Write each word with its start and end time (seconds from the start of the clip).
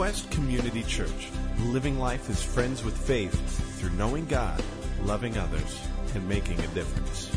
Quest 0.00 0.30
Community 0.30 0.82
Church, 0.84 1.28
living 1.66 1.98
life 1.98 2.30
as 2.30 2.42
friends 2.42 2.82
with 2.82 2.96
faith 2.96 3.34
through 3.78 3.90
knowing 3.90 4.24
God, 4.24 4.64
loving 5.02 5.36
others, 5.36 5.86
and 6.14 6.26
making 6.26 6.58
a 6.58 6.66
difference. 6.68 7.30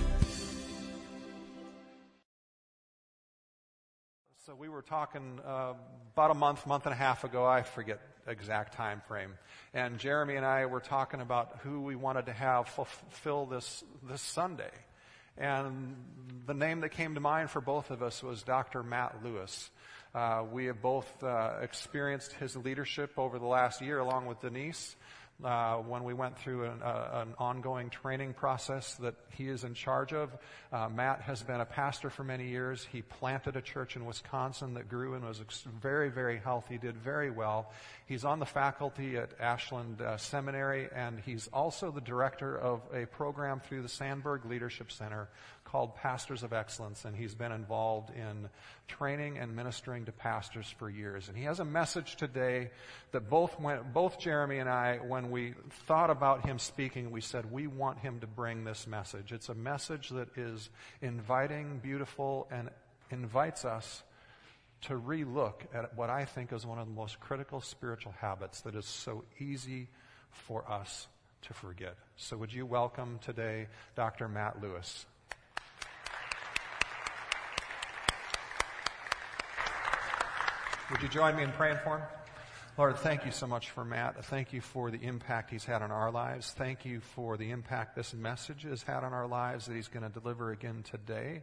So 4.45 4.55
we 4.55 4.69
were 4.69 4.81
talking 4.81 5.41
uh, 5.45 5.73
about 6.13 6.31
a 6.31 6.35
month, 6.35 6.65
month 6.65 6.85
and 6.85 6.93
a 6.93 6.95
half 6.95 7.25
ago. 7.25 7.45
I 7.45 7.63
forget 7.63 7.99
exact 8.27 8.75
time 8.75 9.01
frame. 9.09 9.33
And 9.73 9.99
Jeremy 9.99 10.37
and 10.37 10.45
I 10.45 10.65
were 10.67 10.79
talking 10.79 11.19
about 11.19 11.57
who 11.63 11.81
we 11.81 11.97
wanted 11.97 12.27
to 12.27 12.33
have 12.33 12.69
fulfill 12.69 13.45
this 13.45 13.83
this 14.09 14.21
Sunday. 14.21 14.71
And 15.37 15.97
the 16.45 16.53
name 16.53 16.79
that 16.79 16.91
came 16.91 17.15
to 17.15 17.19
mind 17.19 17.49
for 17.49 17.59
both 17.59 17.91
of 17.91 18.01
us 18.01 18.23
was 18.23 18.41
Dr. 18.41 18.83
Matt 18.83 19.17
Lewis. 19.21 19.69
Uh, 20.15 20.43
we 20.51 20.65
have 20.65 20.81
both 20.81 21.23
uh, 21.23 21.53
experienced 21.61 22.33
his 22.33 22.55
leadership 22.55 23.13
over 23.17 23.39
the 23.39 23.45
last 23.45 23.81
year, 23.81 23.97
along 23.97 24.27
with 24.27 24.39
Denise 24.41 24.95
uh, 25.43 25.75
when 25.77 26.03
we 26.03 26.13
went 26.13 26.37
through 26.37 26.65
an, 26.65 26.81
uh, 26.81 27.25
an, 27.25 27.33
ongoing 27.37 27.89
training 27.89 28.33
process 28.33 28.93
that 28.95 29.15
he 29.29 29.47
is 29.47 29.63
in 29.63 29.73
charge 29.73 30.13
of. 30.13 30.29
Uh, 30.71 30.87
Matt 30.87 31.21
has 31.21 31.41
been 31.41 31.59
a 31.59 31.65
pastor 31.65 32.09
for 32.09 32.23
many 32.23 32.47
years. 32.47 32.87
He 32.91 33.01
planted 33.01 33.55
a 33.55 33.61
church 33.61 33.95
in 33.95 34.05
Wisconsin 34.05 34.75
that 34.75 34.87
grew 34.87 35.15
and 35.15 35.25
was 35.25 35.41
very, 35.81 36.09
very 36.09 36.37
healthy, 36.37 36.77
did 36.77 36.95
very 36.95 37.31
well. 37.31 37.71
He's 38.05 38.23
on 38.23 38.39
the 38.39 38.45
faculty 38.45 39.17
at 39.17 39.31
Ashland 39.39 40.01
uh, 40.01 40.17
Seminary, 40.17 40.89
and 40.95 41.19
he's 41.19 41.49
also 41.51 41.91
the 41.91 42.01
director 42.01 42.57
of 42.57 42.81
a 42.93 43.05
program 43.07 43.59
through 43.59 43.81
the 43.81 43.89
Sandberg 43.89 44.45
Leadership 44.45 44.91
Center 44.91 45.27
called 45.73 45.95
Pastors 45.95 46.43
of 46.43 46.53
Excellence, 46.53 47.03
and 47.03 47.15
he's 47.15 47.33
been 47.33 47.51
involved 47.51 48.11
in 48.11 48.47
training 48.87 49.39
and 49.39 49.55
ministering 49.55 50.05
to 50.05 50.11
pastors 50.11 50.71
for 50.77 50.87
years. 50.87 51.29
And 51.29 51.35
he 51.35 51.45
has 51.45 51.59
a 51.59 51.65
message 51.65 52.15
today 52.15 52.69
that 53.11 53.27
both, 53.27 53.57
both 53.91 54.19
Jeremy 54.19 54.59
and 54.59 54.69
I, 54.69 54.97
when 54.97 55.31
we 55.31 55.55
thought 55.87 56.11
about 56.11 56.45
him 56.45 56.59
speaking, 56.59 57.09
we 57.09 57.21
said 57.21 57.51
we 57.51 57.65
want 57.65 57.97
him 57.97 58.19
to 58.19 58.27
bring 58.27 58.63
this 58.63 58.85
message. 58.85 59.31
It's 59.31 59.49
a 59.49 59.55
message 59.55 60.09
that 60.09 60.37
is 60.37 60.69
inviting, 61.01 61.79
beautiful, 61.79 62.47
and 62.51 62.69
invites 63.09 63.65
us 63.65 64.03
to 64.81 64.93
relook 64.93 65.55
at 65.73 65.97
what 65.97 66.11
I 66.11 66.25
think 66.25 66.53
is 66.53 66.67
one 66.67 66.77
of 66.77 66.85
the 66.85 66.93
most 66.93 67.19
critical 67.19 67.61
spiritual 67.61 68.13
habits 68.19 68.61
that 68.61 68.75
is 68.75 68.85
so 68.85 69.23
easy 69.39 69.87
for 70.29 70.71
us 70.71 71.07
to 71.41 71.53
forget. 71.55 71.95
So 72.15 72.37
would 72.37 72.53
you 72.53 72.67
welcome 72.67 73.17
today 73.23 73.69
Dr. 73.95 74.27
Matt 74.27 74.61
Lewis? 74.61 75.07
Would 80.93 81.01
you 81.01 81.09
join 81.09 81.35
me 81.35 81.41
in 81.41 81.51
praying 81.53 81.79
for 81.83 81.97
him? 81.97 82.05
Lord, 82.77 82.97
thank 82.97 83.25
you 83.25 83.31
so 83.31 83.47
much 83.47 83.71
for 83.71 83.83
Matt. 83.83 84.25
Thank 84.25 84.53
you 84.53 84.61
for 84.61 84.91
the 84.91 85.01
impact 85.01 85.49
he's 85.49 85.65
had 85.65 85.81
on 85.81 85.89
our 85.89 86.11
lives. 86.11 86.51
Thank 86.51 86.85
you 86.85 86.99
for 86.99 87.35
the 87.35 87.49
impact 87.49 87.95
this 87.95 88.13
message 88.13 88.61
has 88.61 88.83
had 88.83 89.03
on 89.03 89.11
our 89.11 89.27
lives 89.27 89.65
that 89.65 89.73
he's 89.73 89.87
going 89.87 90.03
to 90.03 90.19
deliver 90.19 90.51
again 90.51 90.83
today. 90.83 91.41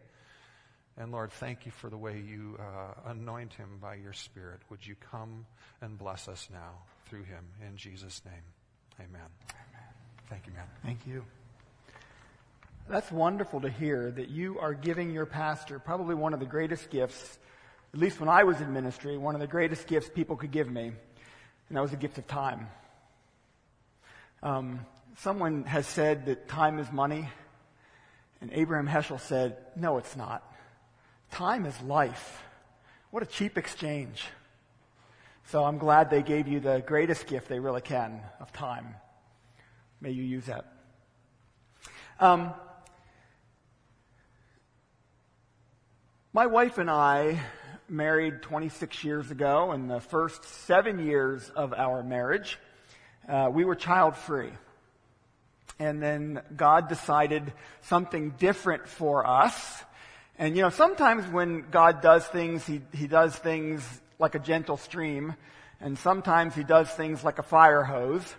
And 0.96 1.10
Lord, 1.10 1.32
thank 1.32 1.66
you 1.66 1.72
for 1.72 1.90
the 1.90 1.96
way 1.96 2.22
you 2.24 2.58
uh, 2.60 3.10
anoint 3.10 3.52
him 3.54 3.78
by 3.82 3.96
your 3.96 4.12
Spirit. 4.12 4.60
Would 4.70 4.86
you 4.86 4.94
come 5.10 5.46
and 5.80 5.98
bless 5.98 6.28
us 6.28 6.48
now 6.52 6.84
through 7.06 7.24
him 7.24 7.44
in 7.68 7.76
Jesus' 7.76 8.22
name? 8.24 8.44
Amen. 9.00 9.20
Amen. 9.50 9.88
Thank 10.28 10.46
you, 10.46 10.52
man. 10.52 10.66
Thank 10.84 11.00
you. 11.08 11.24
That's 12.88 13.10
wonderful 13.10 13.62
to 13.62 13.68
hear 13.68 14.12
that 14.12 14.28
you 14.28 14.60
are 14.60 14.74
giving 14.74 15.10
your 15.10 15.26
pastor 15.26 15.80
probably 15.80 16.14
one 16.14 16.34
of 16.34 16.38
the 16.38 16.46
greatest 16.46 16.88
gifts 16.90 17.40
at 17.92 17.98
least 17.98 18.20
when 18.20 18.28
I 18.28 18.44
was 18.44 18.60
in 18.60 18.72
ministry, 18.72 19.16
one 19.16 19.34
of 19.34 19.40
the 19.40 19.46
greatest 19.46 19.86
gifts 19.86 20.08
people 20.08 20.36
could 20.36 20.52
give 20.52 20.70
me, 20.70 20.92
and 21.68 21.76
that 21.76 21.80
was 21.80 21.90
the 21.90 21.96
gift 21.96 22.18
of 22.18 22.26
time. 22.26 22.68
Um, 24.42 24.86
someone 25.18 25.64
has 25.64 25.86
said 25.86 26.26
that 26.26 26.48
time 26.48 26.78
is 26.78 26.90
money, 26.92 27.28
and 28.40 28.50
Abraham 28.52 28.86
Heschel 28.86 29.20
said, 29.20 29.56
no, 29.76 29.98
it's 29.98 30.16
not. 30.16 30.42
Time 31.32 31.66
is 31.66 31.80
life. 31.82 32.42
What 33.10 33.22
a 33.22 33.26
cheap 33.26 33.58
exchange. 33.58 34.24
So 35.46 35.64
I'm 35.64 35.78
glad 35.78 36.10
they 36.10 36.22
gave 36.22 36.46
you 36.46 36.60
the 36.60 36.82
greatest 36.86 37.26
gift 37.26 37.48
they 37.48 37.58
really 37.58 37.80
can 37.80 38.20
of 38.38 38.52
time. 38.52 38.94
May 40.00 40.10
you 40.10 40.22
use 40.22 40.46
that. 40.46 40.64
Um, 42.20 42.54
my 46.32 46.46
wife 46.46 46.78
and 46.78 46.88
I 46.88 47.40
married 47.90 48.42
26 48.42 49.04
years 49.04 49.30
ago, 49.30 49.72
in 49.72 49.88
the 49.88 50.00
first 50.00 50.44
seven 50.44 51.04
years 51.04 51.50
of 51.50 51.72
our 51.72 52.02
marriage, 52.02 52.58
uh, 53.28 53.50
we 53.52 53.64
were 53.64 53.74
child 53.74 54.16
free. 54.16 54.50
And 55.78 56.02
then 56.02 56.42
God 56.56 56.88
decided 56.88 57.52
something 57.82 58.30
different 58.38 58.88
for 58.88 59.26
us. 59.26 59.82
And 60.38 60.56
you 60.56 60.62
know, 60.62 60.70
sometimes 60.70 61.26
when 61.26 61.70
God 61.70 62.00
does 62.00 62.26
things, 62.26 62.64
He, 62.66 62.80
he 62.92 63.06
does 63.06 63.34
things 63.34 63.82
like 64.18 64.34
a 64.34 64.38
gentle 64.38 64.76
stream, 64.76 65.34
and 65.80 65.98
sometimes 65.98 66.54
He 66.54 66.64
does 66.64 66.88
things 66.90 67.24
like 67.24 67.38
a 67.38 67.42
fire 67.42 67.82
hose. 67.82 68.34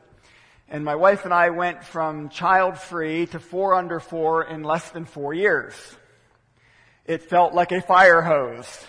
And 0.70 0.86
my 0.86 0.96
wife 0.96 1.26
and 1.26 1.34
I 1.34 1.50
went 1.50 1.84
from 1.84 2.30
child 2.30 2.78
free 2.78 3.26
to 3.28 3.40
four 3.40 3.74
under 3.74 4.00
four 4.00 4.44
in 4.44 4.64
less 4.64 4.90
than 4.92 5.04
four 5.04 5.34
years. 5.34 5.74
It 7.06 7.24
felt 7.24 7.54
like 7.54 7.74
a 7.74 7.82
fire 7.82 8.22
hose. 8.22 8.86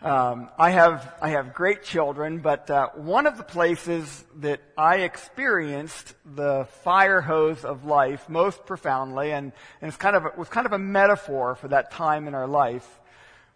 Um, 0.00 0.48
I 0.56 0.70
have 0.70 1.12
I 1.20 1.30
have 1.30 1.54
great 1.54 1.82
children, 1.82 2.38
but 2.38 2.70
uh, 2.70 2.90
one 2.94 3.26
of 3.26 3.36
the 3.36 3.42
places 3.42 4.24
that 4.36 4.60
I 4.76 4.98
experienced 4.98 6.14
the 6.24 6.68
fire 6.84 7.20
hose 7.20 7.64
of 7.64 7.84
life 7.84 8.28
most 8.28 8.64
profoundly, 8.64 9.32
and, 9.32 9.50
and 9.80 9.88
it's 9.88 9.96
kind 9.96 10.14
of 10.14 10.26
a, 10.26 10.32
was 10.38 10.48
kind 10.48 10.66
of 10.66 10.72
a 10.72 10.78
metaphor 10.78 11.56
for 11.56 11.66
that 11.68 11.90
time 11.90 12.28
in 12.28 12.36
our 12.36 12.46
life, 12.46 12.88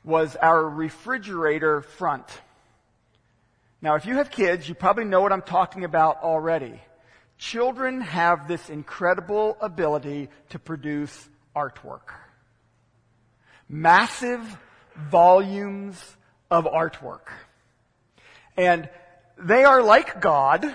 was 0.03 0.34
our 0.34 0.69
refrigerator 0.69 1.82
front. 1.82 2.26
Now, 3.80 3.94
if 3.94 4.04
you 4.04 4.16
have 4.16 4.32
kids, 4.32 4.69
you 4.69 4.74
probably 4.74 5.04
know 5.04 5.20
what 5.20 5.32
I'm 5.32 5.42
talking 5.42 5.84
about 5.84 6.24
already. 6.24 6.80
Children 7.38 8.00
have 8.00 8.48
this 8.48 8.69
incredible 8.69 9.56
ability 9.60 10.28
to 10.48 10.59
produce 10.59 11.28
artwork. 11.54 12.10
Massive 13.69 14.59
volumes 14.97 16.16
of 16.52 16.66
artwork. 16.66 17.32
And 18.58 18.88
they 19.38 19.64
are 19.64 19.82
like 19.82 20.20
God. 20.20 20.72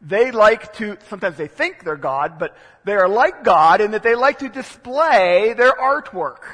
They 0.00 0.30
like 0.30 0.72
to, 0.74 0.96
sometimes 1.08 1.36
they 1.36 1.48
think 1.48 1.82
they're 1.82 1.96
God, 1.96 2.38
but 2.38 2.56
they 2.84 2.94
are 2.94 3.08
like 3.08 3.42
God 3.42 3.80
in 3.80 3.90
that 3.90 4.04
they 4.04 4.14
like 4.14 4.38
to 4.38 4.48
display 4.48 5.52
their 5.54 5.72
artwork. 5.72 6.44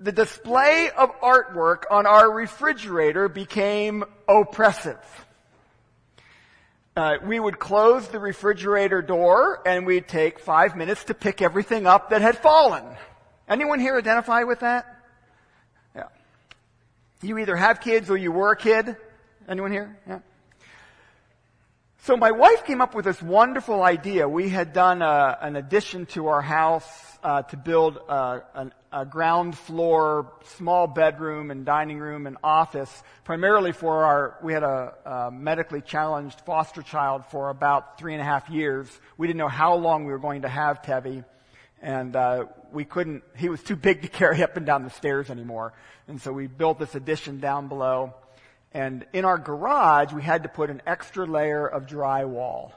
The 0.00 0.12
display 0.12 0.90
of 0.96 1.10
artwork 1.20 1.82
on 1.90 2.06
our 2.06 2.30
refrigerator 2.30 3.28
became 3.28 4.04
oppressive. 4.26 4.96
Uh, 6.96 7.18
we 7.22 7.38
would 7.38 7.58
close 7.58 8.08
the 8.08 8.18
refrigerator 8.18 9.02
door 9.02 9.60
and 9.66 9.84
we'd 9.84 10.08
take 10.08 10.38
five 10.40 10.76
minutes 10.76 11.04
to 11.04 11.14
pick 11.14 11.42
everything 11.42 11.86
up 11.86 12.10
that 12.10 12.22
had 12.22 12.38
fallen. 12.38 12.84
Anyone 13.48 13.80
here 13.80 13.98
identify 13.98 14.44
with 14.44 14.60
that? 14.60 14.97
You 17.20 17.38
either 17.38 17.56
have 17.56 17.80
kids 17.80 18.10
or 18.10 18.16
you 18.16 18.30
were 18.30 18.52
a 18.52 18.56
kid. 18.56 18.96
Anyone 19.48 19.72
here? 19.72 19.98
Yeah. 20.06 20.20
So 22.02 22.16
my 22.16 22.30
wife 22.30 22.64
came 22.64 22.80
up 22.80 22.94
with 22.94 23.04
this 23.04 23.20
wonderful 23.20 23.82
idea. 23.82 24.28
We 24.28 24.48
had 24.48 24.72
done 24.72 25.02
a, 25.02 25.36
an 25.42 25.56
addition 25.56 26.06
to 26.06 26.28
our 26.28 26.40
house 26.40 26.86
uh, 27.24 27.42
to 27.42 27.56
build 27.56 27.96
a, 27.96 28.42
a, 28.54 28.70
a, 28.92 29.04
ground 29.04 29.58
floor, 29.58 30.32
small 30.44 30.86
bedroom 30.86 31.50
and 31.50 31.66
dining 31.66 31.98
room 31.98 32.28
and 32.28 32.36
office, 32.44 33.02
primarily 33.24 33.72
for 33.72 34.04
our. 34.04 34.38
We 34.42 34.52
had 34.52 34.62
a, 34.62 35.30
medically 35.32 35.80
challenged 35.80 36.40
foster 36.42 36.82
child 36.82 37.26
for 37.26 37.50
about 37.50 37.98
three 37.98 38.14
and 38.14 38.22
a 38.22 38.24
half 38.24 38.48
years. 38.48 38.88
We 39.16 39.26
didn't 39.26 39.38
know 39.38 39.48
how 39.48 39.74
long 39.74 40.04
we 40.04 40.12
were 40.12 40.20
going 40.20 40.42
to 40.42 40.48
have 40.48 40.82
Tevi 40.82 41.24
and 41.82 42.14
uh, 42.16 42.46
we 42.72 42.84
couldn't. 42.84 43.22
He 43.36 43.48
was 43.48 43.62
too 43.62 43.76
big 43.76 44.02
to 44.02 44.08
carry 44.20 44.42
up 44.42 44.56
and 44.56 44.66
down 44.66 44.84
the 44.84 44.90
stairs 44.90 45.30
anymore, 45.30 45.72
and 46.06 46.20
so 46.20 46.32
we 46.32 46.46
built 46.46 46.78
this 46.78 46.94
addition 46.94 47.40
down 47.40 47.68
below. 47.68 48.14
And 48.72 49.06
in 49.12 49.24
our 49.24 49.38
garage, 49.38 50.12
we 50.12 50.22
had 50.22 50.42
to 50.42 50.48
put 50.48 50.68
an 50.68 50.82
extra 50.86 51.24
layer 51.26 51.66
of 51.66 51.86
drywall 51.86 52.72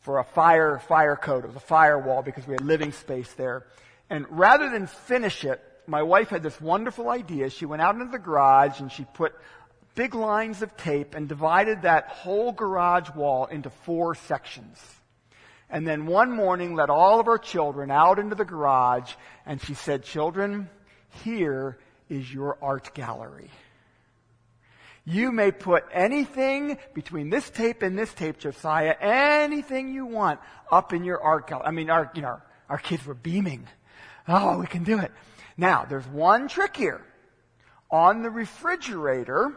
for 0.00 0.18
a 0.18 0.24
fire 0.24 0.78
fire 0.78 1.16
code. 1.16 1.44
It 1.44 1.48
was 1.48 1.56
a 1.56 1.60
firewall 1.60 2.22
because 2.22 2.46
we 2.46 2.54
had 2.54 2.64
living 2.64 2.92
space 2.92 3.32
there. 3.34 3.66
And 4.10 4.26
rather 4.30 4.68
than 4.70 4.86
finish 4.86 5.44
it, 5.44 5.62
my 5.86 6.02
wife 6.02 6.28
had 6.28 6.42
this 6.42 6.60
wonderful 6.60 7.08
idea. 7.08 7.50
She 7.50 7.66
went 7.66 7.82
out 7.82 7.94
into 7.94 8.10
the 8.10 8.18
garage 8.18 8.80
and 8.80 8.90
she 8.90 9.04
put 9.04 9.34
big 9.94 10.14
lines 10.14 10.62
of 10.62 10.76
tape 10.76 11.14
and 11.14 11.28
divided 11.28 11.82
that 11.82 12.08
whole 12.08 12.52
garage 12.52 13.10
wall 13.10 13.46
into 13.46 13.70
four 13.70 14.14
sections. 14.14 14.78
And 15.72 15.88
then 15.88 16.04
one 16.04 16.30
morning 16.30 16.74
let 16.74 16.90
all 16.90 17.18
of 17.18 17.28
our 17.28 17.38
children 17.38 17.90
out 17.90 18.18
into 18.18 18.36
the 18.36 18.44
garage 18.44 19.10
and 19.46 19.60
she 19.60 19.72
said, 19.72 20.04
children, 20.04 20.68
here 21.24 21.78
is 22.10 22.32
your 22.32 22.58
art 22.60 22.92
gallery. 22.92 23.50
You 25.06 25.32
may 25.32 25.50
put 25.50 25.84
anything 25.90 26.78
between 26.92 27.30
this 27.30 27.48
tape 27.48 27.80
and 27.82 27.98
this 27.98 28.12
tape, 28.12 28.38
Josiah, 28.38 28.94
anything 29.00 29.94
you 29.94 30.04
want 30.04 30.40
up 30.70 30.92
in 30.92 31.04
your 31.04 31.20
art 31.20 31.48
gallery. 31.48 31.66
I 31.66 31.70
mean, 31.70 31.88
our, 31.88 32.12
you 32.14 32.20
know, 32.20 32.40
our 32.68 32.78
kids 32.78 33.06
were 33.06 33.14
beaming. 33.14 33.66
Oh, 34.28 34.58
we 34.58 34.66
can 34.66 34.84
do 34.84 34.98
it. 34.98 35.10
Now, 35.56 35.86
there's 35.88 36.06
one 36.06 36.48
trick 36.48 36.76
here. 36.76 37.00
On 37.90 38.22
the 38.22 38.30
refrigerator, 38.30 39.56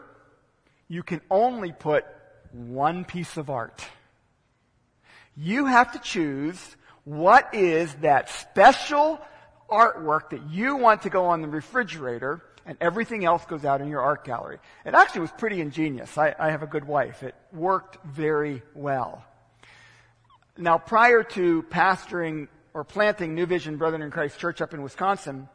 you 0.88 1.04
can 1.04 1.20
only 1.30 1.74
put 1.74 2.06
one 2.54 3.04
piece 3.04 3.36
of 3.36 3.50
art. 3.50 3.86
You 5.36 5.66
have 5.66 5.92
to 5.94 6.00
choose 6.00 6.76
what 7.04 7.54
is 7.54 7.94
that 7.96 8.30
special 8.30 9.20
artwork 9.70 10.30
that 10.30 10.50
you 10.50 10.76
want 10.76 11.04
to 11.04 11.10
go 11.10 11.26
on 11.26 11.42
the 11.42 11.48
refrigerator 11.48 12.42
and 12.66 12.78
everything 12.82 13.26
else 13.26 13.46
goes 13.46 13.64
out 13.64 13.82
in 13.82 13.90
your 13.90 14.02
art 14.02 14.26
gallery. 14.26 14.58
It 14.86 14.94
actually 14.94 15.22
was 15.22 15.32
pretty 15.32 15.62
ingenious. 15.62 16.18
I, 16.18 16.34
I 16.40 16.50
have 16.50 16.64
a 16.64 16.68
good 16.68 16.86
wife. 16.86 17.22
It 17.22 17.36
worked 17.54 18.04
very 18.06 18.64
well. 18.74 19.24
Now, 20.58 20.78
prior 20.78 21.22
to 21.24 21.64
pastoring 21.64 22.48
or 22.74 22.84
planting 22.84 23.36
New 23.36 23.46
Vision 23.46 23.78
Brethren 23.78 24.02
in 24.02 24.10
Christ 24.10 24.40
Church 24.40 24.62
up 24.62 24.74
in 24.74 24.81
Wisconsin, 24.81 25.48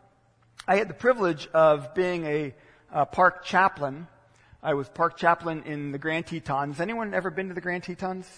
I 0.69 0.77
had 0.77 0.89
the 0.89 0.95
privilege 0.95 1.49
of 1.53 1.95
being 1.95 2.27
a, 2.27 2.55
a 2.93 3.07
park 3.07 3.45
chaplain. 3.45 4.07
I 4.63 4.75
was 4.75 4.89
park 4.89 5.17
chaplain 5.17 5.63
in 5.65 5.91
the 5.91 5.99
Grand 5.99 6.27
Tetons. 6.27 6.81
Anyone 6.81 7.15
ever 7.15 7.31
been 7.31 7.49
to 7.49 7.55
the 7.55 7.61
Grand 7.61 7.83
Tetons? 7.83 8.29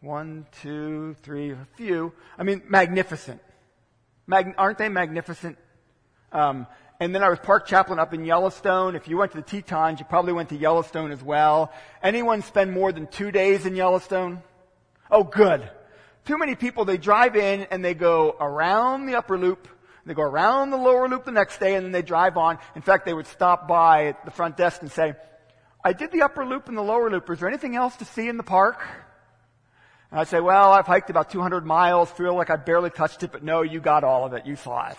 One, 0.00 0.46
two, 0.62 1.16
three, 1.22 1.50
a 1.50 1.66
few. 1.76 2.12
I 2.38 2.44
mean, 2.44 2.62
magnificent. 2.68 3.40
Mag- 4.26 4.54
aren't 4.56 4.78
they 4.78 4.88
magnificent? 4.88 5.58
Um, 6.30 6.66
and 7.00 7.14
then 7.14 7.22
I 7.22 7.28
was 7.28 7.38
park 7.40 7.66
chaplain 7.66 7.98
up 7.98 8.14
in 8.14 8.24
Yellowstone. 8.24 8.94
If 8.94 9.08
you 9.08 9.16
went 9.16 9.32
to 9.32 9.38
the 9.38 9.42
Tetons, 9.42 9.98
you 9.98 10.06
probably 10.06 10.32
went 10.32 10.50
to 10.50 10.56
Yellowstone 10.56 11.10
as 11.10 11.22
well. 11.22 11.72
Anyone 12.02 12.42
spend 12.42 12.72
more 12.72 12.92
than 12.92 13.08
two 13.08 13.32
days 13.32 13.66
in 13.66 13.74
Yellowstone? 13.74 14.42
Oh, 15.10 15.24
good. 15.24 15.68
Too 16.24 16.38
many 16.38 16.54
people, 16.54 16.84
they 16.84 16.98
drive 16.98 17.36
in 17.36 17.62
and 17.70 17.84
they 17.84 17.94
go 17.94 18.36
around 18.38 19.06
the 19.06 19.16
upper 19.16 19.38
loop, 19.38 19.66
they 20.04 20.14
go 20.14 20.22
around 20.22 20.70
the 20.70 20.76
lower 20.76 21.08
loop 21.08 21.24
the 21.24 21.32
next 21.32 21.58
day, 21.58 21.74
and 21.74 21.84
then 21.84 21.92
they 21.92 22.02
drive 22.02 22.36
on. 22.36 22.58
In 22.76 22.82
fact, 22.82 23.04
they 23.04 23.14
would 23.14 23.26
stop 23.26 23.66
by 23.66 24.06
at 24.06 24.24
the 24.24 24.30
front 24.30 24.56
desk 24.56 24.82
and 24.82 24.90
say, 24.90 25.14
I 25.82 25.92
did 25.92 26.12
the 26.12 26.22
upper 26.22 26.44
loop 26.44 26.68
and 26.68 26.76
the 26.76 26.82
lower 26.82 27.10
loop. 27.10 27.30
Is 27.30 27.40
there 27.40 27.48
anything 27.48 27.76
else 27.76 27.96
to 27.96 28.04
see 28.04 28.28
in 28.28 28.36
the 28.36 28.42
park? 28.42 28.80
And 30.10 30.20
I'd 30.20 30.28
say, 30.28 30.40
well, 30.40 30.72
I've 30.72 30.86
hiked 30.86 31.10
about 31.10 31.30
200 31.30 31.66
miles, 31.66 32.10
feel 32.10 32.34
like 32.34 32.50
I 32.50 32.56
barely 32.56 32.90
touched 32.90 33.22
it, 33.22 33.32
but 33.32 33.42
no, 33.42 33.62
you 33.62 33.80
got 33.80 34.04
all 34.04 34.24
of 34.24 34.32
it. 34.32 34.46
You 34.46 34.56
saw 34.56 34.88
it. 34.88 34.96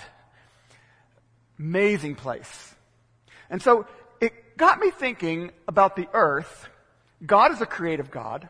Amazing 1.57 2.15
place. 2.15 2.75
And 3.50 3.61
so 3.61 3.88
it 4.21 4.57
got 4.57 4.79
me 4.79 4.91
thinking 4.91 5.51
about 5.67 5.95
the 5.95 6.07
earth. 6.13 6.67
God 7.25 7.51
is 7.51 7.61
a 7.61 7.65
creative 7.65 8.11
God. 8.11 8.47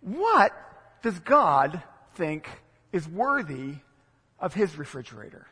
What 0.00 0.52
does 1.02 1.18
God 1.20 1.82
think 2.14 2.48
is 2.92 3.06
worthy 3.08 3.74
of 4.38 4.54
his 4.54 4.76
refrigerator? 4.78 5.46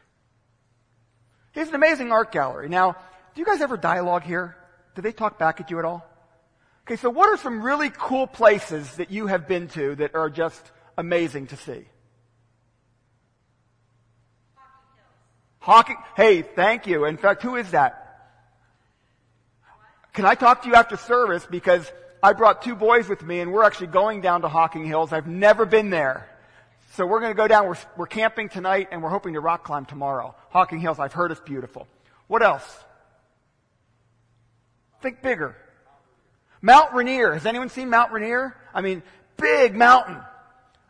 He 1.53 1.61
has 1.61 1.69
an 1.69 1.75
amazing 1.75 2.13
art 2.13 2.31
gallery. 2.33 2.69
Now, 2.69 2.93
do 3.35 3.41
you 3.41 3.45
guys 3.45 3.61
ever 3.61 3.77
dialogue 3.77 4.23
here? 4.23 4.57
Do 4.95 5.03
they 5.03 5.13
talk 5.13 5.39
back 5.39 5.61
at 5.61 5.71
you 5.71 5.79
at 5.79 5.85
all? 5.85 6.10
Okay, 6.87 6.97
so 6.97 7.11
what 7.11 7.29
are 7.29 7.37
some 7.37 7.63
really 7.63 7.91
cool 7.91 8.27
places 8.27 8.97
that 8.97 9.11
you 9.11 9.27
have 9.27 9.47
been 9.47 9.69
to 9.69 9.95
that 9.97 10.15
are 10.15 10.31
just 10.31 10.63
amazing 10.99 11.47
to 11.49 11.57
see? 11.57 11.85
Hocking, 15.61 15.97
hey, 16.17 16.43
thank 16.43 16.87
you. 16.87 17.05
In 17.05 17.17
fact, 17.17 17.43
who 17.43 17.57
is 17.57 17.71
that? 17.73 17.97
Can 20.13 20.25
I 20.25 20.35
talk 20.35 20.63
to 20.63 20.69
you 20.69 20.75
after 20.75 20.97
service 20.97 21.47
because 21.49 21.91
I 22.23 22.33
brought 22.35 22.63
two 22.63 22.75
boys 22.75 23.09
with 23.09 23.23
me 23.23 23.41
and 23.41 23.53
we're 23.53 23.65
actually 23.65 23.89
going 23.89 24.21
down 24.21 24.43
to 24.43 24.49
Hocking 24.49 24.85
Hills. 24.85 25.13
I've 25.13 25.27
never 25.27 25.65
been 25.65 25.91
there. 25.91 26.29
So 26.95 27.07
we're 27.07 27.21
going 27.21 27.33
to 27.33 27.37
go 27.37 27.49
down. 27.49 27.67
We're, 27.67 27.79
we're 27.97 28.07
camping 28.07 28.49
tonight 28.49 28.89
and 28.91 29.03
we're 29.03 29.11
hoping 29.11 29.35
to 29.35 29.41
rock 29.41 29.65
climb 29.65 29.87
tomorrow. 29.87 30.35
Hocking 30.51 30.81
Hills, 30.81 30.99
I've 30.99 31.13
heard 31.13 31.31
it's 31.31 31.41
beautiful. 31.41 31.87
What 32.27 32.43
else? 32.43 32.79
Think 35.01 35.23
bigger. 35.23 35.57
Mount 36.63 36.93
Rainier. 36.93 37.33
Has 37.33 37.47
anyone 37.47 37.69
seen 37.69 37.89
Mount 37.89 38.13
Rainier? 38.13 38.57
I 38.75 38.81
mean, 38.81 39.03
big 39.37 39.75
mountain. 39.75 40.19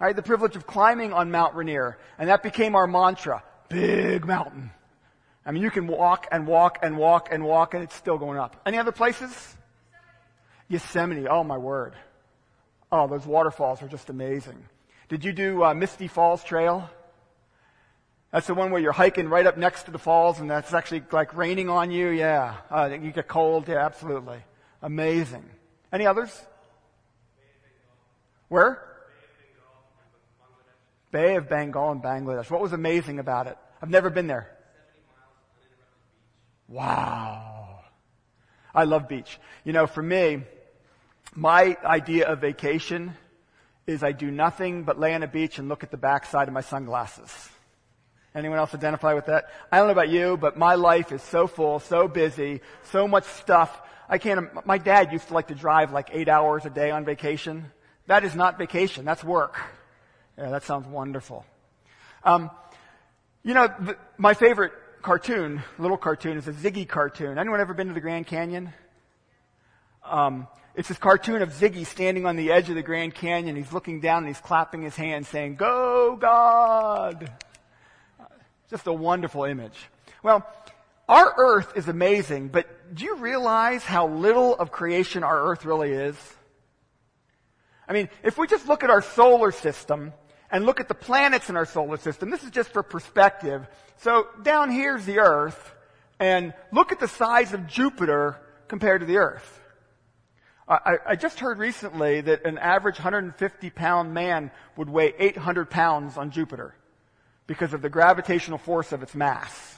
I 0.01 0.09
had 0.09 0.17
the 0.17 0.23
privilege 0.23 0.57
of 0.57 0.67
climbing 0.67 1.13
on 1.13 1.31
Mount 1.31 1.55
Rainier 1.55 1.99
and 2.19 2.29
that 2.29 2.43
became 2.43 2.75
our 2.75 2.87
mantra 2.87 3.43
big 3.71 4.27
mountain. 4.27 4.71
I 5.47 5.53
mean, 5.53 5.63
you 5.63 5.71
can 5.71 5.87
walk 5.87 6.27
and 6.31 6.47
walk 6.47 6.81
and 6.83 6.99
walk 6.99 7.29
and 7.33 7.43
walk 7.43 7.73
and 7.73 7.83
it's 7.83 7.95
still 7.95 8.19
going 8.19 8.39
up. 8.39 8.61
Any 8.67 8.77
other 8.77 8.93
places? 8.93 9.57
Yosemite. 10.69 11.27
Oh 11.27 11.43
my 11.43 11.57
word. 11.57 11.95
Oh, 12.93 13.07
those 13.07 13.25
waterfalls 13.25 13.83
are 13.83 13.89
just 13.89 14.11
amazing. 14.11 14.63
Did 15.09 15.25
you 15.25 15.33
do 15.33 15.65
uh, 15.65 15.75
Misty 15.75 16.09
Falls 16.09 16.45
Trail? 16.45 16.91
That's 18.33 18.47
the 18.47 18.55
one 18.55 18.71
where 18.71 18.81
you're 18.81 18.93
hiking 18.93 19.29
right 19.29 19.47
up 19.47 19.57
next 19.57 19.85
to 19.85 19.91
the 19.91 19.99
falls 19.99 20.41
and 20.41 20.51
that's 20.51 20.75
actually 20.75 21.03
like 21.11 21.35
raining 21.35 21.69
on 21.69 21.91
you. 21.91 22.09
Yeah. 22.09 22.57
Uh, 22.71 22.91
you 23.01 23.11
get 23.11 23.27
cold. 23.27 23.67
Yeah, 23.69 23.85
absolutely. 23.85 24.39
Amazing. 24.83 25.49
Any 25.93 26.07
others? 26.07 26.41
Where? 28.49 28.87
Bay 31.11 31.37
of 31.37 31.49
Bengal 31.49 31.93
in 31.93 32.01
Bangladesh. 32.01 32.51
What 32.51 32.61
was 32.61 32.73
amazing 32.73 33.19
about 33.19 33.47
it? 33.47 33.57
I've 33.83 33.91
never 33.91 34.11
been 34.11 34.27
there. 34.27 34.57
Wow. 36.69 37.81
I 38.73 38.85
love 38.85 39.09
beach. 39.09 39.39
You 39.65 39.73
know, 39.73 39.87
for 39.87 40.03
me, 40.03 40.43
my 41.35 41.77
idea 41.85 42.29
of 42.29 42.41
vacation 42.41 43.15
is 43.87 44.05
I 44.05 44.13
do 44.13 44.31
nothing 44.31 44.85
but 44.85 44.99
lay 44.99 45.15
on 45.15 45.25
a 45.25 45.29
beach 45.29 45.59
and 45.59 45.69
look 45.69 45.83
at 45.83 45.91
the 45.91 45.97
backside 45.97 46.47
of 46.47 46.55
my 46.55 46.61
sunglasses. 46.61 47.51
Anyone 48.35 48.59
else 48.59 48.75
identify 48.75 49.15
with 49.15 49.27
that? 49.27 49.47
I 49.73 49.79
don't 49.79 49.89
know 49.89 49.93
about 49.93 50.11
you, 50.11 50.37
but 50.37 50.57
my 50.57 50.77
life 50.77 51.11
is 51.11 51.23
so 51.23 51.49
full, 51.49 51.81
so 51.81 52.07
busy, 52.07 52.61
so 52.85 53.09
much 53.09 53.25
stuff. 53.25 53.83
I 54.11 54.19
can't, 54.19 54.67
my 54.67 54.77
dad 54.77 55.13
used 55.13 55.29
to 55.29 55.35
like 55.35 55.47
to 55.49 55.55
drive 55.55 55.93
like 55.93 56.11
eight 56.13 56.29
hours 56.29 56.67
a 56.67 56.71
day 56.71 56.91
on 56.91 57.05
vacation. 57.05 57.71
That 58.09 58.25
is 58.25 58.35
not 58.35 58.59
vacation, 58.59 59.05
that's 59.05 59.23
work. 59.23 59.57
Yeah, 60.37 60.51
that 60.51 60.65
sounds 60.65 60.89
wonderful. 60.89 61.47
Um, 62.25 62.51
you 63.45 63.55
know, 63.55 63.69
the, 63.69 63.97
my 64.19 64.35
favorite 64.35 64.73
cartoon, 65.01 65.63
little 65.79 65.97
cartoon, 65.97 66.37
is 66.37 66.49
a 66.49 66.53
Ziggy 66.53 66.89
cartoon. 66.89 67.39
Anyone 67.39 67.61
ever 67.61 67.73
been 67.73 67.87
to 67.87 67.95
the 67.95 68.01
Grand 68.01 68.27
Canyon? 68.27 68.73
Um, 70.05 70.49
it's 70.75 70.89
this 70.89 70.99
cartoon 70.99 71.41
of 71.41 71.51
Ziggy 71.51 71.87
standing 71.87 72.27
on 72.27 72.35
the 72.35 72.51
edge 72.51 72.69
of 72.69 72.75
the 72.75 72.83
Grand 72.83 73.15
Canyon. 73.15 73.55
He's 73.55 73.73
looking 73.73 74.01
down 74.01 74.19
and 74.19 74.27
he's 74.27 74.41
clapping 74.41 74.83
his 74.83 74.97
hands 74.97 75.29
saying, 75.29 75.55
Go 75.55 76.17
God! 76.17 77.31
Just 78.71 78.89
a 78.89 78.93
wonderful 78.93 79.45
image. 79.45 79.79
Well, 80.23 80.45
our 81.11 81.35
earth 81.37 81.73
is 81.77 81.89
amazing, 81.89 82.49
but 82.49 82.95
do 82.95 83.05
you 83.05 83.17
realize 83.17 83.85
how 83.85 84.09
little 84.09 84.55
of 84.55 84.71
creation 84.71 85.23
our 85.23 85.51
earth 85.51 85.65
really 85.65 85.93
is? 85.93 86.17
I 87.87 87.93
mean, 87.93 88.09
if 88.23 88.39
we 88.39 88.47
just 88.47 88.69
look 88.69 88.85
at 88.85 88.91
our 88.91 89.03
solar 89.03 89.51
system, 89.53 90.13
and 90.51 90.67
look 90.67 90.81
at 90.81 90.89
the 90.89 90.95
planets 90.95 91.49
in 91.49 91.57
our 91.57 91.67
solar 91.67 91.97
system. 91.97 92.31
This 92.31 92.43
is 92.43 92.51
just 92.51 92.73
for 92.73 92.83
perspective. 92.83 93.67
So 93.99 94.27
down 94.43 94.71
here's 94.71 95.05
the 95.05 95.21
Earth, 95.21 95.75
and 96.19 96.55
look 96.73 96.93
at 96.93 97.01
the 97.01 97.09
size 97.09 97.53
of 97.53 97.67
Jupiter 97.67 98.37
compared 98.69 99.01
to 99.01 99.07
the 99.07 99.19
Earth. 99.19 99.59
I, 100.69 100.99
I 101.05 101.17
just 101.17 101.41
heard 101.41 101.59
recently 101.59 102.21
that 102.21 102.47
an 102.47 102.57
average 102.57 102.97
150 102.97 103.71
pound 103.71 104.15
man 104.15 104.53
would 104.77 104.89
weigh 104.89 105.15
800 105.19 105.69
pounds 105.69 106.17
on 106.17 106.31
Jupiter 106.31 106.75
because 107.49 107.73
of 107.73 107.83
the 107.83 107.89
gravitational 107.89 108.59
force 108.59 108.93
of 108.93 109.03
its 109.03 109.15
mass. 109.15 109.77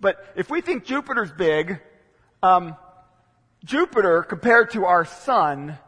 But 0.00 0.24
if 0.36 0.50
we 0.50 0.60
think 0.60 0.84
Jupiter's 0.84 1.32
big, 1.32 1.80
um, 2.42 2.76
Jupiter 3.64 4.22
compared 4.22 4.72
to 4.72 4.84
our 4.84 5.04
sun, 5.04 5.78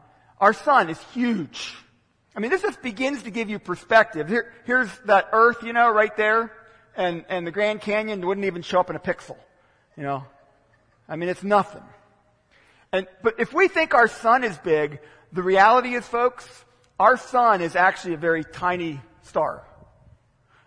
our 0.40 0.52
sun 0.52 0.88
is 0.88 1.00
huge. 1.14 1.74
I 2.34 2.40
mean, 2.40 2.50
this 2.50 2.62
just 2.62 2.82
begins 2.82 3.24
to 3.24 3.30
give 3.30 3.50
you 3.50 3.58
perspective. 3.58 4.28
Here, 4.28 4.52
here's 4.64 4.90
that 5.06 5.28
earth, 5.32 5.62
you 5.62 5.72
know, 5.72 5.90
right 5.90 6.16
there, 6.16 6.52
and, 6.96 7.24
and 7.28 7.46
the 7.46 7.50
Grand 7.50 7.80
Canyon 7.80 8.24
wouldn't 8.26 8.46
even 8.46 8.62
show 8.62 8.80
up 8.80 8.90
in 8.90 8.96
a 8.96 9.00
pixel, 9.00 9.36
you 9.96 10.02
know. 10.02 10.24
I 11.08 11.16
mean, 11.16 11.28
it's 11.28 11.42
nothing. 11.42 11.82
And, 12.92 13.06
but 13.22 13.38
if 13.38 13.52
we 13.52 13.68
think 13.68 13.94
our 13.94 14.08
sun 14.08 14.44
is 14.44 14.56
big, 14.58 15.00
the 15.32 15.42
reality 15.42 15.94
is, 15.94 16.06
folks, 16.06 16.48
our 16.98 17.16
sun 17.16 17.60
is 17.60 17.76
actually 17.76 18.14
a 18.14 18.18
very 18.18 18.44
tiny 18.44 19.00
star. 19.22 19.64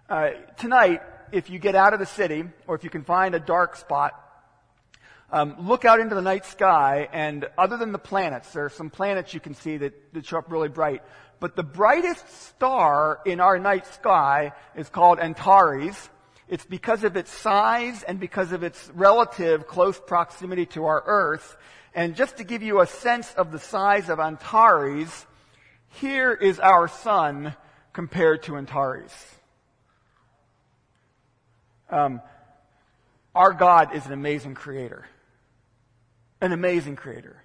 Uh, 0.10 0.32
tonight, 0.58 1.02
if 1.32 1.50
you 1.50 1.60
get 1.60 1.76
out 1.76 1.94
of 1.94 2.00
the 2.00 2.06
city, 2.06 2.44
or 2.68 2.76
if 2.76 2.84
you 2.84 2.90
can 2.90 3.04
find 3.04 3.36
a 3.36 3.40
dark 3.40 3.76
spot, 3.76 4.14
um, 5.32 5.56
look 5.68 5.86
out 5.86 6.00
into 6.00 6.14
the 6.14 6.22
night 6.22 6.46
sky, 6.46 7.08
and 7.14 7.48
other 7.58 7.78
than 7.78 7.94
the 7.94 8.00
planets, 8.00 8.52
there 8.52 8.66
are 8.66 8.70
some 8.70 8.90
planets 8.90 9.34
you 9.34 9.40
can 9.40 9.54
see 9.54 9.78
that, 9.78 10.14
that 10.14 10.26
show 10.26 10.40
up 10.40 10.52
really 10.52 10.68
bright. 10.68 11.04
But 11.40 11.56
the 11.56 11.64
brightest 11.64 12.30
star 12.48 13.20
in 13.26 13.40
our 13.40 13.58
night 13.58 13.88
sky 13.88 14.52
is 14.76 14.90
called 14.90 15.20
Antares. 15.20 16.10
It's 16.48 16.66
because 16.66 17.06
of 17.06 17.16
its 17.16 17.32
size 17.32 18.04
and 18.04 18.20
because 18.20 18.52
of 18.52 18.62
its 18.62 18.92
relative 18.94 19.68
close 19.68 20.00
proximity 20.00 20.66
to 20.68 20.86
our 20.86 21.02
Earth. 21.06 21.56
And 21.96 22.16
just 22.16 22.38
to 22.38 22.44
give 22.44 22.62
you 22.62 22.82
a 22.82 22.88
sense 22.88 23.34
of 23.36 23.52
the 23.52 23.60
size 23.60 24.10
of 24.10 24.20
Antares, 24.20 25.26
here 25.88 26.34
is 26.34 26.60
our 26.60 26.88
sun 26.90 27.56
compared 27.94 28.44
to 28.44 28.58
Antares. 28.58 29.12
Um, 31.92 32.22
our 33.36 33.54
God 33.54 33.96
is 33.96 34.06
an 34.06 34.14
amazing 34.14 34.56
creator. 34.56 35.06
An 36.40 36.54
amazing 36.54 36.96
creator. 36.96 37.42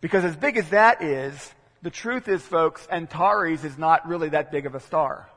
Because 0.00 0.24
as 0.24 0.36
big 0.36 0.56
as 0.56 0.68
that 0.70 1.02
is, 1.02 1.54
the 1.82 1.90
truth 1.90 2.28
is, 2.28 2.42
folks, 2.42 2.86
Antares 2.90 3.64
is 3.64 3.78
not 3.78 4.08
really 4.08 4.30
that 4.30 4.50
big 4.50 4.66
of 4.66 4.74
a 4.74 4.80
star. 4.80 5.28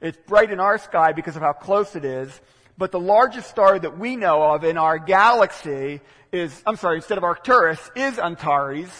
It's 0.00 0.18
bright 0.26 0.50
in 0.50 0.60
our 0.60 0.78
sky 0.78 1.12
because 1.12 1.36
of 1.36 1.42
how 1.42 1.52
close 1.52 1.96
it 1.96 2.04
is, 2.04 2.40
but 2.76 2.92
the 2.92 3.00
largest 3.00 3.48
star 3.48 3.78
that 3.78 3.98
we 3.98 4.16
know 4.16 4.42
of 4.42 4.64
in 4.64 4.76
our 4.76 4.98
galaxy 4.98 6.00
is, 6.32 6.62
I'm 6.66 6.76
sorry, 6.76 6.96
instead 6.96 7.18
of 7.18 7.24
Arcturus, 7.24 7.90
is 7.96 8.18
Antares. 8.18 8.90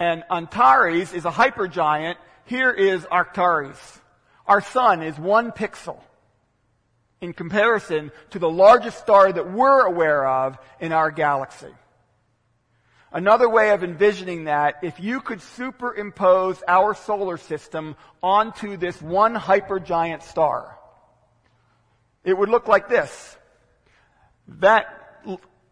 And 0.00 0.24
Antares 0.30 1.12
is 1.12 1.24
a 1.24 1.30
hypergiant. 1.30 2.16
Here 2.46 2.72
is 2.72 3.06
Arcturus. 3.06 4.00
Our 4.46 4.60
sun 4.60 5.02
is 5.02 5.18
one 5.18 5.52
pixel 5.52 6.00
in 7.20 7.32
comparison 7.32 8.12
to 8.30 8.38
the 8.38 8.50
largest 8.50 8.98
star 8.98 9.32
that 9.32 9.52
we're 9.52 9.86
aware 9.86 10.26
of 10.26 10.58
in 10.80 10.92
our 10.92 11.10
galaxy. 11.10 11.72
Another 13.12 13.48
way 13.48 13.70
of 13.70 13.82
envisioning 13.82 14.44
that, 14.44 14.76
if 14.82 15.00
you 15.00 15.20
could 15.20 15.40
superimpose 15.40 16.62
our 16.68 16.94
solar 16.94 17.38
system 17.38 17.96
onto 18.22 18.76
this 18.76 19.00
one 19.00 19.34
hypergiant 19.34 20.22
star, 20.22 20.76
it 22.24 22.36
would 22.36 22.48
look 22.48 22.68
like 22.68 22.88
this. 22.88 23.36
That 24.60 24.86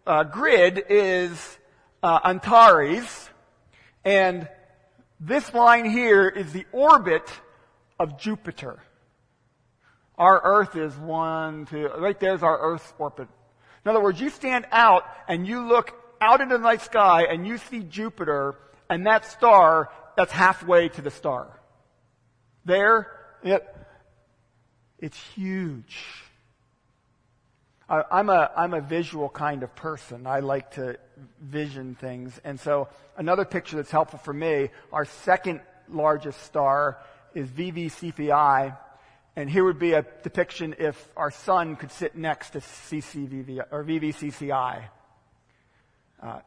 uh, 0.07 0.25
grid 0.25 0.85
is 0.89 1.59
uh, 2.03 2.21
Antares, 2.25 3.29
and 4.05 4.49
this 5.21 5.53
line 5.53 5.91
here 5.91 6.29
is 6.29 6.53
the 6.53 6.65
orbit 6.73 7.29
of 7.99 8.19
Jupiter. 8.19 8.79
Our 10.17 10.41
Earth 10.43 10.77
is 10.77 10.97
one, 10.97 11.67
two, 11.67 11.89
right 11.89 12.19
there's 12.19 12.43
our 12.43 12.59
Earth's 12.59 12.93
orbit. 12.99 13.29
In 13.85 13.91
other 13.91 14.01
words, 14.01 14.21
you 14.21 14.31
stand 14.31 14.67
out 14.71 15.05
and 15.29 15.47
you 15.47 15.67
look 15.67 15.93
out 16.21 16.41
into 16.41 16.57
the 16.57 16.63
night 16.63 16.83
sky 16.83 17.25
and 17.25 17.47
you 17.47 17.59
see 17.59 17.81
Jupiter 17.81 18.55
and 18.89 19.07
that 19.07 19.27
star 19.27 19.91
that's 20.17 20.33
halfway 20.33 20.89
to 20.89 21.03
the 21.03 21.11
star. 21.11 21.61
There, 22.65 23.09
it, 23.43 23.67
it's 24.99 25.19
huge. 25.35 25.99
I, 27.89 28.05
I'm 28.11 28.31
a, 28.31 28.51
I'm 28.57 28.73
a 28.73 28.81
visual 28.81 29.29
kind 29.29 29.63
of 29.63 29.75
person. 29.75 30.27
I 30.27 30.41
like 30.41 30.73
to 30.73 30.97
vision 31.41 31.97
things. 31.97 32.41
And 32.45 32.59
so 32.59 32.89
another 33.17 33.45
picture 33.45 33.77
that's 33.77 33.91
helpful 33.91 34.19
for 34.21 34.33
me, 34.33 34.71
our 34.93 35.05
second 35.05 35.61
largest 35.89 36.41
star 36.43 36.99
is 37.35 37.49
VV 37.49 37.91
And 39.37 39.51
here 39.51 39.65
would 39.65 39.81
be 39.81 39.93
a 39.95 40.07
depiction 40.23 40.77
if 40.79 41.09
our 41.17 41.31
sun 41.31 41.75
could 41.77 41.91
sit 41.91 42.17
next 42.17 42.51
to 42.51 42.61
CCVV 42.61 43.65
or 43.71 43.83
VVCCI. 43.83 44.85
Uh, 46.23 46.39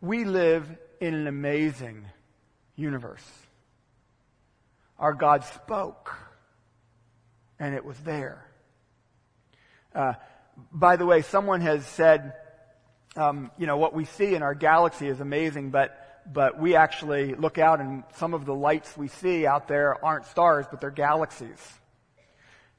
we 0.00 0.24
live 0.24 0.68
in 1.00 1.14
an 1.14 1.26
amazing 1.26 2.04
universe. 2.76 3.26
Our 4.98 5.14
God 5.14 5.44
spoke, 5.44 6.14
and 7.58 7.74
it 7.74 7.84
was 7.84 7.98
there. 8.00 8.46
Uh, 9.94 10.14
by 10.70 10.96
the 10.96 11.06
way, 11.06 11.22
someone 11.22 11.62
has 11.62 11.86
said, 11.86 12.34
um, 13.16 13.50
you 13.58 13.66
know, 13.66 13.78
what 13.78 13.94
we 13.94 14.04
see 14.04 14.34
in 14.34 14.42
our 14.42 14.54
galaxy 14.54 15.08
is 15.08 15.20
amazing, 15.20 15.70
but 15.70 16.00
but 16.32 16.58
we 16.58 16.74
actually 16.74 17.34
look 17.34 17.58
out 17.58 17.80
and 17.80 18.02
some 18.14 18.32
of 18.32 18.46
the 18.46 18.54
lights 18.54 18.96
we 18.96 19.08
see 19.08 19.46
out 19.46 19.68
there 19.68 20.02
aren't 20.02 20.26
stars, 20.26 20.66
but 20.70 20.80
they're 20.80 20.90
galaxies. 20.90 21.60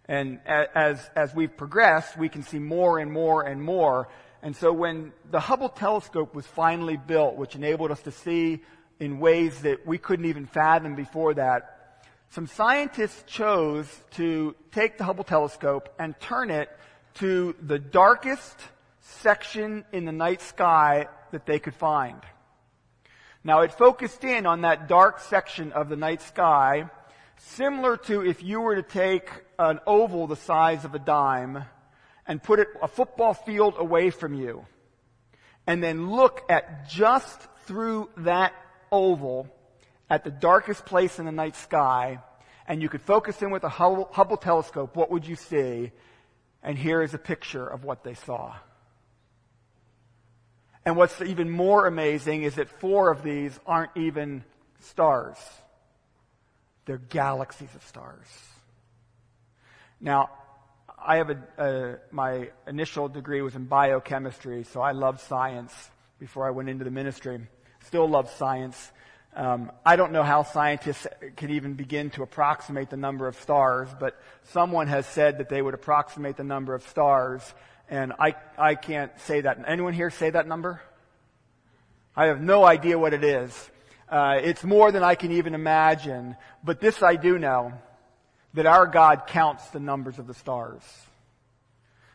And 0.07 0.39
as 0.45 1.09
as 1.15 1.33
we've 1.33 1.55
progressed, 1.55 2.17
we 2.17 2.29
can 2.29 2.43
see 2.43 2.59
more 2.59 2.99
and 2.99 3.11
more 3.11 3.43
and 3.43 3.61
more. 3.61 4.07
And 4.43 4.55
so 4.55 4.71
when 4.71 5.11
the 5.31 5.39
Hubble 5.39 5.69
telescope 5.69 6.35
was 6.35 6.45
finally 6.45 6.97
built, 6.97 7.35
which 7.35 7.55
enabled 7.55 7.91
us 7.91 8.01
to 8.03 8.11
see 8.11 8.61
in 8.99 9.19
ways 9.19 9.61
that 9.61 9.87
we 9.87 9.97
couldn't 9.97 10.25
even 10.25 10.45
fathom 10.45 10.95
before 10.95 11.33
that, 11.33 12.03
some 12.29 12.47
scientists 12.47 13.23
chose 13.25 13.87
to 14.11 14.55
take 14.71 14.97
the 14.97 15.03
Hubble 15.03 15.23
telescope 15.23 15.89
and 15.97 16.19
turn 16.19 16.51
it 16.51 16.69
to 17.15 17.55
the 17.61 17.79
darkest 17.79 18.55
section 18.99 19.85
in 19.91 20.05
the 20.05 20.11
night 20.11 20.41
sky 20.41 21.07
that 21.31 21.45
they 21.45 21.59
could 21.59 21.75
find. 21.75 22.21
Now 23.43 23.61
it 23.61 23.71
focused 23.71 24.23
in 24.23 24.45
on 24.45 24.61
that 24.61 24.87
dark 24.87 25.19
section 25.19 25.71
of 25.71 25.87
the 25.87 25.95
night 25.95 26.21
sky, 26.21 26.89
similar 27.37 27.97
to 27.97 28.25
if 28.25 28.43
you 28.43 28.61
were 28.61 28.75
to 28.75 28.83
take 28.83 29.29
an 29.57 29.79
oval 29.85 30.27
the 30.27 30.35
size 30.35 30.85
of 30.85 30.95
a 30.95 30.99
dime 30.99 31.65
and 32.27 32.41
put 32.41 32.59
it 32.59 32.67
a 32.81 32.87
football 32.87 33.33
field 33.33 33.75
away 33.77 34.09
from 34.09 34.33
you, 34.33 34.65
and 35.67 35.83
then 35.83 36.11
look 36.11 36.43
at 36.49 36.89
just 36.89 37.47
through 37.65 38.09
that 38.17 38.53
oval 38.91 39.47
at 40.09 40.23
the 40.23 40.31
darkest 40.31 40.85
place 40.85 41.19
in 41.19 41.25
the 41.25 41.31
night 41.31 41.55
sky, 41.55 42.19
and 42.67 42.81
you 42.81 42.89
could 42.89 43.01
focus 43.01 43.41
in 43.41 43.51
with 43.51 43.63
a 43.63 43.69
Hubble, 43.69 44.37
telescope, 44.37 44.95
what 44.95 45.11
would 45.11 45.27
you 45.27 45.35
see? 45.35 45.91
And 46.63 46.77
here 46.77 47.01
is 47.01 47.13
a 47.13 47.19
picture 47.19 47.65
of 47.65 47.83
what 47.83 48.03
they 48.03 48.15
saw. 48.15 48.55
And 50.83 50.95
what's 50.95 51.19
even 51.21 51.49
more 51.49 51.87
amazing 51.87 52.43
is 52.43 52.55
that 52.55 52.69
four 52.79 53.11
of 53.11 53.23
these 53.23 53.59
aren't 53.65 53.91
even 53.95 54.43
stars. 54.79 55.37
They're 56.85 56.97
galaxies 56.97 57.73
of 57.75 57.83
stars. 57.85 58.27
Now, 59.99 60.29
I 60.97 61.17
have 61.17 61.29
a, 61.29 61.37
a, 61.57 61.95
my 62.11 62.49
initial 62.67 63.07
degree 63.09 63.41
was 63.41 63.55
in 63.55 63.65
biochemistry, 63.65 64.63
so 64.63 64.81
I 64.81 64.91
loved 64.91 65.19
science 65.21 65.73
before 66.19 66.47
I 66.47 66.51
went 66.51 66.69
into 66.69 66.83
the 66.83 66.91
ministry. 66.91 67.39
Still 67.85 68.07
love 68.07 68.29
science. 68.31 68.91
Um, 69.35 69.71
I 69.85 69.95
don't 69.97 70.11
know 70.11 70.23
how 70.23 70.43
scientists 70.43 71.07
can 71.35 71.51
even 71.51 71.73
begin 71.73 72.09
to 72.11 72.23
approximate 72.23 72.89
the 72.89 72.97
number 72.97 73.27
of 73.27 73.35
stars, 73.41 73.89
but 73.99 74.19
someone 74.45 74.87
has 74.87 75.05
said 75.05 75.39
that 75.39 75.49
they 75.49 75.61
would 75.61 75.73
approximate 75.73 76.37
the 76.37 76.43
number 76.43 76.73
of 76.73 76.87
stars, 76.87 77.41
and 77.89 78.13
I, 78.17 78.35
I 78.57 78.75
can't 78.75 79.11
say 79.21 79.41
that. 79.41 79.59
Anyone 79.67 79.93
here 79.93 80.09
say 80.09 80.29
that 80.29 80.47
number? 80.47 80.81
I 82.15 82.27
have 82.27 82.41
no 82.41 82.63
idea 82.63 82.97
what 82.97 83.13
it 83.13 83.23
is. 83.23 83.51
Uh, 84.07 84.39
it's 84.41 84.63
more 84.63 84.91
than 84.91 85.03
I 85.03 85.15
can 85.15 85.31
even 85.31 85.55
imagine, 85.55 86.35
but 86.63 86.79
this 86.79 87.01
I 87.01 87.15
do 87.15 87.39
know, 87.39 87.73
that 88.53 88.65
our 88.65 88.85
God 88.85 89.27
counts 89.27 89.67
the 89.69 89.79
numbers 89.79 90.19
of 90.19 90.27
the 90.27 90.33
stars. 90.33 90.81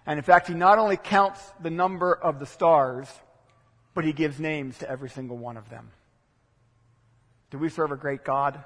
And 0.07 0.19
in 0.19 0.25
fact, 0.25 0.49
He 0.49 0.55
not 0.55 0.79
only 0.79 0.97
counts 0.97 1.41
the 1.61 1.71
number 1.71 2.15
of 2.15 2.39
the 2.39 2.47
stars, 2.47 3.09
but 3.95 4.05
He 4.05 4.13
gives 4.13 4.39
names 4.39 4.79
to 4.79 4.89
every 4.89 5.11
single 5.11 5.37
one 5.37 5.57
of 5.57 5.69
them. 5.69 5.91
Do 7.51 7.59
we 7.59 7.69
serve 7.69 7.91
a 7.91 7.97
great 7.97 8.25
God? 8.25 8.63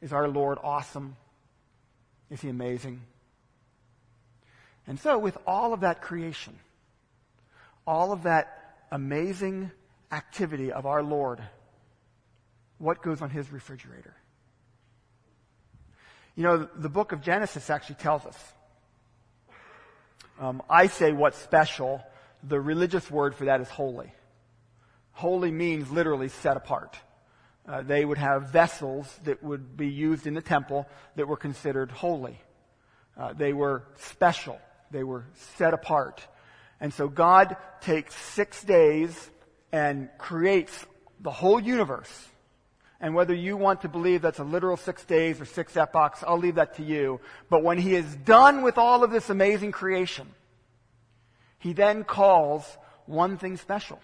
Is 0.00 0.12
our 0.12 0.28
Lord 0.28 0.58
awesome? 0.62 1.16
Is 2.30 2.40
he 2.40 2.48
amazing? 2.48 3.00
And 4.86 4.98
so, 4.98 5.18
with 5.18 5.36
all 5.46 5.72
of 5.72 5.80
that 5.80 6.02
creation, 6.02 6.58
all 7.86 8.12
of 8.12 8.24
that 8.24 8.76
amazing 8.90 9.70
activity 10.10 10.72
of 10.72 10.86
our 10.86 11.02
Lord, 11.02 11.42
what 12.78 13.02
goes 13.02 13.22
on 13.22 13.30
his 13.30 13.50
refrigerator? 13.52 14.14
You 16.36 16.42
know, 16.42 16.68
the 16.76 16.88
book 16.88 17.12
of 17.12 17.20
Genesis 17.22 17.70
actually 17.70 17.96
tells 17.96 18.24
us. 18.26 18.38
Um, 20.40 20.62
I 20.68 20.88
say 20.88 21.12
what's 21.12 21.38
special. 21.38 22.02
The 22.42 22.60
religious 22.60 23.08
word 23.10 23.36
for 23.36 23.44
that 23.44 23.60
is 23.60 23.68
holy. 23.68 24.12
Holy 25.12 25.52
means 25.52 25.90
literally 25.90 26.28
set 26.28 26.56
apart. 26.56 26.98
Uh, 27.66 27.82
they 27.82 28.04
would 28.04 28.18
have 28.18 28.50
vessels 28.50 29.18
that 29.24 29.42
would 29.42 29.76
be 29.76 29.88
used 29.88 30.26
in 30.26 30.34
the 30.34 30.42
temple 30.42 30.86
that 31.16 31.28
were 31.28 31.36
considered 31.36 31.90
holy. 31.90 32.38
Uh, 33.16 33.32
they 33.32 33.52
were 33.52 33.84
special. 33.96 34.58
They 34.90 35.04
were 35.04 35.24
set 35.56 35.72
apart. 35.72 36.26
And 36.80 36.92
so 36.92 37.08
God 37.08 37.56
takes 37.80 38.14
six 38.14 38.62
days 38.64 39.30
and 39.72 40.08
creates 40.18 40.84
the 41.20 41.30
whole 41.30 41.60
universe. 41.60 42.28
And 43.04 43.14
whether 43.14 43.34
you 43.34 43.58
want 43.58 43.82
to 43.82 43.88
believe 43.90 44.22
that's 44.22 44.38
a 44.38 44.44
literal 44.44 44.78
six 44.78 45.04
days 45.04 45.38
or 45.38 45.44
six 45.44 45.76
epochs, 45.76 46.24
I'll 46.26 46.38
leave 46.38 46.54
that 46.54 46.76
to 46.76 46.82
you. 46.82 47.20
But 47.50 47.62
when 47.62 47.76
he 47.76 47.94
is 47.94 48.16
done 48.16 48.62
with 48.62 48.78
all 48.78 49.04
of 49.04 49.10
this 49.10 49.28
amazing 49.28 49.72
creation, 49.72 50.26
he 51.58 51.74
then 51.74 52.04
calls 52.04 52.64
one 53.04 53.36
thing 53.36 53.58
special. 53.58 54.00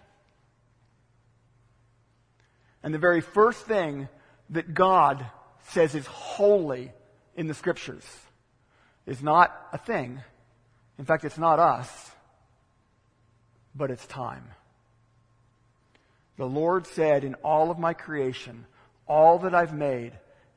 And 2.83 2.93
the 2.93 2.99
very 2.99 3.23
first 3.23 3.65
thing 3.65 4.07
that 4.51 4.75
God 4.75 5.25
says 5.69 5.95
is 5.95 6.05
holy 6.05 6.93
in 7.35 7.47
the 7.47 7.55
scriptures 7.55 8.05
is 9.07 9.23
not 9.23 9.51
a 9.73 9.79
thing, 9.79 10.21
In 10.99 11.07
fact, 11.07 11.25
it's 11.25 11.39
not 11.39 11.59
us, 11.59 12.11
but 13.75 13.91
it's 13.91 14.07
time. 14.07 14.45
The 16.37 16.45
Lord 16.45 16.87
said, 16.87 17.25
in 17.25 17.33
all 17.37 17.71
of 17.71 17.79
my 17.79 17.95
creation, 17.95 18.67
all 19.11 19.41
that 19.41 19.57
I've 19.57 19.75
made, 19.75 20.13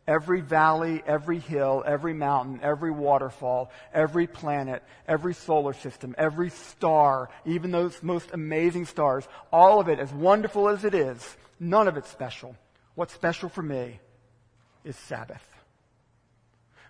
every 0.07 0.39
valley, 0.39 1.01
every 1.07 1.39
hill, 1.39 1.83
every 1.86 2.13
mountain, 2.13 2.60
every 2.62 2.91
waterfall, 2.91 3.72
every 3.91 4.27
planet, 4.27 4.83
every 5.07 5.33
solar 5.33 5.74
system, 5.74 6.13
every 6.19 6.51
star, 6.51 7.31
even 7.45 7.72
those 7.72 8.03
most 8.03 8.29
amazing 8.31 8.86
stars, 8.86 9.27
all 9.51 9.79
of 9.79 9.89
it, 9.89 9.98
as 9.98 10.13
wonderful 10.13 10.69
as 10.69 10.86
it 10.86 10.93
is, 10.93 11.36
none 11.60 11.88
of 11.88 11.98
it 11.98 12.05
special. 12.05 12.55
What's 12.93 13.15
special 13.15 13.50
for 13.50 13.63
me 13.63 14.00
is 14.86 14.95
Sabbath. 14.95 15.43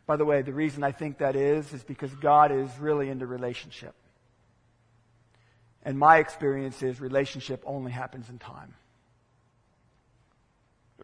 By 0.06 0.18
the 0.18 0.26
way, 0.26 0.42
the 0.42 0.52
reason 0.52 0.84
I 0.84 0.92
think 0.92 1.20
that 1.20 1.38
is, 1.38 1.72
is 1.72 1.82
because 1.82 2.14
God 2.16 2.52
is 2.52 2.70
really 2.78 3.08
into 3.08 3.26
relationship. 3.26 3.96
And 5.86 5.98
my 5.98 6.18
experience 6.18 6.84
is 6.84 7.00
relationship 7.00 7.64
only 7.66 7.94
happens 7.94 8.30
in 8.30 8.38
time. 8.38 8.74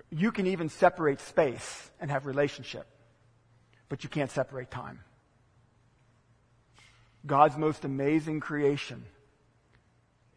You 0.10 0.32
can 0.32 0.48
even 0.48 0.70
separate 0.70 1.20
space 1.22 1.92
and 2.00 2.10
have 2.12 2.26
relationship, 2.26 2.88
but 3.90 4.04
you 4.04 4.10
can't 4.10 4.32
separate 4.32 4.72
time. 4.72 5.00
God's 7.26 7.58
most 7.58 7.86
amazing 7.86 8.40
creation 8.40 9.04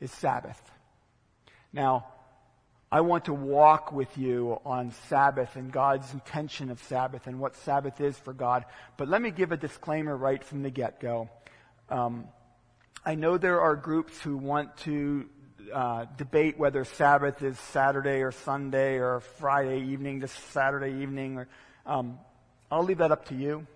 is 0.00 0.10
Sabbath. 0.10 0.60
Now, 1.72 2.06
I 2.90 3.00
want 3.00 3.24
to 3.26 3.32
walk 3.32 3.90
with 3.92 4.18
you 4.18 4.60
on 4.66 4.92
Sabbath 5.08 5.56
and 5.56 5.72
God's 5.72 6.12
intention 6.12 6.70
of 6.70 6.82
Sabbath 6.82 7.26
and 7.26 7.40
what 7.40 7.56
Sabbath 7.56 8.00
is 8.02 8.18
for 8.18 8.34
God. 8.34 8.66
But 8.98 9.08
let 9.08 9.22
me 9.22 9.30
give 9.30 9.50
a 9.50 9.56
disclaimer 9.56 10.14
right 10.14 10.44
from 10.44 10.62
the 10.62 10.70
get 10.70 11.00
go. 11.00 11.30
Um, 11.88 12.26
I 13.04 13.14
know 13.14 13.38
there 13.38 13.62
are 13.62 13.76
groups 13.76 14.20
who 14.20 14.36
want 14.36 14.76
to 14.78 15.26
uh, 15.72 16.06
debate 16.16 16.58
whether 16.58 16.84
Sabbath 16.84 17.42
is 17.42 17.58
Saturday 17.58 18.22
or 18.22 18.32
Sunday 18.32 18.96
or 18.96 19.20
Friday 19.38 19.80
evening 19.92 20.20
to 20.20 20.28
Saturday 20.28 21.02
evening. 21.02 21.38
Or, 21.38 21.48
um, 21.86 22.18
I'll 22.70 22.84
leave 22.84 22.98
that 22.98 23.12
up 23.12 23.26
to 23.26 23.34
you. 23.34 23.66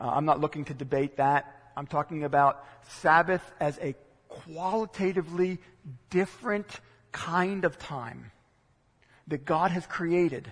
Uh, 0.00 0.08
I'm 0.08 0.24
not 0.24 0.40
looking 0.40 0.64
to 0.66 0.74
debate 0.74 1.16
that. 1.16 1.54
I'm 1.76 1.86
talking 1.86 2.24
about 2.24 2.64
Sabbath 2.88 3.42
as 3.60 3.78
a 3.78 3.94
qualitatively 4.28 5.58
different 6.10 6.80
kind 7.12 7.64
of 7.64 7.78
time 7.78 8.30
that 9.28 9.44
God 9.44 9.70
has 9.70 9.86
created. 9.86 10.50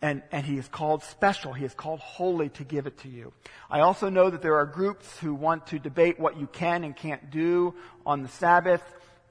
And, 0.00 0.22
and 0.32 0.44
he 0.44 0.58
is 0.58 0.66
called 0.66 1.04
special. 1.04 1.52
He 1.52 1.64
is 1.64 1.74
called 1.74 2.00
holy 2.00 2.48
to 2.50 2.64
give 2.64 2.86
it 2.88 2.98
to 2.98 3.08
you. 3.08 3.32
I 3.70 3.80
also 3.80 4.08
know 4.08 4.30
that 4.30 4.42
there 4.42 4.56
are 4.56 4.66
groups 4.66 5.18
who 5.18 5.32
want 5.32 5.68
to 5.68 5.78
debate 5.78 6.18
what 6.18 6.38
you 6.38 6.48
can 6.48 6.82
and 6.82 6.96
can't 6.96 7.30
do 7.30 7.74
on 8.04 8.22
the 8.22 8.28
Sabbath. 8.28 8.82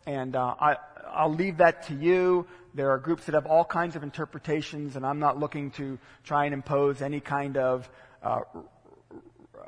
And 0.06 0.36
uh, 0.36 0.56
I, 0.60 0.78
I'll 1.12 1.34
leave 1.34 1.58
that 1.58 1.88
to 1.88 1.94
you. 1.94 2.48
There 2.74 2.92
are 2.92 2.98
groups 2.98 3.26
that 3.26 3.36
have 3.36 3.46
all 3.46 3.66
kinds 3.66 3.96
of 3.96 4.04
interpretations, 4.04 4.96
and 4.96 5.06
I'm 5.06 5.20
not 5.20 5.38
looking 5.38 5.72
to 5.72 6.00
try 6.24 6.46
and 6.46 6.54
impose 6.54 7.02
any 7.02 7.20
kind 7.20 7.58
of 7.58 7.90
uh, 8.24 8.42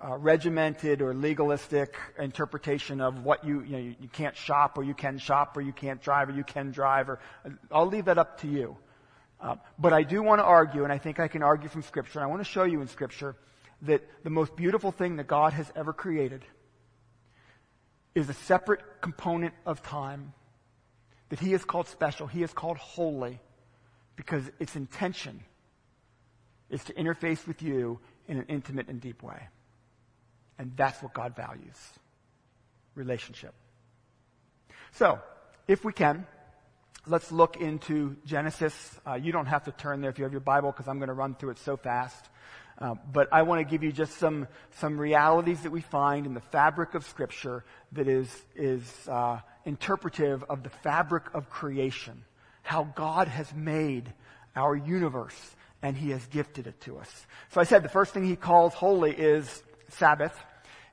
uh, 0.04 0.18
regimented 0.18 1.02
or 1.02 1.14
legalistic 1.14 1.96
interpretation 2.20 3.02
of 3.02 3.24
what 3.24 3.46
you, 3.46 3.62
you, 3.62 3.72
know, 3.72 3.78
you, 3.78 3.96
you, 4.02 4.08
can't 4.08 4.36
shop 4.36 4.78
or 4.78 4.84
you 4.84 4.94
can 4.94 5.18
shop 5.18 5.56
or 5.56 5.62
you 5.62 5.72
can't 5.72 6.02
drive 6.02 6.30
or 6.30 6.34
you 6.34 6.44
can 6.44 6.72
drive 6.72 7.10
or 7.10 7.20
I'll 7.72 7.88
leave 7.88 8.06
that 8.06 8.18
up 8.18 8.42
to 8.42 8.48
you. 8.48 8.76
Uh, 9.40 9.56
but 9.78 9.92
I 9.92 10.04
do 10.04 10.24
want 10.24 10.40
to 10.40 10.46
argue, 10.46 10.84
and 10.86 10.94
I 10.94 10.98
think 10.98 11.20
I 11.20 11.28
can 11.28 11.44
argue 11.44 11.68
from 11.68 11.82
Scripture, 11.82 12.20
and 12.20 12.24
I 12.24 12.28
want 12.28 12.42
to 12.42 12.50
show 12.50 12.64
you 12.64 12.82
in 12.82 12.88
Scripture 12.88 13.36
that 13.82 14.02
the 14.24 14.30
most 14.30 14.56
beautiful 14.56 14.92
thing 14.92 15.18
that 15.18 15.28
God 15.28 15.52
has 15.54 15.70
ever 15.76 15.92
created 15.92 16.46
is 18.16 18.30
a 18.30 18.34
separate 18.34 18.82
component 19.02 19.54
of 19.66 19.82
time 19.82 20.34
that 21.30 21.40
He 21.40 21.52
has 21.52 21.66
called 21.66 21.88
special, 21.88 22.28
He 22.28 22.42
has 22.42 22.54
called 22.54 22.78
holy, 22.78 23.40
because 24.16 24.44
its 24.60 24.76
intention 24.76 25.42
is 26.70 26.84
to 26.86 26.94
interface 26.94 27.46
with 27.48 27.62
you 27.62 28.00
in 28.28 28.38
an 28.38 28.46
intimate 28.48 28.88
and 28.88 29.02
deep 29.02 29.24
way. 29.24 29.48
And 30.58 30.72
that's 30.76 31.02
what 31.02 31.14
God 31.14 31.36
values 31.36 31.78
relationship. 32.96 33.54
So, 34.92 35.20
if 35.68 35.84
we 35.84 35.94
can, 35.94 36.28
let's 37.08 37.32
look 37.32 37.58
into 37.58 38.16
Genesis. 38.26 39.00
Uh, 39.06 39.16
you 39.16 39.32
don't 39.32 39.48
have 39.48 39.64
to 39.64 39.72
turn 39.72 40.02
there 40.02 40.10
if 40.10 40.18
you 40.20 40.24
have 40.24 40.32
your 40.32 40.42
Bible 40.42 40.72
because 40.72 40.88
I'm 40.88 41.00
going 41.00 41.08
to 41.08 41.14
run 41.14 41.36
through 41.36 41.52
it 41.52 41.60
so 41.60 41.78
fast. 41.78 42.30
Uh, 42.80 42.96
but 43.12 43.28
I 43.32 43.44
want 43.44 43.60
to 43.60 43.70
give 43.70 43.84
you 43.84 43.92
just 43.92 44.18
some 44.18 44.48
some 44.80 45.00
realities 45.00 45.62
that 45.62 45.72
we 45.72 45.82
find 45.82 46.26
in 46.26 46.34
the 46.34 46.42
fabric 46.42 46.96
of 46.96 47.06
Scripture 47.06 47.64
that 47.92 48.08
is 48.08 48.30
is 48.56 48.84
uh, 49.08 49.40
interpretive 49.66 50.44
of 50.50 50.64
the 50.64 50.70
fabric 50.70 51.24
of 51.34 51.50
creation, 51.50 52.24
how 52.64 52.84
God 52.96 53.28
has 53.28 53.54
made 53.54 54.12
our 54.56 54.76
universe 54.76 55.56
and 55.82 55.96
He 55.96 56.10
has 56.12 56.26
gifted 56.28 56.68
it 56.68 56.80
to 56.82 56.98
us. 56.98 57.26
So 57.52 57.62
I 57.62 57.66
said 57.66 57.84
the 57.84 57.90
first 57.90 58.14
thing 58.14 58.26
He 58.26 58.36
calls 58.36 58.74
holy 58.74 59.12
is 59.12 59.64
Sabbath. 59.90 60.38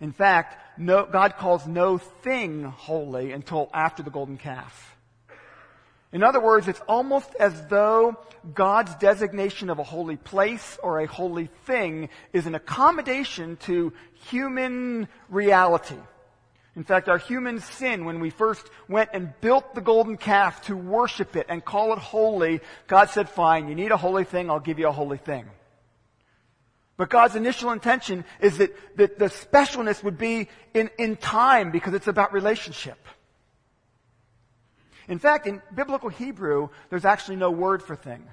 In 0.00 0.12
fact, 0.12 0.78
no, 0.78 1.06
God 1.06 1.36
calls 1.36 1.66
no 1.66 1.98
thing 1.98 2.64
holy 2.64 3.32
until 3.32 3.70
after 3.72 4.02
the 4.02 4.10
golden 4.10 4.38
calf. 4.38 4.96
In 6.12 6.22
other 6.22 6.40
words, 6.40 6.66
it's 6.66 6.80
almost 6.88 7.30
as 7.38 7.66
though 7.66 8.16
God's 8.54 8.94
designation 8.96 9.70
of 9.70 9.78
a 9.78 9.84
holy 9.84 10.16
place 10.16 10.78
or 10.82 11.00
a 11.00 11.06
holy 11.06 11.46
thing 11.66 12.08
is 12.32 12.46
an 12.46 12.54
accommodation 12.54 13.56
to 13.58 13.92
human 14.30 15.08
reality. 15.28 15.98
In 16.76 16.84
fact, 16.84 17.08
our 17.08 17.18
human 17.18 17.60
sin, 17.60 18.04
when 18.04 18.20
we 18.20 18.30
first 18.30 18.66
went 18.88 19.10
and 19.12 19.32
built 19.40 19.74
the 19.74 19.80
golden 19.80 20.16
calf 20.16 20.62
to 20.66 20.76
worship 20.76 21.36
it 21.36 21.46
and 21.48 21.64
call 21.64 21.92
it 21.92 21.98
holy, 21.98 22.60
God 22.86 23.10
said, 23.10 23.28
fine, 23.28 23.68
you 23.68 23.74
need 23.74 23.92
a 23.92 23.96
holy 23.96 24.24
thing, 24.24 24.50
I'll 24.50 24.60
give 24.60 24.78
you 24.78 24.88
a 24.88 24.92
holy 24.92 25.18
thing. 25.18 25.46
But 26.96 27.10
God's 27.10 27.34
initial 27.34 27.70
intention 27.70 28.24
is 28.40 28.58
that, 28.58 28.70
that 28.96 29.18
the 29.18 29.26
specialness 29.26 30.02
would 30.04 30.18
be 30.18 30.48
in, 30.74 30.90
in 30.98 31.16
time 31.16 31.70
because 31.70 31.94
it's 31.94 32.08
about 32.08 32.32
relationship. 32.32 32.98
In 35.10 35.18
fact, 35.18 35.46
in 35.46 35.60
biblical 35.74 36.08
Hebrew, 36.08 36.70
there's 36.88 37.04
actually 37.04 37.36
no 37.36 37.50
word 37.50 37.82
for 37.82 37.94
thing. 37.94 38.26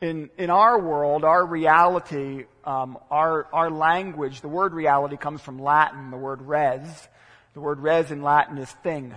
In, 0.00 0.30
in 0.38 0.50
our 0.50 0.78
world, 0.78 1.24
our 1.24 1.44
reality, 1.44 2.44
um, 2.64 2.98
our, 3.10 3.48
our 3.52 3.70
language, 3.70 4.40
the 4.40 4.48
word 4.48 4.74
reality 4.74 5.16
comes 5.16 5.40
from 5.40 5.60
Latin, 5.60 6.10
the 6.10 6.16
word 6.16 6.42
res. 6.42 7.08
The 7.54 7.60
word 7.60 7.80
res 7.80 8.10
in 8.10 8.22
Latin 8.22 8.58
is 8.58 8.70
thing. 8.70 9.14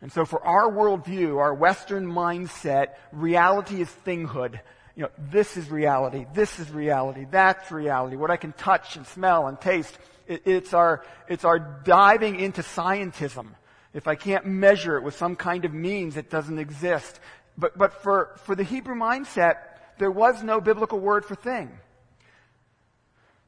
And 0.00 0.10
so 0.12 0.24
for 0.24 0.42
our 0.46 0.70
worldview, 0.70 1.38
our 1.38 1.52
Western 1.52 2.06
mindset, 2.06 2.94
reality 3.12 3.82
is 3.82 3.88
thinghood 4.06 4.60
you 4.98 5.04
know, 5.04 5.10
this 5.30 5.56
is 5.56 5.70
reality, 5.70 6.26
this 6.34 6.58
is 6.58 6.68
reality, 6.72 7.24
that's 7.30 7.70
reality, 7.70 8.16
what 8.16 8.32
I 8.32 8.36
can 8.36 8.52
touch 8.52 8.96
and 8.96 9.06
smell 9.06 9.46
and 9.46 9.60
taste. 9.60 9.96
It, 10.26 10.42
it's 10.44 10.74
our, 10.74 11.04
it's 11.28 11.44
our 11.44 11.60
diving 11.60 12.40
into 12.40 12.62
scientism. 12.62 13.46
If 13.94 14.06
I 14.06 14.14
can't 14.14 14.46
measure 14.46 14.96
it 14.96 15.02
with 15.02 15.16
some 15.16 15.36
kind 15.36 15.64
of 15.64 15.72
means, 15.72 16.16
it 16.16 16.30
doesn't 16.30 16.58
exist. 16.58 17.20
But, 17.56 17.76
but 17.76 18.02
for, 18.02 18.36
for 18.44 18.54
the 18.54 18.62
Hebrew 18.62 18.94
mindset, 18.94 19.56
there 19.98 20.10
was 20.10 20.42
no 20.42 20.60
biblical 20.60 21.00
word 21.00 21.24
for 21.24 21.34
thing. 21.34 21.70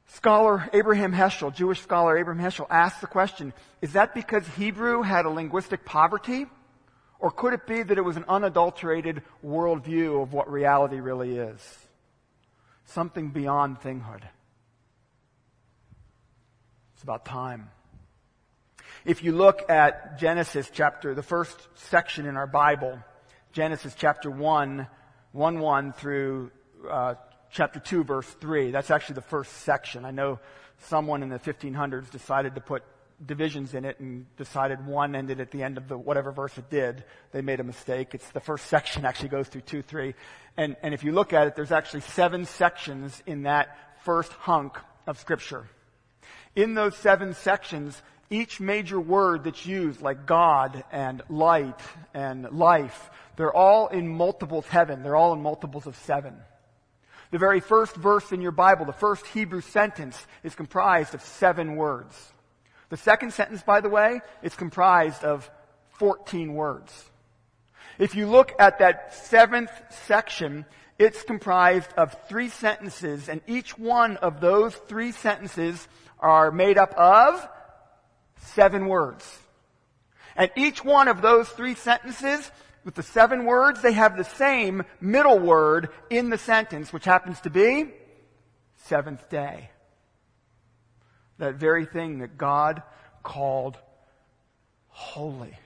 Scholar 0.07 0.68
Abraham 0.72 1.12
Heschel, 1.12 1.55
Jewish 1.55 1.81
scholar 1.81 2.18
Abraham 2.18 2.44
Heschel, 2.44 2.66
asked 2.68 3.00
the 3.00 3.07
question, 3.07 3.53
is 3.81 3.92
that 3.92 4.14
because 4.14 4.46
Hebrew 4.57 5.03
had 5.03 5.24
a 5.24 5.31
linguistic 5.31 5.85
poverty? 5.85 6.46
Or 7.20 7.31
could 7.31 7.53
it 7.53 7.66
be 7.66 7.83
that 7.83 7.98
it 7.98 8.05
was 8.05 8.16
an 8.16 8.24
unadulterated 8.29 9.22
worldview 9.44 10.22
of 10.22 10.33
what 10.33 10.50
reality 10.50 10.98
really 11.00 11.37
is? 11.37 11.79
Something 12.87 13.29
beyond 13.29 13.81
thinghood. 13.81 14.22
It's 16.94 17.03
about 17.03 17.24
time. 17.24 17.70
If 19.05 19.25
you 19.25 19.33
look 19.33 19.71
at 19.71 20.19
Genesis 20.19 20.71
chapter, 20.71 21.15
the 21.15 21.23
first 21.23 21.57
section 21.75 22.27
in 22.27 22.37
our 22.37 22.47
Bible, 22.47 22.99
Genesis 23.53 23.95
chapter 23.97 24.31
1, 24.31 24.87
1 25.33 25.59
1 25.59 25.93
through 25.95 26.51
uh, 26.89 27.15
chapter 27.51 27.81
2, 27.81 28.05
verse 28.05 28.27
3, 28.27 28.71
that's 28.73 28.91
actually 28.91 29.15
the 29.15 29.23
first 29.23 29.53
section. 29.63 30.05
I 30.05 30.11
know 30.11 30.39
someone 30.81 31.23
in 31.23 31.31
the 31.31 31.39
1500s 31.39 32.11
decided 32.11 32.55
to 32.57 32.61
put 32.61 32.83
divisions 33.25 33.73
in 33.73 33.87
it 33.87 34.01
and 34.01 34.27
decided 34.37 34.87
one 34.87 35.15
ended 35.15 35.41
at 35.41 35.51
the 35.51 35.63
end 35.63 35.79
of 35.79 35.89
the 35.89 35.97
whatever 35.97 36.31
verse 36.31 36.59
it 36.59 36.69
did. 36.69 37.03
They 37.33 37.41
made 37.41 37.61
a 37.61 37.65
mistake. 37.65 38.15
It's 38.15 38.29
the 38.33 38.41
first 38.41 38.67
section 38.69 39.07
actually 39.07 39.31
goes 39.31 39.49
through 39.49 39.63
two, 39.63 39.81
three. 39.81 40.15
And, 40.59 40.77
and 40.83 40.93
if 40.93 41.05
you 41.05 41.13
look 41.13 41.33
at 41.33 41.47
it, 41.47 41.57
there's 41.57 41.73
actually 41.73 42.03
seven 42.03 42.45
sections 42.45 43.23
in 43.25 43.45
that 43.45 43.79
first 44.05 44.33
hunk 44.33 44.77
of 45.07 45.19
scripture. 45.19 45.71
In 46.55 46.75
those 46.75 46.97
seven 46.97 47.33
sections, 47.33 48.03
each 48.31 48.61
major 48.61 49.01
word 49.01 49.45
that's 49.45 49.66
used, 49.66 50.01
like 50.01 50.25
God 50.25 50.85
and 50.93 51.23
light 51.29 51.81
and 52.14 52.51
life, 52.53 53.11
they're 53.37 53.55
all 53.55 53.88
in 53.88 54.09
multiples 54.09 54.66
heaven. 54.66 55.03
They're 55.03 55.16
all 55.16 55.33
in 55.33 55.43
multiples 55.43 55.87
of 55.87 55.97
seven. 55.97 56.37
The 57.33 57.38
very 57.38 57.61
first 57.61 57.97
verse 57.97 58.33
in 58.33 58.40
your 58.40 58.53
Bible, 58.53 58.87
the 58.87 58.93
first 58.93 59.27
Hebrew 59.27 59.61
sentence, 59.61 60.27
is 60.43 60.55
comprised 60.55 61.14
of 61.14 61.23
seven 61.23 61.77
words. 61.77 62.14
The 62.88 62.97
second 62.97 63.33
sentence, 63.33 63.62
by 63.62 63.81
the 63.81 63.88
way, 63.88 64.21
is 64.43 64.55
comprised 64.55 65.25
of 65.25 65.49
14 65.99 66.55
words. 66.55 67.05
If 67.99 68.14
you 68.14 68.27
look 68.27 68.53
at 68.59 68.79
that 68.79 69.14
seventh 69.14 69.71
section, 70.07 70.64
it's 70.99 71.23
comprised 71.23 71.93
of 71.97 72.16
three 72.29 72.49
sentences, 72.49 73.29
and 73.29 73.40
each 73.47 73.79
one 73.79 74.16
of 74.19 74.40
those 74.40 74.75
three 74.75 75.12
sentences 75.12 75.87
are 76.19 76.51
made 76.51 76.79
up 76.79 76.95
of 76.95 77.49
seven 78.40 78.87
words. 78.87 79.38
And 80.37 80.50
each 80.57 80.85
one 80.85 81.09
of 81.09 81.22
those 81.22 81.48
three 81.48 81.74
sentences, 81.74 82.50
with 82.85 82.94
the 82.94 83.03
seven 83.03 83.44
words, 83.44 83.83
they 83.83 83.92
have 83.92 84.16
the 84.16 84.24
same 84.24 84.85
middle 85.00 85.38
word 85.38 85.90
in 86.09 86.31
the 86.31 86.38
sentence, 86.38 86.92
which 86.92 87.05
happens 87.05 87.40
to 87.42 87.50
be 87.50 87.90
seventh 88.85 89.29
day. 89.29 89.70
That 91.38 91.55
very 91.55 91.87
thing 91.87 92.18
that 92.18 92.38
God 92.38 92.83
called 93.22 93.76
holy. 94.88 95.57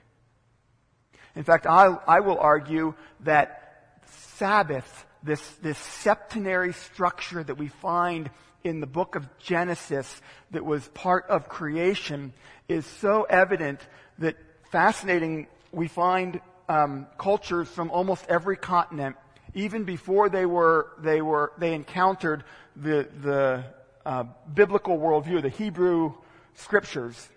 In 1.37 1.43
fact, 1.43 1.67
I, 1.67 1.97
I 2.07 2.21
will 2.21 2.39
argue 2.39 2.95
that 3.21 4.01
Sabbath, 4.37 5.07
this, 5.23 5.41
this 5.63 5.79
septenary 5.79 6.73
structure 6.73 7.43
that 7.43 7.57
we 7.57 7.69
find 7.69 8.31
in 8.65 8.81
the 8.81 8.87
book 8.87 9.15
of 9.15 9.29
Genesis 9.39 10.21
that 10.51 10.65
was 10.65 10.89
part 10.89 11.27
of 11.29 11.49
creation 11.49 12.33
is 12.69 12.85
so 12.87 13.23
evident 13.25 13.81
that 14.19 14.37
fascinating 14.73 15.47
we 15.71 15.87
find 15.87 16.41
um, 16.69 17.07
cultures 17.19 17.69
from 17.69 17.91
almost 17.91 18.25
every 18.29 18.57
continent 18.57 19.17
even 19.55 19.85
before 19.85 20.29
they 20.29 20.47
were 20.47 20.89
they 20.99 21.21
were 21.21 21.53
they 21.59 21.75
encountered 21.75 22.43
the 22.75 23.07
the 23.23 23.65
uh, 24.07 24.25
biblical 24.53 24.99
worldview 24.99 25.43
the 25.43 25.51
hebrew 25.51 26.13
scriptures 26.55 27.29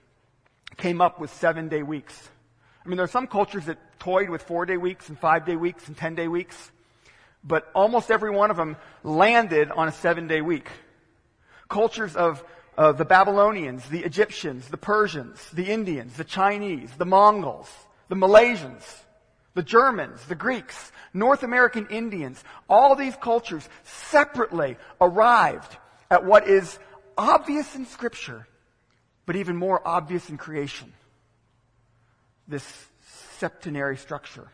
came 0.77 1.01
up 1.01 1.19
with 1.19 1.31
seven 1.33 1.67
day 1.67 1.83
weeks 1.83 2.29
I 2.87 2.89
mean, 2.89 2.95
there 2.95 3.03
are 3.03 3.09
some 3.09 3.27
cultures 3.27 3.65
that 3.65 3.99
toyed 3.99 4.29
with 4.29 4.43
four 4.43 4.65
day 4.65 4.77
weeks 4.77 5.09
and 5.09 5.19
five 5.19 5.45
day 5.45 5.57
weeks 5.57 5.89
and 5.89 5.97
ten 5.97 6.15
day 6.15 6.29
weeks, 6.29 6.71
but 7.43 7.69
almost 7.75 8.09
every 8.09 8.29
one 8.29 8.49
of 8.49 8.55
them 8.55 8.77
landed 9.03 9.71
on 9.71 9.89
a 9.89 9.91
seven 9.91 10.27
day 10.27 10.39
week. 10.39 10.69
Cultures 11.69 12.15
of 12.15 12.43
uh, 12.77 12.91
the 12.91 13.05
Babylonians, 13.05 13.87
the 13.89 14.03
Egyptians, 14.03 14.67
the 14.67 14.77
Persians, 14.77 15.49
the 15.51 15.65
Indians, 15.65 16.15
the 16.15 16.23
Chinese, 16.23 16.89
the 16.97 17.05
Mongols, 17.05 17.69
the 18.07 18.15
Malaysians, 18.15 18.83
the 19.55 19.63
Germans, 19.63 20.23
the 20.25 20.35
Greeks, 20.35 20.91
North 21.13 21.43
American 21.43 21.87
Indians, 21.87 22.43
all 22.69 22.95
these 22.95 23.15
cultures 23.15 23.67
separately 23.83 24.77
arrived 25.01 25.77
at 26.11 26.23
what 26.23 26.47
is 26.47 26.77
obvious 27.17 27.75
in 27.75 27.85
scripture, 27.85 28.47
but 29.25 29.35
even 29.35 29.55
more 29.55 29.85
obvious 29.85 30.29
in 30.29 30.37
creation 30.37 30.93
this 32.47 32.87
septenary 33.37 33.97
structure. 33.97 34.47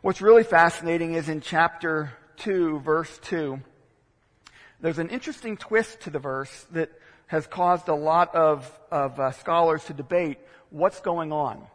What's 0.00 0.22
really 0.22 0.44
fascinating 0.44 1.14
is 1.14 1.28
in 1.28 1.40
chapter 1.40 2.12
2, 2.38 2.80
verse 2.80 3.18
2, 3.24 3.60
there's 4.80 4.98
an 4.98 5.10
interesting 5.10 5.56
twist 5.56 6.00
to 6.02 6.10
the 6.10 6.18
verse 6.18 6.66
that 6.72 6.90
has 7.26 7.46
caused 7.46 7.88
a 7.88 7.94
lot 7.94 8.34
of, 8.34 8.70
of 8.90 9.18
uh, 9.18 9.32
scholars 9.32 9.84
to 9.84 9.92
debate 9.92 10.38
what's 10.70 11.00
going 11.00 11.32
on. 11.32 11.66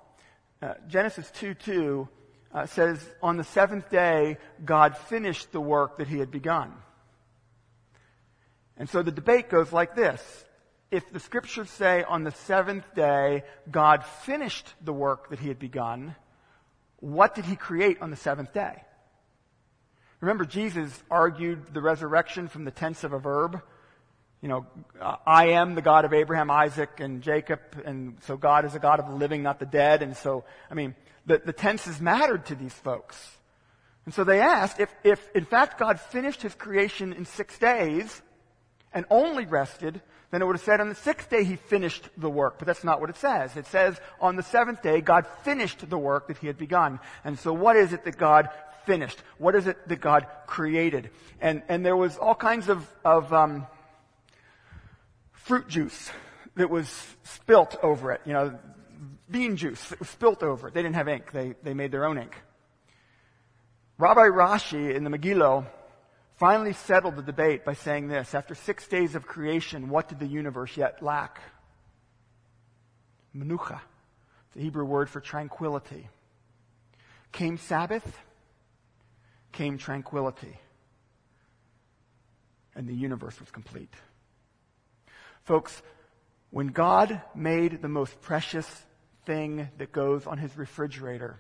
Uh, 0.61 0.73
Genesis 0.87 1.29
2 1.31 1.53
2 1.53 2.07
uh, 2.53 2.65
says, 2.65 3.03
On 3.21 3.37
the 3.37 3.43
seventh 3.43 3.89
day, 3.89 4.37
God 4.63 4.97
finished 4.97 5.51
the 5.51 5.61
work 5.61 5.97
that 5.97 6.07
he 6.07 6.19
had 6.19 6.31
begun. 6.31 6.73
And 8.77 8.89
so 8.89 9.03
the 9.03 9.11
debate 9.11 9.49
goes 9.49 9.71
like 9.71 9.95
this 9.95 10.45
if 10.93 11.11
the 11.11 11.19
scriptures 11.19 11.71
say 11.71 12.03
on 12.03 12.23
the 12.23 12.31
seventh 12.31 12.85
day 12.93 13.43
God 13.69 14.05
finished 14.05 14.67
the 14.83 14.93
work 14.93 15.31
that 15.31 15.39
he 15.39 15.47
had 15.47 15.57
begun, 15.57 16.15
what 16.97 17.33
did 17.33 17.45
he 17.45 17.55
create 17.55 18.01
on 18.01 18.11
the 18.11 18.15
seventh 18.15 18.53
day? 18.53 18.83
Remember, 20.23 20.45
Jesus 20.45 21.03
argued 21.11 21.73
the 21.73 21.81
resurrection 21.81 22.47
from 22.47 22.63
the 22.63 22.71
tense 22.71 23.03
of 23.03 23.11
a 23.11 23.19
verb. 23.19 23.61
You 24.41 24.47
know, 24.47 24.65
I 25.27 25.47
am 25.47 25.75
the 25.75 25.81
God 25.81 26.05
of 26.05 26.13
Abraham, 26.13 26.49
Isaac, 26.49 27.01
and 27.01 27.21
Jacob, 27.21 27.59
and 27.83 28.15
so 28.21 28.37
God 28.37 28.63
is 28.63 28.73
a 28.73 28.79
God 28.79 29.01
of 29.01 29.09
the 29.09 29.15
living, 29.15 29.43
not 29.43 29.59
the 29.59 29.65
dead. 29.65 30.01
And 30.01 30.15
so, 30.15 30.45
I 30.71 30.75
mean, 30.75 30.95
the, 31.25 31.41
the 31.45 31.51
tenses 31.51 31.99
mattered 31.99 32.45
to 32.45 32.55
these 32.55 32.73
folks. 32.73 33.35
And 34.05 34.13
so 34.13 34.23
they 34.23 34.39
asked 34.39 34.79
if, 34.79 34.95
if 35.03 35.19
in 35.35 35.43
fact 35.43 35.77
God 35.77 35.99
finished 35.99 36.41
his 36.41 36.55
creation 36.55 37.11
in 37.11 37.25
six 37.25 37.59
days 37.59 38.21
and 38.93 39.05
only 39.09 39.45
rested, 39.45 40.01
then 40.31 40.41
it 40.41 40.45
would 40.45 40.55
have 40.55 40.63
said 40.63 40.79
on 40.79 40.87
the 40.87 40.95
sixth 40.95 41.29
day 41.29 41.43
he 41.43 41.57
finished 41.57 42.07
the 42.15 42.29
work. 42.29 42.59
But 42.59 42.67
that's 42.67 42.85
not 42.85 43.01
what 43.01 43.09
it 43.09 43.17
says. 43.17 43.57
It 43.57 43.67
says 43.67 43.99
on 44.21 44.37
the 44.37 44.43
seventh 44.43 44.81
day 44.81 45.01
God 45.01 45.27
finished 45.43 45.89
the 45.89 45.97
work 45.97 46.29
that 46.29 46.37
he 46.37 46.47
had 46.47 46.57
begun. 46.57 47.01
And 47.25 47.37
so 47.37 47.51
what 47.51 47.75
is 47.75 47.91
it 47.91 48.05
that 48.05 48.17
God 48.17 48.47
finished? 48.85 49.17
What 49.37 49.55
is 49.55 49.67
it 49.67 49.87
that 49.87 50.01
God 50.01 50.27
created? 50.45 51.09
And, 51.41 51.63
and 51.69 51.85
there 51.85 51.95
was 51.95 52.17
all 52.17 52.35
kinds 52.35 52.69
of, 52.69 52.87
of 53.03 53.31
um, 53.33 53.67
fruit 55.31 55.67
juice 55.67 56.09
that 56.55 56.69
was 56.69 56.87
spilt 57.23 57.75
over 57.83 58.11
it. 58.11 58.21
You 58.25 58.33
know, 58.33 58.59
bean 59.29 59.57
juice 59.57 59.83
that 59.89 59.99
was 59.99 60.09
spilt 60.09 60.43
over 60.43 60.67
it. 60.67 60.73
They 60.73 60.81
didn't 60.81 60.95
have 60.95 61.07
ink. 61.07 61.31
They, 61.31 61.55
they 61.63 61.73
made 61.73 61.91
their 61.91 62.05
own 62.05 62.17
ink. 62.17 62.35
Rabbi 63.97 64.27
Rashi 64.27 64.93
in 64.93 65.03
the 65.03 65.09
Megillah 65.09 65.65
finally 66.37 66.73
settled 66.73 67.15
the 67.15 67.21
debate 67.21 67.63
by 67.63 67.73
saying 67.73 68.07
this 68.07 68.33
After 68.33 68.55
six 68.55 68.87
days 68.87 69.15
of 69.15 69.25
creation, 69.25 69.89
what 69.89 70.09
did 70.09 70.19
the 70.19 70.27
universe 70.27 70.75
yet 70.75 71.01
lack? 71.01 71.41
Menucha, 73.35 73.79
the 74.53 74.61
Hebrew 74.61 74.85
word 74.85 75.09
for 75.09 75.19
tranquility. 75.19 76.07
Came 77.31 77.57
Sabbath, 77.57 78.05
came 79.53 79.77
tranquility, 79.77 80.59
and 82.75 82.87
the 82.87 82.93
universe 82.93 83.39
was 83.39 83.49
complete. 83.51 83.93
Folks, 85.43 85.81
when 86.49 86.67
God 86.67 87.21
made 87.33 87.81
the 87.81 87.87
most 87.87 88.19
precious 88.21 88.67
thing 89.25 89.69
that 89.77 89.91
goes 89.91 90.27
on 90.27 90.37
his 90.37 90.55
refrigerator, 90.57 91.39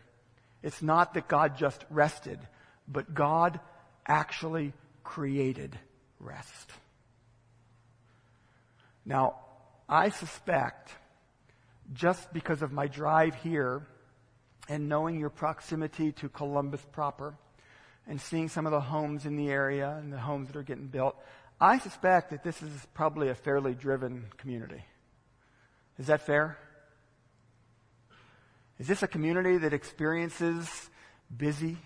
it's 0.61 0.81
not 0.81 1.13
that 1.15 1.27
God 1.27 1.57
just 1.57 1.83
rested, 1.89 2.39
but 2.87 3.13
God 3.13 3.59
actually 4.07 4.73
created 5.03 5.77
rest. 6.19 6.71
Now, 9.05 9.35
I 9.89 10.09
suspect, 10.09 10.91
just 11.93 12.31
because 12.31 12.61
of 12.61 12.71
my 12.71 12.87
drive 12.87 13.35
here 13.35 13.85
and 14.69 14.87
knowing 14.87 15.19
your 15.19 15.29
proximity 15.29 16.13
to 16.13 16.29
Columbus 16.29 16.81
proper 16.91 17.35
and 18.07 18.19
seeing 18.19 18.49
some 18.49 18.65
of 18.65 18.71
the 18.71 18.81
homes 18.81 19.25
in 19.25 19.35
the 19.35 19.49
area 19.49 19.97
and 20.01 20.11
the 20.11 20.19
homes 20.19 20.47
that 20.47 20.57
are 20.57 20.63
getting 20.63 20.87
built, 20.87 21.15
I 21.59 21.79
suspect 21.79 22.31
that 22.31 22.43
this 22.43 22.61
is 22.61 22.71
probably 22.93 23.29
a 23.29 23.35
fairly 23.35 23.73
driven 23.73 24.25
community. 24.37 24.83
Is 25.97 26.07
that 26.07 26.25
fair? 26.25 26.57
Is 28.79 28.87
this 28.87 29.03
a 29.03 29.07
community 29.07 29.57
that 29.57 29.73
experiences 29.73 30.89
busy, 31.35 31.77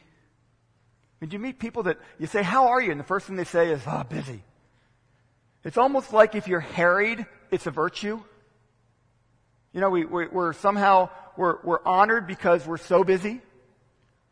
I 1.19 1.25
mean, 1.25 1.29
do 1.29 1.35
you 1.35 1.39
meet 1.39 1.57
people 1.57 1.83
that 1.83 1.97
you 2.19 2.27
say, 2.27 2.43
How 2.43 2.67
are 2.67 2.81
you? 2.81 2.91
And 2.91 2.99
the 2.99 3.05
first 3.05 3.25
thing 3.25 3.35
they 3.35 3.43
say 3.43 3.71
is, 3.71 3.81
Oh, 3.87 4.03
busy. 4.03 4.43
It's 5.63 5.77
almost 5.77 6.13
like 6.13 6.35
if 6.35 6.47
you're 6.47 6.59
harried, 6.59 7.25
it's 7.51 7.65
a 7.65 7.71
virtue. 7.71 8.21
You 9.73 9.81
know, 9.81 9.89
we, 9.89 10.05
we, 10.05 10.25
are 10.25 10.53
somehow, 10.53 11.09
we're, 11.35 11.57
we're 11.63 11.83
honored 11.83 12.27
because 12.27 12.65
we're 12.65 12.77
so 12.77 13.03
busy. 13.03 13.41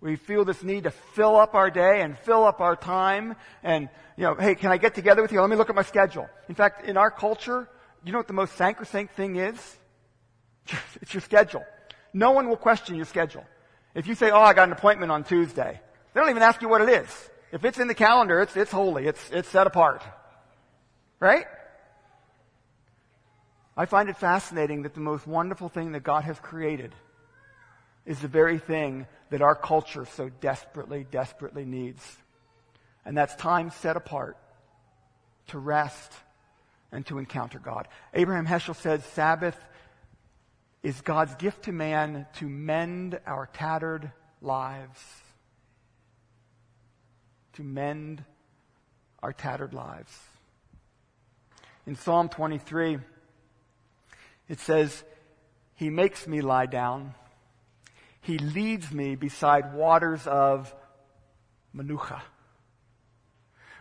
We 0.05 0.17
feel 0.17 0.45
this 0.45 0.61
need 0.61 0.83
to 0.83 0.91
fill 0.91 1.35
up 1.35 1.55
our 1.55 1.71
day 1.71 2.01
and 2.01 2.15
fill 2.19 2.43
up 2.43 2.61
our 2.61 2.75
time. 2.75 3.35
And, 3.63 3.89
you 4.15 4.25
know, 4.25 4.35
hey, 4.35 4.53
can 4.53 4.71
I 4.71 4.77
get 4.77 4.93
together 4.93 5.23
with 5.23 5.31
you? 5.31 5.41
Let 5.41 5.49
me 5.49 5.55
look 5.55 5.71
at 5.71 5.75
my 5.75 5.81
schedule. 5.81 6.29
In 6.47 6.53
fact, 6.53 6.87
in 6.87 6.95
our 6.95 7.09
culture, 7.09 7.67
you 8.03 8.11
know 8.11 8.19
what 8.19 8.27
the 8.27 8.33
most 8.33 8.55
sacrosanct 8.55 9.15
thing 9.15 9.35
is? 9.37 9.57
It's 11.01 11.11
your 11.11 11.21
schedule. 11.21 11.65
No 12.13 12.31
one 12.31 12.47
will 12.49 12.55
question 12.55 12.95
your 12.95 13.05
schedule. 13.05 13.43
If 13.95 14.05
you 14.05 14.13
say, 14.13 14.29
oh, 14.29 14.41
I 14.41 14.53
got 14.53 14.67
an 14.67 14.73
appointment 14.73 15.11
on 15.11 15.23
Tuesday, 15.23 15.81
they 16.13 16.19
don't 16.19 16.29
even 16.29 16.43
ask 16.43 16.61
you 16.61 16.69
what 16.69 16.81
it 16.81 16.89
is. 16.89 17.29
If 17.51 17.65
it's 17.65 17.79
in 17.79 17.87
the 17.87 17.95
calendar, 17.95 18.41
it's, 18.41 18.55
it's 18.55 18.71
holy. 18.71 19.07
It's, 19.07 19.31
it's 19.31 19.49
set 19.49 19.65
apart. 19.65 20.03
Right? 21.19 21.45
I 23.75 23.85
find 23.85 24.07
it 24.09 24.17
fascinating 24.17 24.83
that 24.83 24.93
the 24.93 24.99
most 24.99 25.25
wonderful 25.25 25.67
thing 25.67 25.93
that 25.93 26.03
God 26.03 26.25
has 26.25 26.39
created 26.39 26.93
is 28.05 28.19
the 28.19 28.27
very 28.27 28.59
thing 28.59 29.07
that 29.29 29.41
our 29.41 29.55
culture 29.55 30.05
so 30.05 30.29
desperately, 30.29 31.05
desperately 31.09 31.65
needs. 31.65 32.17
And 33.05 33.17
that's 33.17 33.35
time 33.35 33.71
set 33.71 33.97
apart 33.97 34.37
to 35.47 35.59
rest 35.59 36.11
and 36.91 37.05
to 37.07 37.17
encounter 37.17 37.59
God. 37.59 37.87
Abraham 38.13 38.45
Heschel 38.45 38.75
says 38.75 39.03
Sabbath 39.05 39.57
is 40.83 41.01
God's 41.01 41.35
gift 41.35 41.63
to 41.63 41.71
man 41.71 42.27
to 42.35 42.47
mend 42.47 43.19
our 43.25 43.49
tattered 43.53 44.11
lives 44.41 44.99
to 47.55 47.63
mend 47.63 48.23
our 49.23 49.33
tattered 49.33 49.73
lives. 49.73 50.17
In 51.87 51.95
Psalm 51.95 52.29
23, 52.29 52.99
it 54.49 54.59
says, 54.59 55.03
He 55.75 55.89
makes 55.89 56.27
me 56.27 56.41
lie 56.41 56.65
down. 56.65 57.13
He 58.25 58.39
leads 58.39 58.91
me 58.91 59.15
beside 59.15 59.75
waters 59.75 60.25
of 60.25 60.73
menucha. 61.75 62.21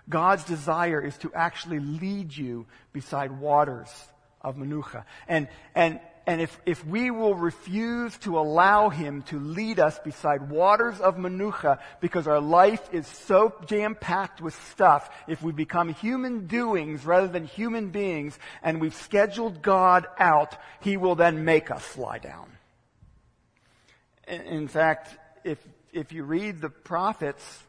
God's 0.07 0.44
desire 0.44 1.00
is 1.00 1.16
to 1.18 1.33
actually 1.33 1.78
lead 1.78 2.37
you 2.37 2.66
beside 2.92 3.40
waters 3.40 3.88
of 4.42 4.57
menucha. 4.57 5.04
And, 5.26 5.48
and, 5.74 5.98
and 6.26 6.42
if, 6.42 6.61
if 6.66 6.87
we 6.87 7.11
will 7.11 7.35
refuse 7.35 8.18
to 8.18 8.38
allow 8.38 8.90
Him 8.90 9.22
to 9.28 9.40
lead 9.40 9.80
us 9.80 9.98
beside 10.00 10.50
waters 10.50 11.00
of 11.00 11.16
menucha 11.16 11.78
because 12.02 12.26
our 12.26 12.40
life 12.40 12.87
is 12.92 13.07
so 13.07 13.54
jam-packed 13.64 14.42
with 14.42 14.54
stuff, 14.72 15.09
if 15.26 15.42
we 15.42 15.52
become 15.52 15.88
human 15.88 16.48
doings 16.48 17.07
rather 17.07 17.28
than 17.28 17.46
human 17.46 17.88
beings 17.88 18.38
and 18.62 18.78
we've 18.78 18.94
scheduled 18.94 19.62
God 19.62 20.07
out, 20.18 20.54
He 20.80 20.98
will 20.98 21.14
then 21.14 21.46
make 21.46 21.70
us 21.70 21.96
lie 21.96 22.18
down. 22.18 22.50
In 24.26 24.68
fact, 24.68 25.16
if, 25.44 25.58
if 25.92 26.12
you 26.12 26.24
read 26.24 26.60
the 26.60 26.70
prophets, 26.70 27.62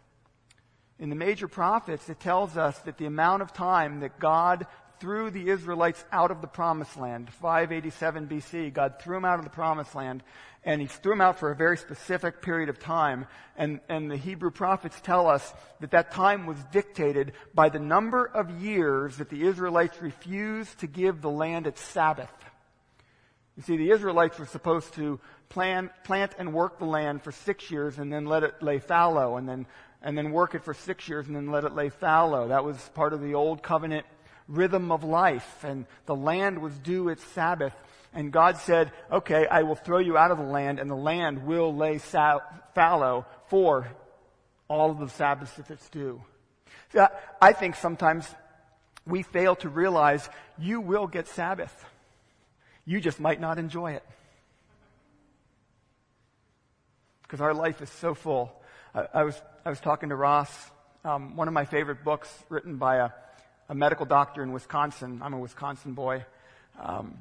in 1.00 1.10
the 1.10 1.16
major 1.16 1.48
prophets, 1.48 2.10
it 2.10 2.20
tells 2.20 2.56
us 2.56 2.78
that 2.80 2.98
the 2.98 3.06
amount 3.06 3.42
of 3.42 3.52
time 3.52 4.00
that 4.00 4.20
God 4.20 4.66
threw 5.00 5.30
the 5.30 5.50
Israelites 5.50 6.04
out 6.12 6.32
of 6.32 6.42
the 6.42 6.48
promised 6.48 6.98
land, 6.98 7.30
587 7.30 8.28
BC, 8.28 8.74
God 8.74 8.96
threw 9.02 9.18
them 9.18 9.26
out 9.26 9.40
of 9.40 9.44
the 9.44 9.52
promised 9.52 9.94
land, 9.94 10.24
and 10.64 10.80
he 10.80 10.88
threw 10.88 11.12
them 11.12 11.22
out 11.22 11.38
for 11.38 11.52
a 11.52 11.56
very 11.56 11.78
specific 11.78 12.42
period 12.42 12.70
of 12.70 12.80
time. 12.80 13.28
And, 13.58 13.82
and 13.90 14.10
the 14.10 14.18
Hebrew 14.18 14.52
prophets 14.52 15.00
tell 15.02 15.28
us 15.28 15.54
that 15.82 15.92
that 15.92 16.12
time 16.12 16.46
was 16.46 16.58
dictated 16.72 17.34
by 17.54 17.70
the 17.70 17.80
number 17.80 18.26
of 18.26 18.50
years 18.62 19.18
that 19.18 19.30
the 19.30 19.44
Israelites 19.44 20.02
refused 20.02 20.80
to 20.80 20.88
give 20.88 21.22
the 21.22 21.30
land 21.30 21.68
its 21.68 21.82
Sabbath. 21.82 22.32
You 23.58 23.64
see, 23.64 23.78
the 23.78 23.92
Israelites 23.92 24.38
were 24.38 24.46
supposed 24.46 24.94
to 24.96 25.20
plant, 25.50 25.92
plant 26.04 26.34
and 26.38 26.54
work 26.54 26.80
the 26.80 26.86
land 26.86 27.22
for 27.22 27.32
six 27.32 27.72
years 27.72 27.98
and 27.98 28.12
then 28.12 28.26
let 28.26 28.44
it 28.44 28.62
lay 28.62 28.80
fallow 28.80 29.38
and 29.38 29.48
then, 29.48 29.66
and 30.02 30.18
then 30.18 30.32
work 30.32 30.56
it 30.56 30.64
for 30.64 30.74
six 30.74 31.08
years 31.08 31.28
and 31.28 31.36
then 31.36 31.52
let 31.52 31.64
it 31.64 31.74
lay 31.74 31.90
fallow. 31.90 32.50
That 32.50 32.66
was 32.66 32.78
part 32.94 33.14
of 33.14 33.22
the 33.22 33.34
old 33.34 33.64
covenant 33.64 34.06
rhythm 34.48 34.92
of 34.92 35.04
life 35.04 35.64
and 35.64 35.86
the 36.06 36.16
land 36.16 36.60
was 36.60 36.78
due 36.80 37.08
its 37.10 37.24
Sabbath. 37.28 37.74
And 38.14 38.32
God 38.32 38.58
said, 38.58 38.92
okay, 39.12 39.48
I 39.48 39.64
will 39.64 39.76
throw 39.76 40.00
you 40.00 40.18
out 40.18 40.32
of 40.32 40.38
the 40.38 40.44
land 40.44 40.80
and 40.80 40.90
the 40.90 40.96
land 40.96 41.46
will 41.46 41.74
lay 41.74 41.98
sa- 42.00 42.40
fallow 42.74 43.26
for 43.48 43.88
all 44.68 44.92
of 44.92 45.00
the 45.00 45.10
Sabbaths 45.10 45.54
that 45.54 45.72
it's 45.72 45.90
due. 45.90 46.22
I 47.42 47.54
think 47.54 47.76
sometimes 47.76 48.28
we 49.06 49.22
fail 49.24 49.56
to 49.58 49.70
realize 49.70 50.30
you 50.58 50.82
will 50.82 51.08
get 51.08 51.28
Sabbath. 51.28 51.86
You 52.86 53.02
just 53.02 53.20
might 53.20 53.42
not 53.42 53.58
enjoy 53.58 53.94
it. 53.94 54.04
Because 57.24 57.42
our 57.42 57.54
life 57.54 57.82
is 57.82 57.90
so 57.90 58.14
full. 58.14 58.52
I, 58.94 59.08
I, 59.14 59.24
was, 59.24 59.42
I 59.66 59.70
was 59.70 59.80
talking 59.80 60.10
to 60.10 60.16
Ross, 60.16 60.52
um, 61.04 61.36
one 61.36 61.48
of 61.48 61.54
my 61.54 61.66
favorite 61.66 62.04
books 62.04 62.30
written 62.50 62.78
by 62.78 62.98
a, 62.98 63.10
a 63.70 63.76
medical 63.76 64.06
doctor 64.06 64.44
in 64.44 64.52
Wisconsin. 64.52 65.22
I'm 65.24 65.34
a 65.34 65.40
Wisconsin 65.40 65.94
boy. 65.94 66.26
Um, 66.80 67.18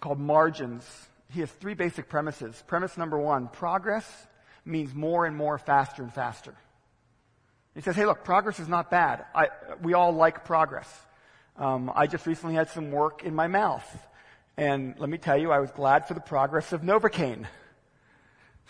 called 0.00 0.18
Margins. 0.18 0.84
He 1.30 1.40
has 1.40 1.50
three 1.50 1.74
basic 1.74 2.08
premises. 2.08 2.62
Premise 2.66 2.96
number 2.96 3.18
one, 3.18 3.48
progress 3.48 4.06
means 4.64 4.94
more 4.94 5.26
and 5.26 5.36
more 5.36 5.58
faster 5.58 6.02
and 6.02 6.12
faster. 6.12 6.54
He 7.74 7.80
says, 7.80 7.96
hey 7.96 8.06
look, 8.06 8.24
progress 8.24 8.60
is 8.60 8.68
not 8.68 8.90
bad. 8.90 9.24
I, 9.34 9.48
we 9.82 9.94
all 9.94 10.12
like 10.12 10.44
progress. 10.44 10.88
Um, 11.56 11.90
I 11.94 12.06
just 12.06 12.26
recently 12.26 12.54
had 12.54 12.70
some 12.70 12.90
work 12.90 13.24
in 13.24 13.34
my 13.34 13.46
mouth. 13.46 13.86
And 14.58 14.96
let 14.98 15.08
me 15.08 15.18
tell 15.18 15.38
you, 15.38 15.52
I 15.52 15.60
was 15.60 15.70
glad 15.70 16.08
for 16.08 16.14
the 16.14 16.20
progress 16.20 16.72
of 16.72 16.80
Novocaine. 16.80 17.46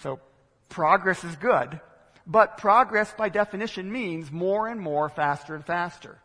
So 0.01 0.21
progress 0.69 1.25
is 1.25 1.35
good, 1.37 1.81
but 2.27 2.59
progress 2.59 3.11
by 3.17 3.31
definition 3.31 3.91
means 3.91 4.31
more 4.31 4.69
and 4.69 4.79
more, 4.79 5.09
faster 5.09 5.55
and 5.55 5.65
faster. 5.65 6.21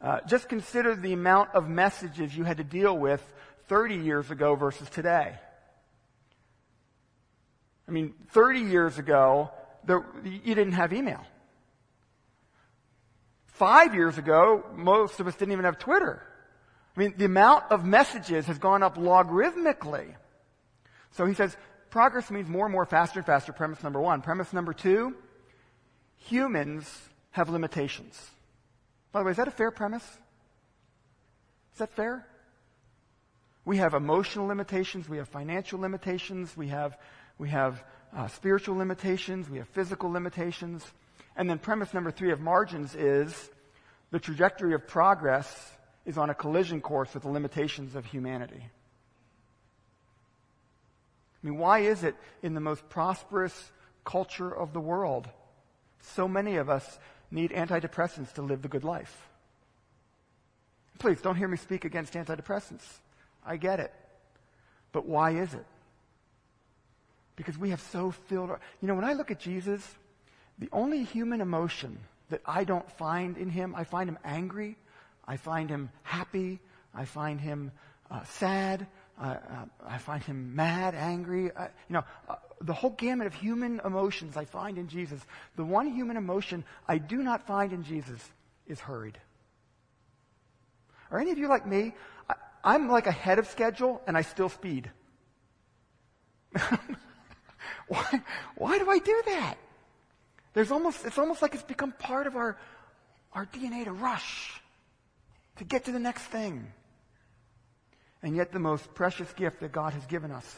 Uh, 0.00 0.20
just 0.26 0.48
consider 0.48 0.96
the 0.96 1.12
amount 1.12 1.50
of 1.54 1.68
messages 1.68 2.34
you 2.34 2.44
had 2.44 2.56
to 2.56 2.64
deal 2.64 2.96
with 2.96 3.22
30 3.68 3.96
years 3.96 4.30
ago 4.30 4.54
versus 4.54 4.88
today. 4.88 5.34
I 7.86 7.90
mean, 7.90 8.14
30 8.30 8.60
years 8.60 8.96
ago, 8.96 9.50
you 10.24 10.54
didn't 10.54 10.72
have 10.72 10.94
email. 10.94 11.22
Five 13.44 13.94
years 13.94 14.16
ago, 14.16 14.64
most 14.74 15.20
of 15.20 15.26
us 15.26 15.36
didn't 15.36 15.52
even 15.52 15.66
have 15.66 15.78
Twitter. 15.78 16.22
I 16.96 17.00
mean, 17.00 17.14
the 17.16 17.26
amount 17.26 17.64
of 17.70 17.84
messages 17.84 18.46
has 18.46 18.58
gone 18.58 18.82
up 18.82 18.96
logarithmically. 18.96 20.14
So 21.12 21.26
he 21.26 21.34
says, 21.34 21.56
progress 21.90 22.30
means 22.30 22.48
more 22.48 22.66
and 22.66 22.72
more 22.72 22.86
faster 22.86 23.18
and 23.18 23.26
faster, 23.26 23.52
premise 23.52 23.82
number 23.82 24.00
one. 24.00 24.22
Premise 24.22 24.52
number 24.52 24.72
two, 24.72 25.14
humans 26.16 26.90
have 27.32 27.50
limitations. 27.50 28.30
By 29.12 29.20
the 29.20 29.26
way, 29.26 29.30
is 29.32 29.36
that 29.36 29.48
a 29.48 29.52
fair 29.52 29.70
premise? 29.70 30.04
Is 31.74 31.78
that 31.78 31.92
fair? 31.92 32.26
We 33.66 33.78
have 33.78 33.94
emotional 33.94 34.46
limitations, 34.46 35.08
we 35.08 35.18
have 35.18 35.28
financial 35.28 35.80
limitations, 35.80 36.56
we 36.56 36.68
have, 36.68 36.96
we 37.36 37.48
have 37.50 37.82
uh, 38.16 38.28
spiritual 38.28 38.76
limitations, 38.76 39.50
we 39.50 39.58
have 39.58 39.68
physical 39.68 40.10
limitations. 40.10 40.86
And 41.36 41.50
then 41.50 41.58
premise 41.58 41.92
number 41.92 42.10
three 42.10 42.30
of 42.30 42.40
margins 42.40 42.94
is 42.94 43.50
the 44.12 44.20
trajectory 44.20 44.72
of 44.72 44.86
progress 44.86 45.72
is 46.06 46.16
on 46.16 46.30
a 46.30 46.34
collision 46.34 46.80
course 46.80 47.12
with 47.12 47.24
the 47.24 47.28
limitations 47.28 47.94
of 47.94 48.06
humanity. 48.06 48.62
I 51.42 51.46
mean, 51.46 51.58
why 51.58 51.80
is 51.80 52.04
it 52.04 52.14
in 52.42 52.54
the 52.54 52.60
most 52.60 52.88
prosperous 52.88 53.70
culture 54.04 54.50
of 54.50 54.72
the 54.72 54.80
world, 54.80 55.28
so 56.00 56.26
many 56.26 56.56
of 56.56 56.70
us 56.70 56.98
need 57.30 57.50
antidepressants 57.50 58.32
to 58.34 58.42
live 58.42 58.62
the 58.62 58.68
good 58.68 58.84
life? 58.84 59.28
Please 60.98 61.20
don't 61.20 61.36
hear 61.36 61.48
me 61.48 61.56
speak 61.56 61.84
against 61.84 62.14
antidepressants. 62.14 62.84
I 63.44 63.56
get 63.56 63.80
it. 63.80 63.92
But 64.92 65.06
why 65.06 65.32
is 65.32 65.52
it? 65.52 65.66
Because 67.34 67.58
we 67.58 67.70
have 67.70 67.80
so 67.80 68.12
filled 68.12 68.50
our, 68.50 68.60
you 68.80 68.88
know, 68.88 68.94
when 68.94 69.04
I 69.04 69.12
look 69.12 69.30
at 69.30 69.40
Jesus, 69.40 69.86
the 70.58 70.70
only 70.72 71.02
human 71.02 71.40
emotion 71.40 71.98
that 72.30 72.40
I 72.46 72.64
don't 72.64 72.90
find 72.92 73.36
in 73.36 73.50
him, 73.50 73.74
I 73.76 73.84
find 73.84 74.08
him 74.08 74.18
angry, 74.24 74.78
I 75.26 75.36
find 75.36 75.68
him 75.68 75.90
happy. 76.02 76.60
I 76.94 77.04
find 77.04 77.40
him 77.40 77.72
uh, 78.10 78.24
sad. 78.24 78.86
Uh, 79.20 79.24
uh, 79.24 79.64
I 79.86 79.98
find 79.98 80.22
him 80.22 80.54
mad, 80.54 80.94
angry. 80.94 81.44
you 81.44 81.50
know, 81.88 82.04
uh, 82.28 82.36
the 82.60 82.72
whole 82.74 82.90
gamut 82.90 83.26
of 83.26 83.34
human 83.34 83.80
emotions 83.84 84.36
I 84.36 84.44
find 84.44 84.78
in 84.78 84.88
Jesus. 84.88 85.20
The 85.56 85.64
one 85.64 85.92
human 85.92 86.16
emotion 86.16 86.64
I 86.86 86.98
do 86.98 87.22
not 87.22 87.46
find 87.46 87.72
in 87.72 87.82
Jesus 87.82 88.20
is 88.66 88.78
hurried. 88.78 89.18
Are 91.10 91.18
any 91.18 91.30
of 91.30 91.38
you 91.38 91.48
like 91.48 91.66
me? 91.66 91.94
I, 92.28 92.34
I'm 92.62 92.88
like 92.88 93.06
ahead 93.06 93.38
of 93.38 93.46
schedule 93.48 94.02
and 94.06 94.16
I 94.16 94.22
still 94.22 94.48
speed. 94.48 94.90
why, 97.88 98.22
why 98.56 98.78
do 98.78 98.90
I 98.90 98.98
do 98.98 99.22
that? 99.26 99.56
There's 100.52 100.70
almost, 100.70 101.04
it's 101.04 101.18
almost 101.18 101.42
like 101.42 101.54
it's 101.54 101.62
become 101.62 101.92
part 101.92 102.26
of 102.26 102.36
our, 102.36 102.56
our 103.32 103.46
DNA 103.46 103.84
to 103.84 103.92
rush 103.92 104.60
to 105.56 105.64
get 105.64 105.84
to 105.86 105.92
the 105.92 105.98
next 105.98 106.22
thing. 106.22 106.72
And 108.22 108.34
yet, 108.34 108.52
the 108.52 108.58
most 108.58 108.94
precious 108.94 109.32
gift 109.34 109.60
that 109.60 109.72
God 109.72 109.92
has 109.92 110.04
given 110.06 110.30
us 110.30 110.56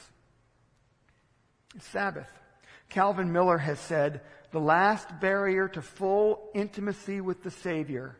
is 1.76 1.82
Sabbath. 1.84 2.30
Calvin 2.88 3.32
Miller 3.32 3.58
has 3.58 3.78
said, 3.78 4.22
the 4.50 4.61
last 4.61 5.20
barrier 5.20 5.68
to 5.68 5.82
full 5.82 6.48
intimacy 6.54 7.20
with 7.20 7.42
the 7.42 7.50
Savior 7.50 8.16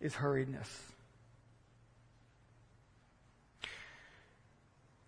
is 0.00 0.14
hurriedness. 0.14 0.68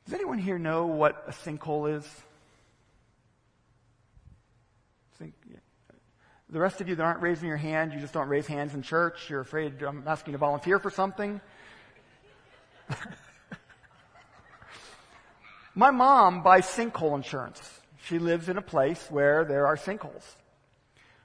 Does 0.05 0.15
anyone 0.15 0.38
here 0.38 0.59
know 0.59 0.87
what 0.87 1.25
a 1.29 1.31
sinkhole 1.31 1.97
is? 1.97 2.07
Think, 5.19 5.35
yeah. 5.49 5.59
The 6.53 6.61
rest 6.61 6.81
of 6.83 6.88
you 6.88 6.95
that 6.97 7.03
aren't 7.03 7.23
raising 7.23 7.49
your 7.49 7.57
hand, 7.57 7.95
you 7.95 7.99
just 7.99 8.12
don't 8.12 8.29
raise 8.29 8.47
hands 8.47 8.75
in 8.75 8.83
church. 8.83 9.31
You're 9.31 9.41
afraid 9.41 9.83
I'm 9.83 10.07
asking 10.07 10.33
to 10.33 10.38
volunteer 10.38 10.79
for 10.79 10.91
something. 10.91 11.41
My 15.75 15.91
mom 15.91 16.43
buys 16.43 16.67
sinkhole 16.67 17.17
insurance. 17.17 17.81
She 18.05 18.19
lives 18.19 18.51
in 18.51 18.59
a 18.59 18.62
place 18.62 19.03
where 19.11 19.47
there 19.47 19.67
are 19.67 19.79
sinkholes. 19.79 20.25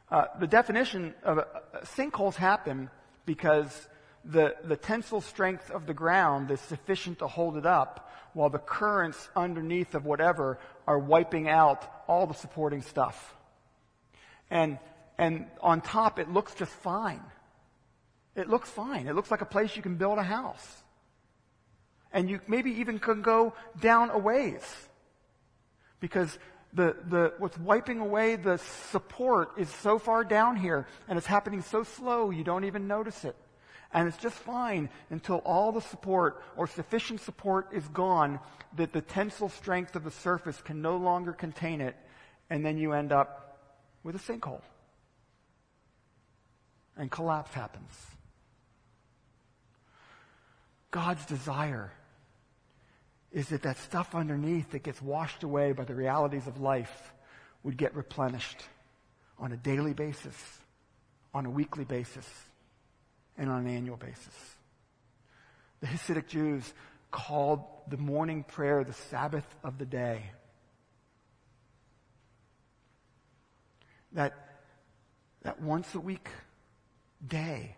Uh, 0.09 0.27
the 0.39 0.47
definition 0.47 1.13
of 1.23 1.39
uh, 1.39 1.43
sinkholes 1.83 2.35
happen 2.35 2.89
because 3.25 3.89
the, 4.23 4.55
the 4.63 4.77
tensile 4.77 5.19
strength 5.19 5.69
of 5.71 5.87
the 5.87 5.93
ground 5.93 6.51
is 6.51 6.61
sufficient 6.61 7.19
to 7.19 7.27
hold 7.27 7.57
it 7.57 7.65
up 7.65 8.09
while 8.31 8.49
the 8.49 8.59
currents 8.59 9.27
underneath 9.35 9.93
of 9.93 10.05
whatever 10.05 10.57
are 10.87 10.97
wiping 10.97 11.49
out 11.49 11.83
all 12.07 12.27
the 12.27 12.33
supporting 12.33 12.81
stuff. 12.81 13.35
And 14.49 14.79
and 15.17 15.45
on 15.61 15.81
top 15.81 16.19
it 16.19 16.31
looks 16.31 16.53
just 16.53 16.71
fine. 16.71 17.23
It 18.35 18.47
looks 18.47 18.69
fine. 18.69 19.07
It 19.07 19.15
looks 19.15 19.31
like 19.31 19.41
a 19.41 19.45
place 19.45 19.75
you 19.75 19.81
can 19.81 19.95
build 19.95 20.19
a 20.19 20.23
house. 20.23 20.83
And 22.13 22.29
you 22.29 22.39
maybe 22.47 22.71
even 22.79 22.99
can 22.99 23.21
go 23.21 23.53
down 23.81 24.11
a 24.11 24.17
ways. 24.17 24.63
Because 25.99 26.37
the, 26.73 26.95
the, 27.09 27.33
what's 27.39 27.57
wiping 27.57 27.99
away 27.99 28.35
the 28.35 28.57
support 28.91 29.53
is 29.57 29.69
so 29.69 29.97
far 29.97 30.23
down 30.23 30.55
here 30.55 30.87
and 31.07 31.17
it's 31.17 31.27
happening 31.27 31.61
so 31.63 31.83
slow 31.83 32.29
you 32.29 32.43
don't 32.43 32.65
even 32.65 32.87
notice 32.87 33.25
it. 33.25 33.35
And 33.93 34.07
it's 34.07 34.17
just 34.17 34.35
fine 34.35 34.89
until 35.09 35.37
all 35.37 35.71
the 35.71 35.81
support 35.81 36.43
or 36.55 36.67
sufficient 36.67 37.21
support 37.21 37.69
is 37.71 37.87
gone 37.87 38.39
that 38.75 38.93
the 38.93 39.01
tensile 39.01 39.49
strength 39.49 39.95
of 39.95 40.03
the 40.03 40.11
surface 40.11 40.61
can 40.61 40.81
no 40.81 40.97
longer 40.97 41.33
contain 41.33 41.81
it. 41.81 41.95
And 42.49 42.65
then 42.65 42.77
you 42.77 42.93
end 42.93 43.11
up 43.11 43.59
with 44.03 44.15
a 44.15 44.19
sinkhole. 44.19 44.61
And 46.97 47.11
collapse 47.11 47.53
happens. 47.53 47.91
God's 50.89 51.25
desire 51.25 51.91
is 53.31 53.49
that 53.49 53.63
that 53.63 53.77
stuff 53.77 54.15
underneath 54.15 54.71
that 54.71 54.83
gets 54.83 55.01
washed 55.01 55.43
away 55.43 55.73
by 55.73 55.83
the 55.83 55.93
realities 55.93 56.47
of 56.47 56.59
life 56.59 57.13
would 57.61 57.77
get 57.77 57.93
replenished 57.95 58.63
on 59.37 59.51
a 59.51 59.57
daily 59.57 59.93
basis, 59.93 60.35
on 61.33 61.45
a 61.45 61.49
weekly 61.49 61.83
basis, 61.83 62.27
and 63.37 63.49
on 63.49 63.67
an 63.67 63.75
annual 63.75 63.97
basis. 63.97 64.55
The 65.81 65.87
Hasidic 65.87 66.27
Jews 66.27 66.73
called 67.11 67.63
the 67.87 67.97
morning 67.97 68.43
prayer 68.43 68.83
the 68.83 68.93
Sabbath 68.93 69.45
of 69.63 69.77
the 69.77 69.85
day. 69.85 70.31
That, 74.13 74.33
that 75.43 75.61
once 75.61 75.93
a 75.93 75.99
week 75.99 76.29
day 77.25 77.75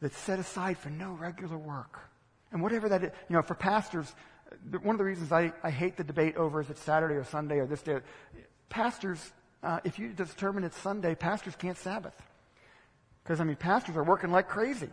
that's 0.00 0.16
set 0.16 0.38
aside 0.38 0.78
for 0.78 0.90
no 0.90 1.12
regular 1.12 1.56
work. 1.56 1.98
And 2.52 2.62
whatever 2.62 2.88
that 2.88 3.02
is, 3.02 3.10
you 3.28 3.36
know, 3.36 3.42
for 3.42 3.54
pastors, 3.54 4.14
one 4.82 4.94
of 4.94 4.98
the 4.98 5.04
reasons 5.04 5.32
I, 5.32 5.52
I 5.62 5.70
hate 5.70 5.96
the 5.96 6.04
debate 6.04 6.36
over 6.36 6.60
is 6.60 6.70
it 6.70 6.78
Saturday 6.78 7.14
or 7.14 7.24
Sunday 7.24 7.58
or 7.58 7.66
this 7.66 7.82
day. 7.82 7.98
Pastors, 8.68 9.32
uh, 9.62 9.80
if 9.84 9.98
you 9.98 10.08
determine 10.12 10.64
it's 10.64 10.76
Sunday, 10.78 11.14
pastors 11.14 11.56
can't 11.56 11.78
Sabbath. 11.78 12.14
Because, 13.22 13.40
I 13.40 13.44
mean, 13.44 13.56
pastors 13.56 13.96
are 13.96 14.04
working 14.04 14.30
like 14.30 14.48
crazy. 14.48 14.90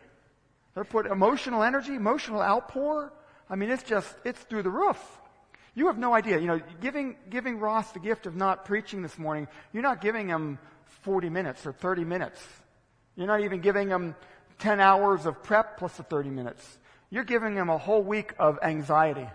They're 0.73 0.83
putting 0.83 1.11
emotional 1.11 1.61
energy, 1.61 1.93
emotional 1.93 2.41
outpour. 2.41 3.13
I 3.49 3.55
mean, 3.55 3.69
it's 3.69 3.83
just, 3.83 4.15
it's 4.25 4.41
through 4.41 4.63
the 4.63 4.71
roof. 4.71 4.99
You 5.75 5.87
have 5.87 5.97
no 5.97 6.13
idea. 6.13 6.39
You 6.39 6.47
know, 6.47 6.61
giving, 6.81 7.15
giving 7.29 7.59
Ross 7.59 7.91
the 7.91 7.99
gift 7.99 8.25
of 8.25 8.35
not 8.35 8.65
preaching 8.65 9.01
this 9.01 9.17
morning, 9.17 9.47
you're 9.71 9.83
not 9.83 10.01
giving 10.01 10.27
him 10.27 10.57
40 11.01 11.29
minutes 11.29 11.65
or 11.65 11.73
30 11.73 12.05
minutes. 12.05 12.41
You're 13.15 13.27
not 13.27 13.41
even 13.41 13.61
giving 13.61 13.89
them 13.89 14.15
10 14.59 14.79
hours 14.79 15.25
of 15.25 15.43
prep 15.43 15.77
plus 15.77 15.97
the 15.97 16.03
30 16.03 16.29
minutes. 16.29 16.77
You're 17.09 17.23
giving 17.23 17.55
them 17.55 17.69
a 17.69 17.77
whole 17.77 18.01
week 18.01 18.33
of 18.39 18.59
anxiety. 18.63 19.27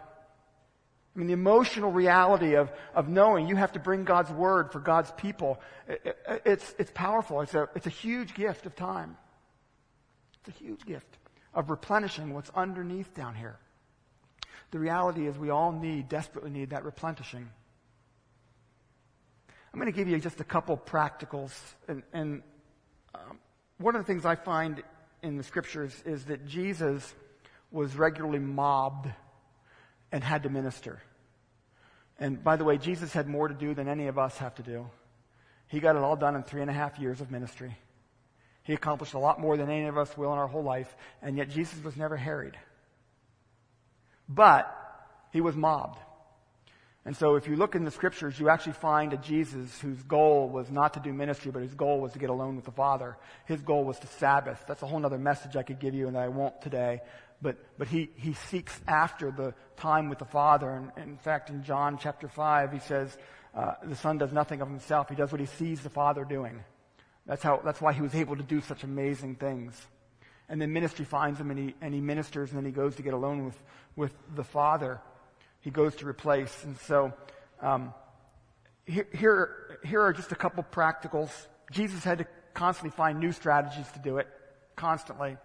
I 1.14 1.19
mean, 1.19 1.27
the 1.27 1.33
emotional 1.33 1.91
reality 1.91 2.55
of, 2.55 2.71
of 2.95 3.09
knowing 3.09 3.49
you 3.49 3.57
have 3.57 3.73
to 3.73 3.79
bring 3.79 4.05
God's 4.05 4.31
word 4.31 4.73
for 4.73 4.79
God's 4.79 5.11
people, 5.12 5.61
it, 5.88 6.01
it, 6.05 6.43
it's, 6.45 6.75
it's 6.79 6.91
powerful. 6.95 7.41
It's 7.41 7.55
a, 7.55 7.69
it's 7.75 7.87
a 7.87 7.91
huge 7.91 8.35
gift 8.35 8.67
of 8.67 8.77
time. 8.77 9.17
It's 10.41 10.57
a 10.57 10.64
huge 10.64 10.85
gift 10.85 11.19
of 11.55 11.71
replenishing 11.71 12.35
what's 12.35 12.51
underneath 12.51 13.14
down 13.14 13.35
here. 13.35 13.59
The 14.71 14.79
reality 14.79 15.27
is 15.27 15.37
we 15.38 15.51
all 15.51 15.73
need, 15.73 16.09
desperately 16.09 16.51
need 16.51 16.71
that 16.71 16.85
replenishing. 16.85 17.49
I'm 19.73 19.81
going 19.81 19.93
to 19.93 19.97
give 19.97 20.09
you 20.09 20.19
just 20.19 20.41
a 20.41 20.45
couple 20.45 20.77
practicals. 20.77 21.53
And, 21.88 22.03
and 22.12 22.43
um, 23.14 23.38
one 23.79 23.95
of 23.97 24.05
the 24.05 24.07
things 24.07 24.25
I 24.25 24.35
find 24.35 24.83
in 25.23 25.37
the 25.37 25.43
scriptures 25.43 25.95
is 26.05 26.27
that 26.27 26.47
Jesus 26.47 27.14
was 27.71 27.95
regularly 27.97 28.38
mobbed 28.38 29.09
and 30.12 30.23
had 30.23 30.43
to 30.45 30.49
minister. 30.49 31.01
And 32.19 32.43
by 32.43 32.57
the 32.57 32.64
way, 32.64 32.79
Jesus 32.79 33.12
had 33.12 33.29
more 33.29 33.49
to 33.49 33.55
do 33.55 33.75
than 33.75 33.88
any 33.88 34.09
of 34.09 34.19
us 34.19 34.37
have 34.38 34.55
to 34.57 34.62
do. 34.62 34.88
He 35.69 35.81
got 35.81 35.97
it 35.97 36.03
all 36.03 36.17
done 36.17 36.35
in 36.35 36.43
three 36.43 36.62
and 36.62 36.71
a 36.71 36.75
half 36.75 36.99
years 36.99 37.21
of 37.21 37.31
ministry. 37.31 37.77
He 38.62 38.73
accomplished 38.73 39.14
a 39.14 39.19
lot 39.19 39.41
more 39.41 39.57
than 39.57 39.71
any 39.71 39.87
of 39.87 39.97
us 39.97 40.17
will 40.17 40.33
in 40.33 40.38
our 40.38 40.47
whole 40.47 40.62
life, 40.62 40.95
and 41.23 41.37
yet 41.37 41.49
Jesus 41.49 41.83
was 41.85 41.97
never 41.97 42.17
harried. 42.17 42.59
But 44.29 44.75
he 45.33 45.41
was 45.41 45.57
mobbed. 45.57 45.99
And 47.09 47.16
so 47.16 47.37
if 47.37 47.49
you 47.49 47.57
look 47.57 47.75
in 47.75 47.85
the 47.85 47.90
scriptures, 47.90 48.38
you 48.38 48.51
actually 48.51 48.75
find 48.75 49.14
a 49.14 49.16
Jesus 49.16 49.81
whose 49.81 50.03
goal 50.03 50.51
was 50.51 50.71
not 50.71 50.92
to 50.92 51.01
do 51.01 51.11
ministry, 51.11 51.51
but 51.51 51.62
his 51.62 51.73
goal 51.73 52.01
was 52.01 52.12
to 52.12 52.18
get 52.18 52.29
alone 52.29 52.55
with 52.55 52.66
the 52.66 52.71
Father. 52.71 53.16
His 53.47 53.62
goal 53.62 53.85
was 53.85 53.99
to 54.01 54.07
Sabbath. 54.07 54.62
That's 54.68 54.83
a 54.83 54.87
whole 54.87 55.05
other 55.07 55.16
message 55.16 55.57
I 55.57 55.62
could 55.62 55.79
give 55.79 55.94
you 55.94 56.07
and 56.07 56.18
I 56.18 56.29
won't 56.29 56.61
today 56.61 57.01
but, 57.40 57.57
but 57.79 57.88
he, 57.88 58.11
he 58.16 58.33
seeks 58.33 58.79
after 58.87 59.31
the 59.31 59.55
time 59.77 60.09
with 60.09 60.18
the 60.18 60.25
Father. 60.25 60.71
And, 60.71 60.90
and 60.97 61.11
in 61.11 61.16
fact, 61.18 61.51
in 61.51 61.62
John 61.62 61.99
chapter 61.99 62.29
5, 62.29 62.73
he 62.73 62.81
says, 62.81 63.16
uh, 63.55 63.75
the 63.85 63.97
Son 63.97 64.18
does 64.18 64.33
nothing 64.33 64.61
of 64.61 64.68
himself. 64.68 65.09
He 65.09 65.14
does 65.14 65.31
what 65.31 65.40
he 65.40 65.47
sees 65.47 65.81
the 65.81 65.90
Father 65.90 66.25
doing. 66.25 66.62
That's 67.27 67.42
how, 67.42 67.61
that's 67.64 67.81
why 67.81 67.92
he 67.92 68.03
was 68.03 68.14
able 68.14 68.37
to 68.37 68.42
do 68.42 68.61
such 68.61 68.83
amazing 68.83 69.37
things. 69.37 69.81
And 70.49 70.61
then 70.61 70.73
ministry 70.73 71.05
finds 71.05 71.38
him 71.38 71.51
and 71.51 71.59
he, 71.59 71.75
and 71.81 71.94
he 71.94 72.01
ministers 72.01 72.51
and 72.51 72.59
then 72.59 72.64
he 72.64 72.73
goes 72.73 72.97
to 72.97 73.03
get 73.03 73.12
alone 73.12 73.44
with, 73.44 73.62
with 73.97 74.14
the 74.35 74.44
Father. 74.44 75.01
He 75.69 75.71
goes 75.71 75.95
to 75.97 76.09
replace. 76.09 76.65
And 76.65 76.79
so, 76.79 77.13
um, 77.61 77.93
here, 78.87 79.77
here, 79.85 80.01
are 80.01 80.15
just 80.15 80.33
a 80.33 80.35
couple 80.35 80.65
practicals. 80.73 81.29
Jesus 81.71 82.03
had 82.03 82.17
to 82.21 82.27
constantly 82.55 82.97
find 82.97 83.21
new 83.21 83.33
strategies 83.33 83.87
to 83.93 83.99
do 83.99 84.17
it. 84.17 84.29
Constantly 84.77 85.37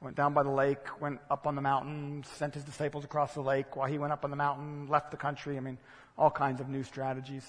went 0.00 0.14
down 0.14 0.34
by 0.34 0.44
the 0.44 0.52
lake, 0.52 1.00
went 1.00 1.18
up 1.28 1.48
on 1.48 1.56
the 1.56 1.62
mountain, 1.62 2.22
sent 2.36 2.54
his 2.54 2.62
disciples 2.62 3.02
across 3.02 3.34
the 3.34 3.40
lake 3.40 3.74
while 3.74 3.88
he 3.88 3.98
went 3.98 4.12
up 4.12 4.22
on 4.22 4.30
the 4.30 4.36
mountain, 4.36 4.86
left 4.86 5.10
the 5.10 5.16
country. 5.16 5.56
I 5.56 5.60
mean, 5.60 5.78
all 6.16 6.30
kinds 6.30 6.60
of 6.60 6.68
new 6.68 6.84
strategies. 6.84 7.44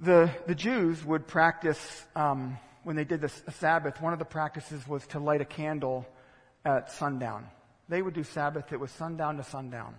The, 0.00 0.28
the 0.48 0.56
Jews 0.56 1.04
would 1.04 1.28
practice, 1.28 2.04
um, 2.16 2.58
when 2.82 2.96
they 2.96 3.04
did 3.04 3.20
the 3.20 3.28
Sabbath, 3.52 4.02
one 4.02 4.12
of 4.12 4.18
the 4.18 4.24
practices 4.24 4.84
was 4.88 5.06
to 5.08 5.20
light 5.20 5.40
a 5.40 5.44
candle 5.44 6.08
at 6.64 6.90
sundown. 6.90 7.46
They 7.88 8.02
would 8.02 8.14
do 8.14 8.24
Sabbath, 8.24 8.72
it 8.72 8.80
was 8.80 8.90
sundown 8.90 9.36
to 9.36 9.44
sundown. 9.44 9.94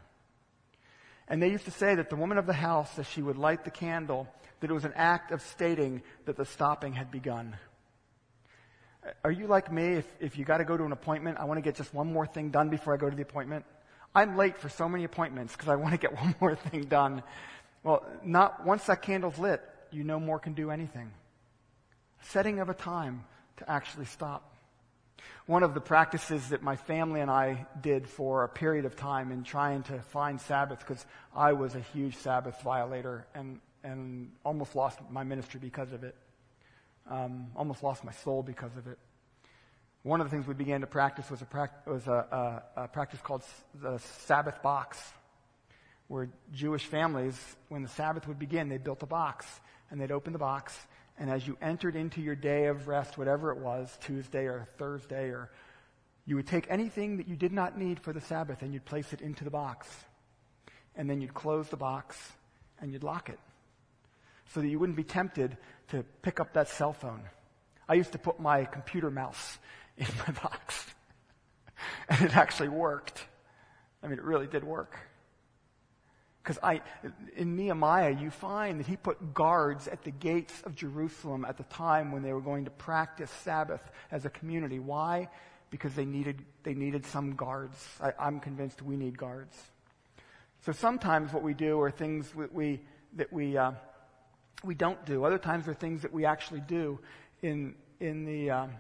And 1.28 1.42
they 1.42 1.50
used 1.50 1.66
to 1.66 1.72
say 1.72 1.96
that 1.96 2.10
the 2.10 2.16
woman 2.16 2.38
of 2.38 2.46
the 2.46 2.54
house, 2.54 2.98
as 2.98 3.08
she 3.08 3.22
would 3.22 3.38
light 3.38 3.66
the 3.66 3.72
candle, 3.72 4.28
that 4.60 4.70
it 4.70 4.74
was 4.74 4.86
an 4.86 4.94
act 4.96 5.32
of 5.32 5.42
stating 5.42 6.02
that 6.26 6.38
the 6.38 6.46
stopping 6.46 6.94
had 6.94 7.12
begun. 7.12 7.58
Are 9.24 9.32
you 9.32 9.48
like 9.48 9.72
me? 9.72 9.94
If, 9.94 10.08
if 10.20 10.38
you 10.38 10.46
got 10.46 10.58
to 10.58 10.66
go 10.66 10.78
to 10.78 10.84
an 10.84 10.92
appointment, 10.92 11.38
I 11.40 11.46
want 11.46 11.58
to 11.58 11.62
get 11.62 11.76
just 11.76 11.94
one 11.94 12.12
more 12.12 12.26
thing 12.26 12.50
done 12.50 12.70
before 12.70 12.94
I 12.94 12.98
go 12.98 13.10
to 13.10 13.16
the 13.16 13.22
appointment. 13.22 13.66
I'm 14.16 14.38
late 14.38 14.58
for 14.58 14.70
so 14.70 14.90
many 14.90 15.04
appointments 15.04 15.54
because 15.54 15.70
I 15.70 15.76
want 15.76 15.94
to 15.94 15.98
get 15.98 16.16
one 16.22 16.36
more 16.40 16.56
thing 16.56 16.86
done. 16.86 17.24
Well, 17.84 18.06
not 18.24 18.66
once 18.66 18.86
that 18.86 19.02
candle's 19.02 19.38
lit, 19.38 19.62
you 19.92 20.04
no 20.04 20.20
more 20.20 20.40
can 20.40 20.54
do 20.54 20.72
anything. 20.72 21.12
Setting 22.22 22.60
of 22.60 22.70
a 22.70 22.74
time 22.74 23.24
to 23.58 23.70
actually 23.70 24.06
stop. 24.06 24.57
One 25.46 25.64
of 25.64 25.74
the 25.74 25.82
practices 25.82 26.50
that 26.50 26.62
my 26.62 26.76
family 26.76 27.22
and 27.22 27.32
I 27.32 27.66
did 27.82 28.08
for 28.08 28.44
a 28.44 28.50
period 28.50 28.86
of 28.86 28.96
time 28.96 29.32
in 29.32 29.44
trying 29.44 29.84
to 29.84 30.00
find 30.00 30.40
Sabbath, 30.42 30.80
because 30.80 31.06
I 31.36 31.54
was 31.54 31.76
a 31.76 31.80
huge 31.80 32.16
Sabbath 32.18 32.62
violator 32.62 33.26
and, 33.34 33.60
and 33.84 34.32
almost 34.44 34.76
lost 34.76 35.00
my 35.10 35.24
ministry 35.24 35.60
because 35.60 35.94
of 35.94 36.04
it. 36.04 36.16
Um, 37.10 37.48
almost 37.56 37.84
lost 37.84 38.04
my 38.04 38.12
soul 38.12 38.44
because 38.44 38.76
of 38.76 38.88
it. 38.88 38.98
One 40.04 40.22
of 40.22 40.28
the 40.28 40.32
things 40.32 40.48
we 40.48 40.54
began 40.54 40.82
to 40.82 40.88
practice 40.88 41.30
was 41.30 41.42
a, 41.42 41.46
pra- 41.46 41.72
was 41.86 42.08
a, 42.08 42.64
a, 42.76 42.84
a 42.84 42.88
practice 42.88 43.20
called 43.22 43.44
the 43.74 43.98
Sabbath 44.28 44.62
box, 44.62 45.02
where 46.08 46.30
Jewish 46.54 46.86
families, 46.86 47.38
when 47.70 47.84
the 47.84 47.90
Sabbath 47.90 48.28
would 48.28 48.40
begin, 48.40 48.70
they 48.70 48.78
built 48.78 49.04
a 49.04 49.06
box 49.06 49.46
and 49.90 50.00
they'd 50.00 50.12
open 50.12 50.34
the 50.34 50.40
box, 50.40 50.78
and 51.18 51.30
as 51.30 51.48
you 51.48 51.58
entered 51.62 51.96
into 51.96 52.22
your 52.22 52.36
day 52.36 52.68
of 52.68 52.88
rest, 52.88 53.18
whatever 53.18 53.52
it 53.52 53.58
was, 53.58 53.98
Tuesday 54.02 54.46
or 54.46 54.68
Thursday, 54.78 55.30
or 55.30 55.50
you 56.26 56.36
would 56.36 56.48
take 56.48 56.68
anything 56.70 57.18
that 57.18 57.28
you 57.28 57.36
did 57.36 57.52
not 57.52 57.78
need 57.78 58.00
for 58.00 58.14
the 58.14 58.22
Sabbath 58.22 58.62
and 58.62 58.74
you'd 58.74 58.86
place 58.86 59.14
it 59.14 59.22
into 59.22 59.44
the 59.44 59.50
box. 59.50 59.88
And 60.96 61.10
then 61.10 61.22
you'd 61.22 61.34
close 61.34 61.70
the 61.70 61.78
box 61.78 62.32
and 62.80 62.92
you'd 62.92 63.04
lock 63.04 63.30
it 63.30 63.40
so 64.54 64.62
that 64.62 64.68
you 64.68 64.78
wouldn't 64.78 64.98
be 64.98 65.04
tempted 65.04 65.58
to 65.90 66.04
pick 66.22 66.40
up 66.40 66.54
that 66.54 66.70
cell 66.70 66.94
phone. 66.94 67.22
I 67.90 67.96
used 67.96 68.12
to 68.12 68.18
put 68.18 68.40
my 68.40 68.66
computer 68.66 69.10
mouse 69.10 69.58
in 69.98 70.08
my 70.28 70.34
box. 70.44 70.86
and 72.10 72.26
it 72.26 72.36
actually 72.36 72.70
worked. 72.70 73.26
I 74.04 74.08
mean, 74.08 74.20
it 74.20 74.24
really 74.24 74.48
did 74.48 74.64
work. 74.64 74.98
Because 76.48 76.64
I, 76.64 76.80
in 77.36 77.58
Nehemiah, 77.58 78.16
you 78.18 78.32
find 78.32 78.80
that 78.80 78.88
he 78.88 78.96
put 78.96 79.34
guards 79.34 79.90
at 79.90 80.06
the 80.06 80.12
gates 80.12 80.54
of 80.62 80.76
Jerusalem 80.76 81.44
at 81.44 81.58
the 81.58 81.66
time 81.66 82.14
when 82.14 82.24
they 82.24 82.32
were 82.32 82.40
going 82.40 82.64
to 82.64 82.72
practice 82.72 83.30
Sabbath 83.44 83.82
as 84.12 84.24
a 84.24 84.30
community. 84.30 84.80
Why? 84.80 85.28
Because 85.72 85.94
they 85.94 86.06
needed, 86.06 86.46
they 86.64 86.74
needed 86.74 87.06
some 87.06 87.36
guards. 87.36 87.86
I, 88.02 88.14
I'm 88.18 88.40
convinced 88.40 88.82
we 88.82 88.96
need 88.96 89.18
guards. 89.18 89.58
So 90.66 90.72
sometimes 90.72 91.34
what 91.34 91.44
we 91.44 91.54
do 91.54 91.82
are 91.82 91.92
things 91.92 92.32
that 92.38 92.54
we, 92.54 92.80
that 93.18 93.34
we, 93.34 93.58
uh, 93.58 93.74
we 94.64 94.74
don't 94.74 95.06
do. 95.06 95.26
Other 95.26 95.40
times 95.40 95.68
are 95.68 95.74
things 95.74 96.04
that 96.04 96.14
we 96.14 96.24
actually 96.24 96.62
do 96.62 96.98
in, 97.42 97.76
in 98.00 98.24
the, 98.24 98.52
um, 98.52 98.72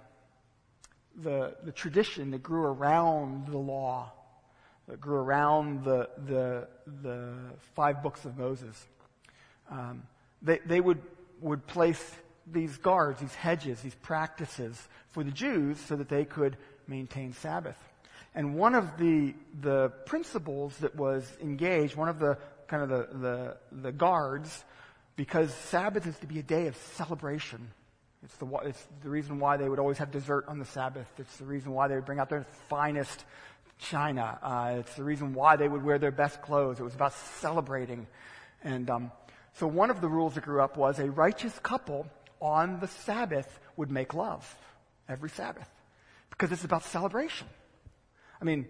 the, 1.17 1.57
the 1.65 1.73
tradition 1.73 2.31
that 2.31 2.41
grew 2.41 2.63
around 2.63 3.47
the 3.47 3.57
law, 3.57 4.13
that 4.87 5.01
grew 5.01 5.17
around 5.17 5.83
the, 5.83 6.09
the, 6.25 6.67
the 7.01 7.33
five 7.75 8.01
books 8.01 8.25
of 8.25 8.37
Moses. 8.37 8.85
Um, 9.69 10.03
they, 10.41 10.59
they 10.65 10.79
would, 10.79 11.01
would 11.41 11.65
place 11.67 12.11
these 12.51 12.77
guards, 12.77 13.19
these 13.19 13.35
hedges, 13.35 13.81
these 13.81 13.95
practices 13.95 14.87
for 15.09 15.23
the 15.23 15.31
Jews 15.31 15.79
so 15.79 15.95
that 15.95 16.09
they 16.09 16.23
could 16.23 16.57
maintain 16.87 17.33
Sabbath. 17.33 17.77
And 18.33 18.55
one 18.55 18.75
of 18.75 18.97
the, 18.97 19.33
the 19.61 19.89
principles 20.05 20.77
that 20.77 20.95
was 20.95 21.29
engaged, 21.41 21.95
one 21.95 22.07
of 22.07 22.19
the 22.19 22.37
kind 22.67 22.83
of 22.83 22.89
the, 22.89 23.17
the, 23.17 23.57
the 23.71 23.91
guards, 23.91 24.63
because 25.15 25.53
Sabbath 25.53 26.05
is 26.05 26.17
to 26.19 26.27
be 26.27 26.39
a 26.39 26.43
day 26.43 26.67
of 26.67 26.75
celebration. 26.75 27.71
It's 28.23 28.35
the, 28.37 28.47
it's 28.63 28.87
the 29.03 29.09
reason 29.09 29.39
why 29.39 29.57
they 29.57 29.67
would 29.67 29.79
always 29.79 29.97
have 29.97 30.11
dessert 30.11 30.45
on 30.47 30.59
the 30.59 30.65
Sabbath. 30.65 31.07
It's 31.17 31.37
the 31.37 31.45
reason 31.45 31.71
why 31.71 31.87
they 31.87 31.95
would 31.95 32.05
bring 32.05 32.19
out 32.19 32.29
their 32.29 32.45
finest 32.69 33.25
china. 33.79 34.39
Uh, 34.41 34.75
it's 34.79 34.95
the 34.95 35.03
reason 35.03 35.33
why 35.33 35.55
they 35.55 35.67
would 35.67 35.83
wear 35.83 35.99
their 35.99 36.11
best 36.11 36.41
clothes. 36.41 36.79
It 36.79 36.83
was 36.83 36.95
about 36.95 37.13
celebrating. 37.13 38.07
And 38.63 38.89
um, 38.89 39.11
so 39.53 39.67
one 39.67 39.89
of 39.89 40.01
the 40.01 40.07
rules 40.07 40.35
that 40.35 40.43
grew 40.43 40.61
up 40.61 40.77
was 40.77 40.99
a 40.99 41.09
righteous 41.09 41.57
couple 41.59 42.07
on 42.41 42.79
the 42.79 42.87
Sabbath 42.87 43.59
would 43.75 43.91
make 43.91 44.13
love 44.13 44.55
every 45.07 45.29
Sabbath 45.29 45.69
because 46.29 46.51
it's 46.51 46.63
about 46.63 46.83
celebration. 46.83 47.47
I 48.41 48.45
mean, 48.45 48.67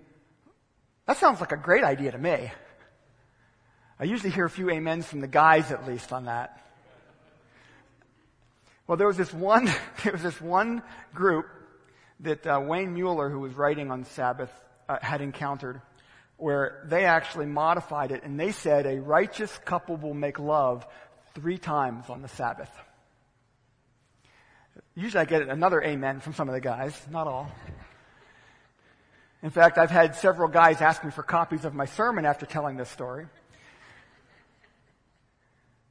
that 1.05 1.17
sounds 1.17 1.41
like 1.41 1.51
a 1.51 1.57
great 1.57 1.83
idea 1.83 2.11
to 2.11 2.17
me. 2.17 2.51
I 3.99 4.03
usually 4.03 4.29
hear 4.29 4.45
a 4.45 4.49
few 4.49 4.69
amens 4.69 5.07
from 5.07 5.21
the 5.21 5.27
guys 5.27 5.71
at 5.71 5.87
least 5.87 6.13
on 6.13 6.25
that. 6.25 6.63
Well, 8.85 8.97
there 8.97 9.07
was 9.07 9.17
this 9.17 9.33
one, 9.33 9.65
there 10.03 10.13
was 10.13 10.21
this 10.21 10.39
one 10.39 10.81
group 11.13 11.47
that 12.21 12.45
uh, 12.47 12.61
Wayne 12.63 12.93
Muller, 12.93 13.29
who 13.29 13.39
was 13.39 13.53
writing 13.53 13.91
on 13.91 14.05
Sabbath, 14.05 14.51
uh, 14.89 14.97
had 15.01 15.21
encountered, 15.21 15.81
where 16.37 16.83
they 16.85 17.05
actually 17.05 17.45
modified 17.45 18.11
it 18.11 18.23
and 18.23 18.39
they 18.39 18.51
said 18.51 18.85
a 18.85 18.99
righteous 19.01 19.55
couple 19.65 19.97
will 19.97 20.13
make 20.13 20.39
love 20.39 20.85
three 21.33 21.57
times 21.57 22.09
on 22.09 22.21
the 22.21 22.27
Sabbath. 22.27 22.71
Usually 24.95 25.21
I 25.21 25.25
get 25.25 25.43
another 25.43 25.81
amen 25.81 26.19
from 26.19 26.33
some 26.33 26.49
of 26.49 26.53
the 26.53 26.61
guys, 26.61 26.99
not 27.11 27.27
all. 27.27 27.51
In 29.43 29.51
fact, 29.51 29.77
I've 29.77 29.91
had 29.91 30.15
several 30.15 30.47
guys 30.47 30.81
ask 30.81 31.03
me 31.03 31.11
for 31.11 31.21
copies 31.21 31.65
of 31.65 31.73
my 31.73 31.85
sermon 31.85 32.25
after 32.25 32.45
telling 32.45 32.77
this 32.77 32.89
story. 32.89 33.27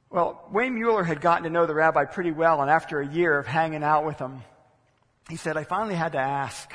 Well, 0.09 0.45
Wayne 0.51 0.79
Muller 0.79 1.03
had 1.03 1.21
gotten 1.21 1.43
to 1.43 1.49
know 1.49 1.65
the 1.65 1.73
rabbi 1.73 2.05
pretty 2.05 2.31
well, 2.31 2.61
and 2.61 2.69
after 2.69 2.99
a 2.99 3.07
year 3.07 3.37
of 3.37 3.47
hanging 3.47 3.83
out 3.83 4.05
with 4.05 4.19
him, 4.19 4.41
he 5.29 5.35
said, 5.35 5.57
I 5.57 5.63
finally 5.63 5.95
had 5.95 6.13
to 6.13 6.19
ask. 6.19 6.71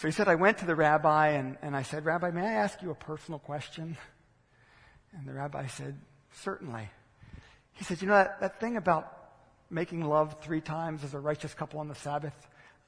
So 0.00 0.08
he 0.08 0.12
said, 0.12 0.28
I 0.28 0.36
went 0.36 0.56
to 0.58 0.64
the 0.64 0.74
rabbi 0.74 1.32
and, 1.32 1.58
and 1.60 1.76
I 1.76 1.82
said, 1.82 2.06
Rabbi, 2.06 2.30
may 2.30 2.40
I 2.40 2.52
ask 2.52 2.80
you 2.80 2.90
a 2.90 2.94
personal 2.94 3.38
question? 3.38 3.98
And 5.12 5.28
the 5.28 5.34
rabbi 5.34 5.66
said, 5.66 6.00
Certainly. 6.32 6.88
He 7.74 7.84
said, 7.84 8.00
You 8.00 8.08
know, 8.08 8.14
that, 8.14 8.40
that 8.40 8.60
thing 8.60 8.78
about 8.78 9.12
making 9.68 10.02
love 10.02 10.36
three 10.40 10.62
times 10.62 11.04
as 11.04 11.12
a 11.12 11.18
righteous 11.18 11.52
couple 11.52 11.80
on 11.80 11.88
the 11.88 11.94
Sabbath, 11.94 12.32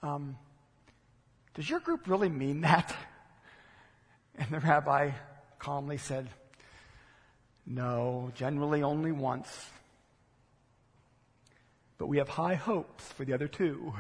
um, 0.03 0.39
does 1.53 1.69
your 1.69 1.81
group 1.81 2.09
really 2.09 2.31
mean 2.31 2.63
that? 2.63 2.97
And 4.39 4.49
the 4.49 4.61
rabbi 4.61 5.11
calmly 5.59 5.99
said, 5.99 6.31
no, 7.67 8.33
generally 8.35 8.83
only 8.83 9.13
once. 9.13 9.67
But 11.99 12.07
we 12.07 12.17
have 12.17 12.31
high 12.31 12.55
hopes 12.55 13.05
for 13.05 13.27
the 13.27 13.35
other 13.35 13.49
two. 13.49 13.93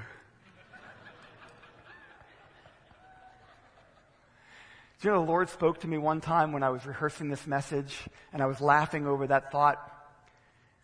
Do 5.02 5.08
you 5.08 5.14
know, 5.14 5.24
the 5.24 5.32
Lord 5.32 5.48
spoke 5.48 5.80
to 5.80 5.88
me 5.88 5.98
one 5.98 6.20
time 6.20 6.52
when 6.52 6.62
I 6.62 6.70
was 6.70 6.86
rehearsing 6.86 7.28
this 7.28 7.44
message 7.44 7.98
and 8.32 8.40
I 8.40 8.46
was 8.46 8.60
laughing 8.60 9.04
over 9.04 9.26
that 9.26 9.50
thought. 9.50 9.80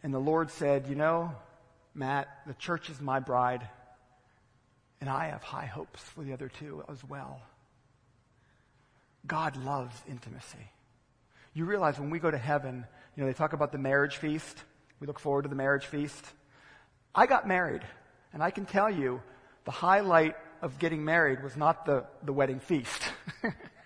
And 0.03 0.13
the 0.13 0.19
Lord 0.19 0.51
said, 0.51 0.89
You 0.89 0.97
know, 0.97 1.37
Matt, 1.95 2.27
the 2.45 2.55
church 2.55 2.91
is 2.91 3.01
my 3.01 3.21
bride, 3.21 3.63
and 5.01 5.09
I 5.09 5.29
have 5.29 5.45
high 5.45 5.67
hopes 5.67 6.01
for 6.01 6.25
the 6.25 6.33
other 6.33 6.49
two 6.49 6.83
as 6.89 7.05
well. 7.05 7.41
God 9.25 9.57
loves 9.57 9.95
intimacy. 10.09 10.69
You 11.55 11.65
realize 11.65 12.01
when 12.01 12.11
we 12.11 12.19
go 12.19 12.33
to 12.33 12.39
heaven, 12.39 12.85
you 13.15 13.23
know, 13.23 13.29
they 13.29 13.35
talk 13.35 13.53
about 13.53 13.71
the 13.71 13.79
marriage 13.79 14.17
feast. 14.17 14.65
We 14.99 15.07
look 15.07 15.21
forward 15.21 15.43
to 15.43 15.49
the 15.49 15.55
marriage 15.55 15.87
feast. 15.87 16.25
I 17.15 17.27
got 17.27 17.47
married, 17.47 17.83
and 18.33 18.43
I 18.43 18.51
can 18.51 18.67
tell 18.67 18.91
you 18.91 19.23
the 19.65 19.71
highlight 19.71 20.35
of 20.61 20.81
getting 20.81 21.05
married 21.05 21.41
was 21.41 21.57
not 21.57 21.87
the, 21.87 22.05
the 22.25 22.33
wedding 22.33 22.59
feast. 22.59 23.01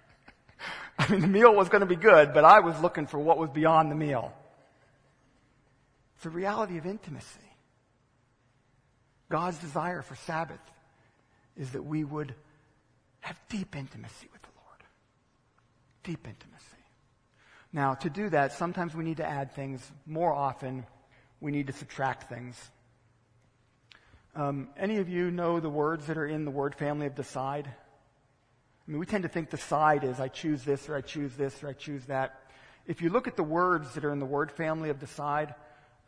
I 1.02 1.10
mean, 1.10 1.20
the 1.20 1.26
meal 1.26 1.52
was 1.52 1.68
going 1.68 1.80
to 1.80 1.86
be 1.86 1.96
good, 1.96 2.32
but 2.32 2.44
I 2.44 2.60
was 2.60 2.80
looking 2.80 3.06
for 3.06 3.18
what 3.18 3.36
was 3.36 3.50
beyond 3.50 3.90
the 3.90 3.96
meal. 3.96 4.32
It's 6.14 6.24
the 6.24 6.30
reality 6.30 6.78
of 6.78 6.86
intimacy. 6.86 7.26
God's 9.28 9.58
desire 9.58 10.02
for 10.02 10.14
Sabbath 10.14 10.60
is 11.56 11.72
that 11.72 11.82
we 11.82 12.04
would 12.04 12.34
have 13.20 13.36
deep 13.48 13.74
intimacy 13.74 14.28
with 14.32 14.42
the 14.42 14.48
Lord. 14.64 14.82
Deep 16.04 16.24
intimacy. 16.26 16.66
Now, 17.72 17.94
to 17.94 18.10
do 18.10 18.28
that, 18.30 18.52
sometimes 18.52 18.94
we 18.94 19.02
need 19.02 19.16
to 19.16 19.26
add 19.26 19.52
things. 19.52 19.80
More 20.06 20.32
often, 20.32 20.86
we 21.40 21.50
need 21.50 21.66
to 21.66 21.72
subtract 21.72 22.28
things. 22.28 22.56
Um, 24.36 24.68
any 24.76 24.98
of 24.98 25.08
you 25.08 25.30
know 25.30 25.58
the 25.58 25.68
words 25.68 26.06
that 26.06 26.16
are 26.16 26.26
in 26.26 26.44
the 26.44 26.50
word 26.50 26.74
family 26.76 27.06
of 27.06 27.16
decide? 27.16 27.68
I 28.86 28.90
mean, 28.90 28.98
we 28.98 29.06
tend 29.06 29.22
to 29.22 29.28
think 29.28 29.50
decide 29.50 30.02
is 30.02 30.18
I 30.18 30.28
choose 30.28 30.64
this 30.64 30.88
or 30.88 30.96
I 30.96 31.02
choose 31.02 31.34
this 31.36 31.62
or 31.62 31.68
I 31.68 31.72
choose 31.72 32.04
that. 32.06 32.40
If 32.86 33.00
you 33.00 33.10
look 33.10 33.28
at 33.28 33.36
the 33.36 33.44
words 33.44 33.94
that 33.94 34.04
are 34.04 34.12
in 34.12 34.18
the 34.18 34.26
word 34.26 34.50
family 34.50 34.90
of 34.90 34.98
decide, 34.98 35.54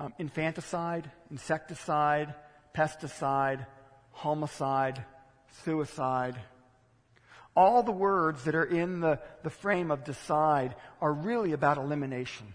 um, 0.00 0.12
infanticide, 0.18 1.08
insecticide, 1.30 2.34
pesticide, 2.76 3.64
homicide, 4.10 5.04
suicide, 5.62 6.36
all 7.56 7.84
the 7.84 7.92
words 7.92 8.42
that 8.44 8.56
are 8.56 8.64
in 8.64 8.98
the, 8.98 9.20
the 9.44 9.50
frame 9.50 9.92
of 9.92 10.02
decide 10.02 10.74
are 11.00 11.12
really 11.12 11.52
about 11.52 11.78
elimination. 11.78 12.52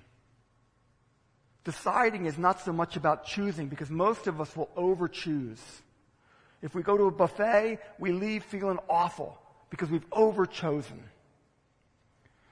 Deciding 1.63 2.25
is 2.25 2.37
not 2.37 2.59
so 2.59 2.73
much 2.73 2.97
about 2.97 3.25
choosing 3.25 3.69
because 3.69 3.89
most 3.89 4.27
of 4.27 4.41
us 4.41 4.53
will 4.57 4.69
overchoose. 4.75 5.61
If 6.61 6.75
we 6.75 6.83
go 6.83 6.97
to 6.97 7.05
a 7.05 7.11
buffet, 7.11 7.79
we 7.99 8.11
leave 8.11 8.43
feeling 8.43 8.79
awful 8.89 9.38
because 9.69 9.89
we've 9.89 10.09
overchosen. 10.09 10.99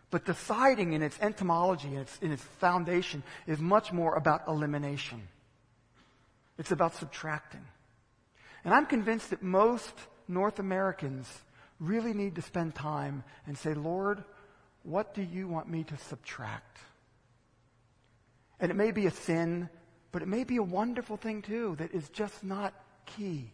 But 0.10 0.26
deciding 0.26 0.94
in 0.94 1.02
its 1.02 1.20
entomology, 1.20 1.90
in 1.90 1.98
its, 1.98 2.18
in 2.22 2.32
its 2.32 2.44
foundation, 2.60 3.24
is 3.46 3.60
much 3.60 3.92
more 3.92 4.16
about 4.16 4.48
elimination. 4.48 5.28
It's 6.58 6.72
about 6.72 6.96
subtracting. 6.96 7.66
And 8.64 8.74
I'm 8.74 8.86
convinced 8.86 9.32
that 9.32 9.44
most 9.44 9.94
North 10.28 10.60
Americans 10.60 11.28
really 11.80 12.14
need 12.14 12.36
to 12.36 12.42
spend 12.42 12.74
time 12.74 13.24
and 13.46 13.58
say, 13.58 13.74
Lord, 13.74 14.24
what 14.84 15.14
do 15.14 15.22
you 15.22 15.48
want 15.48 15.70
me 15.70 15.84
to 15.84 15.98
subtract? 15.98 16.78
And 18.60 18.72
it 18.72 18.76
may 18.76 18.92
be 18.92 19.06
a 19.06 19.12
sin, 19.12 19.70
but 20.12 20.22
it 20.22 20.28
may 20.28 20.44
be 20.44 20.58
a 20.58 20.64
wonderful 20.64 21.18
thing 21.18 21.42
too 21.42 21.76
that 21.78 21.94
is 21.94 22.10
just 22.10 22.44
not 22.44 22.74
key. 23.06 23.52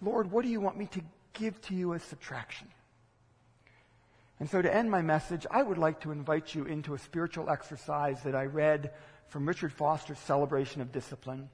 Lord, 0.00 0.30
what 0.30 0.44
do 0.44 0.50
you 0.50 0.60
want 0.60 0.78
me 0.78 0.86
to 0.92 1.00
give 1.38 1.60
to 1.62 1.74
you 1.74 1.94
as 1.94 2.02
subtraction? 2.02 2.68
And 4.40 4.48
so 4.48 4.62
to 4.62 4.72
end 4.72 4.90
my 4.90 5.02
message, 5.02 5.46
I 5.50 5.62
would 5.62 5.78
like 5.78 6.00
to 6.00 6.12
invite 6.12 6.54
you 6.54 6.64
into 6.64 6.94
a 6.94 6.98
spiritual 6.98 7.50
exercise 7.50 8.22
that 8.22 8.34
I 8.34 8.44
read 8.44 8.92
from 9.28 9.46
Richard 9.46 9.72
Foster's 9.72 10.18
Celebration 10.18 10.80
of 10.80 10.92
Discipline. 10.92 11.48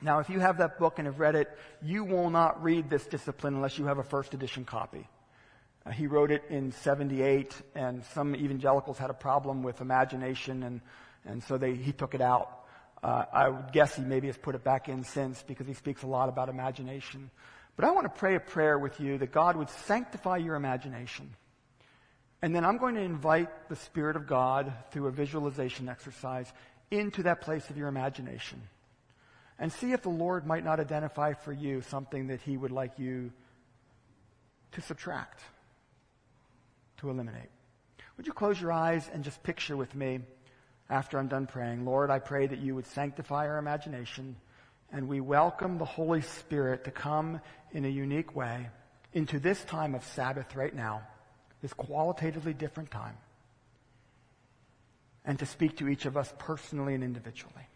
Now, 0.00 0.20
if 0.20 0.30
you 0.30 0.40
have 0.40 0.58
that 0.58 0.78
book 0.78 0.98
and 0.98 1.06
have 1.06 1.18
read 1.18 1.34
it, 1.34 1.48
you 1.82 2.04
will 2.04 2.30
not 2.30 2.62
read 2.62 2.88
this 2.88 3.06
discipline 3.06 3.54
unless 3.54 3.78
you 3.78 3.86
have 3.86 3.98
a 3.98 4.02
first 4.02 4.34
edition 4.34 4.64
copy. 4.64 5.08
Uh, 5.84 5.90
he 5.90 6.06
wrote 6.06 6.30
it 6.30 6.42
in 6.48 6.72
78, 6.72 7.54
and 7.74 8.04
some 8.14 8.34
evangelicals 8.34 8.96
had 8.96 9.10
a 9.10 9.14
problem 9.14 9.62
with 9.62 9.80
imagination, 9.80 10.62
and, 10.62 10.80
and 11.26 11.42
so 11.42 11.58
they, 11.58 11.74
he 11.74 11.92
took 11.92 12.14
it 12.14 12.20
out. 12.20 12.64
Uh, 13.02 13.24
I 13.32 13.48
would 13.48 13.72
guess 13.72 13.96
he 13.96 14.02
maybe 14.02 14.28
has 14.28 14.38
put 14.38 14.54
it 14.54 14.64
back 14.64 14.88
in 14.88 15.04
since 15.04 15.42
because 15.42 15.66
he 15.66 15.74
speaks 15.74 16.02
a 16.02 16.06
lot 16.06 16.28
about 16.30 16.48
imagination. 16.48 17.30
But 17.76 17.84
I 17.84 17.90
want 17.90 18.04
to 18.04 18.20
pray 18.20 18.36
a 18.36 18.40
prayer 18.40 18.78
with 18.78 19.00
you 19.00 19.18
that 19.18 19.32
God 19.32 19.56
would 19.56 19.70
sanctify 19.70 20.36
your 20.36 20.54
imagination. 20.54 21.30
And 22.40 22.54
then 22.54 22.64
I'm 22.64 22.78
going 22.78 22.94
to 22.94 23.00
invite 23.00 23.68
the 23.68 23.76
Spirit 23.76 24.16
of 24.16 24.26
God 24.26 24.72
through 24.90 25.06
a 25.06 25.10
visualization 25.10 25.88
exercise 25.88 26.52
into 26.90 27.22
that 27.24 27.40
place 27.40 27.70
of 27.70 27.76
your 27.76 27.88
imagination 27.88 28.60
and 29.58 29.72
see 29.72 29.92
if 29.92 30.02
the 30.02 30.08
Lord 30.08 30.46
might 30.46 30.64
not 30.64 30.80
identify 30.80 31.32
for 31.32 31.52
you 31.52 31.80
something 31.80 32.28
that 32.28 32.42
He 32.42 32.56
would 32.56 32.70
like 32.70 32.98
you 32.98 33.32
to 34.72 34.80
subtract, 34.80 35.40
to 36.98 37.10
eliminate. 37.10 37.50
Would 38.16 38.26
you 38.26 38.32
close 38.32 38.60
your 38.60 38.72
eyes 38.72 39.08
and 39.12 39.24
just 39.24 39.42
picture 39.42 39.76
with 39.76 39.94
me 39.94 40.20
after 40.90 41.18
I'm 41.18 41.28
done 41.28 41.46
praying? 41.46 41.84
Lord, 41.84 42.10
I 42.10 42.18
pray 42.18 42.46
that 42.46 42.58
you 42.58 42.74
would 42.74 42.86
sanctify 42.86 43.46
our 43.48 43.58
imagination 43.58 44.36
and 44.94 45.08
we 45.08 45.20
welcome 45.20 45.78
the 45.78 45.84
Holy 45.84 46.22
Spirit 46.22 46.84
to 46.84 46.92
come 46.92 47.40
in 47.72 47.84
a 47.84 47.88
unique 47.88 48.36
way 48.36 48.68
into 49.12 49.40
this 49.40 49.62
time 49.64 49.92
of 49.92 50.04
Sabbath 50.04 50.54
right 50.54 50.72
now, 50.72 51.02
this 51.62 51.72
qualitatively 51.72 52.54
different 52.54 52.92
time, 52.92 53.16
and 55.24 55.36
to 55.40 55.46
speak 55.46 55.78
to 55.78 55.88
each 55.88 56.06
of 56.06 56.16
us 56.16 56.32
personally 56.38 56.94
and 56.94 57.02
individually. 57.02 57.66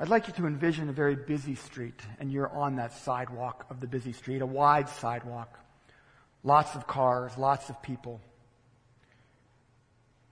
I'd 0.00 0.08
like 0.08 0.26
you 0.26 0.34
to 0.34 0.46
envision 0.46 0.88
a 0.88 0.92
very 0.92 1.14
busy 1.14 1.54
street, 1.54 2.00
and 2.18 2.32
you're 2.32 2.50
on 2.50 2.76
that 2.76 2.92
sidewalk 2.92 3.66
of 3.70 3.78
the 3.78 3.86
busy 3.86 4.12
street, 4.12 4.42
a 4.42 4.46
wide 4.46 4.88
sidewalk. 4.88 5.56
Lots 6.42 6.74
of 6.74 6.88
cars, 6.88 7.38
lots 7.38 7.70
of 7.70 7.80
people. 7.80 8.20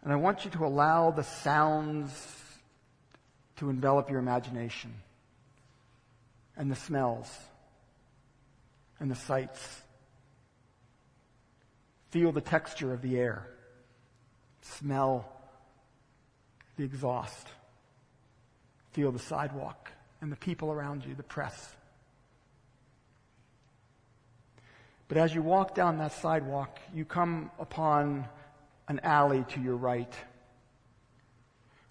And 0.02 0.12
I 0.12 0.16
want 0.16 0.44
you 0.44 0.50
to 0.52 0.66
allow 0.66 1.12
the 1.12 1.22
sounds 1.22 2.12
to 3.58 3.70
envelop 3.70 4.10
your 4.10 4.18
imagination, 4.18 4.94
and 6.56 6.70
the 6.70 6.76
smells, 6.76 7.30
and 9.00 9.10
the 9.10 9.16
sights. 9.16 9.82
Feel 12.10 12.32
the 12.32 12.40
texture 12.40 12.92
of 12.92 13.02
the 13.02 13.18
air. 13.18 13.46
Smell 14.62 15.30
the 16.76 16.84
exhaust 16.84 17.48
feel 18.98 19.12
the 19.12 19.18
sidewalk 19.20 19.92
and 20.20 20.32
the 20.32 20.36
people 20.36 20.72
around 20.72 21.04
you, 21.04 21.14
the 21.14 21.22
press. 21.22 21.76
But 25.06 25.18
as 25.18 25.32
you 25.32 25.40
walk 25.40 25.76
down 25.76 25.98
that 25.98 26.12
sidewalk, 26.14 26.80
you 26.92 27.04
come 27.04 27.52
upon 27.60 28.26
an 28.88 28.98
alley 29.04 29.44
to 29.50 29.60
your 29.60 29.76
right. 29.76 30.12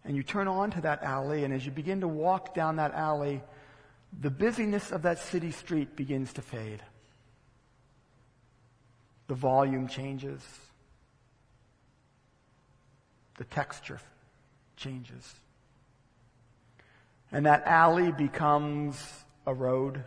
And 0.08 0.16
you 0.16 0.24
turn 0.24 0.48
onto 0.48 0.80
that 0.82 1.04
alley, 1.04 1.44
and 1.44 1.54
as 1.54 1.66
you 1.66 1.72
begin 1.72 2.00
to 2.00 2.08
walk 2.08 2.54
down 2.54 2.78
that 2.78 2.94
alley, 2.94 3.44
the 4.22 4.30
busyness 4.30 4.94
of 4.94 5.02
that 5.02 5.20
city 5.20 5.52
street 5.52 5.98
begins 5.98 6.32
to 6.34 6.42
fade. 6.42 6.82
The 9.28 9.36
volume 9.36 9.90
changes. 9.90 10.42
The 13.38 13.44
texture 13.44 14.00
changes. 14.78 15.36
And 17.30 17.46
that 17.46 17.68
alley 17.68 18.14
becomes 18.14 18.98
a 19.46 19.54
road 19.54 20.06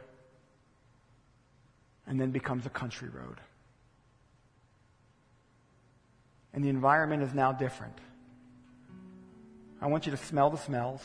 and 2.07 2.19
then 2.19 2.31
becomes 2.31 2.65
a 2.65 2.71
country 2.71 3.11
road. 3.11 3.39
And 6.55 6.65
the 6.65 6.71
environment 6.71 7.23
is 7.23 7.35
now 7.35 7.53
different. 7.53 7.99
I 9.81 9.87
want 9.87 10.07
you 10.07 10.13
to 10.13 10.19
smell 10.19 10.51
the 10.51 10.59
smells, 10.59 11.01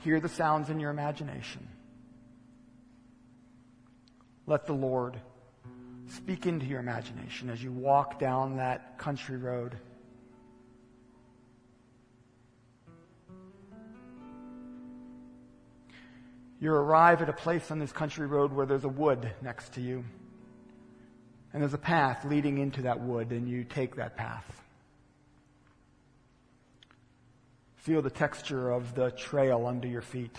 hear 0.00 0.20
the 0.20 0.28
sounds 0.28 0.70
in 0.70 0.80
your 0.80 0.90
imagination. 0.90 1.68
Let 4.46 4.66
the 4.66 4.72
Lord 4.72 5.20
speak 6.08 6.46
into 6.46 6.64
your 6.64 6.80
imagination 6.80 7.50
as 7.50 7.62
you 7.62 7.70
walk 7.70 8.18
down 8.18 8.56
that 8.56 8.98
country 8.98 9.36
road 9.36 9.76
you 16.60 16.72
arrive 16.72 17.22
at 17.22 17.28
a 17.28 17.32
place 17.32 17.70
on 17.70 17.78
this 17.78 17.92
country 17.92 18.26
road 18.26 18.52
where 18.52 18.66
there's 18.66 18.84
a 18.84 18.88
wood 18.88 19.30
next 19.42 19.74
to 19.74 19.80
you. 19.80 20.04
And 21.52 21.62
there's 21.62 21.74
a 21.74 21.78
path 21.78 22.24
leading 22.24 22.58
into 22.58 22.82
that 22.82 23.00
wood, 23.00 23.30
and 23.30 23.48
you 23.48 23.64
take 23.64 23.96
that 23.96 24.16
path. 24.16 24.44
Feel 27.88 28.02
the 28.02 28.10
texture 28.10 28.70
of 28.70 28.94
the 28.94 29.12
trail 29.12 29.66
under 29.66 29.88
your 29.88 30.02
feet. 30.02 30.36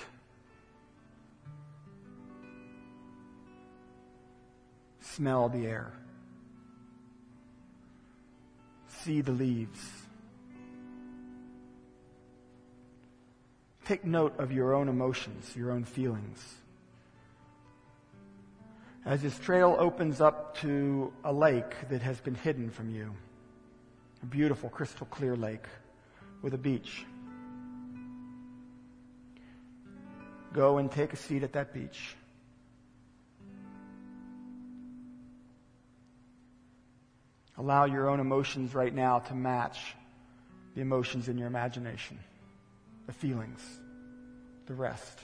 Smell 5.02 5.50
the 5.50 5.66
air. 5.66 5.92
See 9.00 9.22
the 9.22 9.32
leaves. 9.32 9.80
Take 13.84 14.06
note 14.06 14.38
of 14.38 14.52
your 14.52 14.76
own 14.76 14.88
emotions, 14.88 15.56
your 15.56 15.72
own 15.72 15.86
feelings. 15.86 16.54
As 19.08 19.24
this 19.24 19.40
trail 19.40 19.76
opens 19.80 20.22
up 20.22 20.56
to 20.60 21.12
a 21.24 21.34
lake 21.34 21.90
that 21.90 22.04
has 22.04 22.22
been 22.22 22.36
hidden 22.36 22.70
from 22.70 22.94
you, 22.94 23.12
a 24.22 24.28
beautiful 24.28 24.70
crystal 24.70 25.08
clear 25.08 25.36
lake 25.36 25.66
with 26.44 26.54
a 26.54 26.60
beach. 26.60 27.08
Go 30.54 30.78
and 30.78 30.92
take 30.92 31.14
a 31.14 31.16
seat 31.16 31.44
at 31.44 31.54
that 31.54 31.74
beach. 31.74 32.16
Allow 37.58 37.86
your 37.86 38.10
own 38.10 38.20
emotions 38.20 38.74
right 38.74 38.94
now 38.94 39.20
to 39.20 39.36
match 39.36 39.96
the 40.76 40.82
emotions 40.82 41.28
in 41.28 41.38
your 41.38 41.48
imagination 41.48 42.18
the 43.06 43.14
feelings, 43.14 43.60
the 44.68 44.74
rest. 44.76 45.20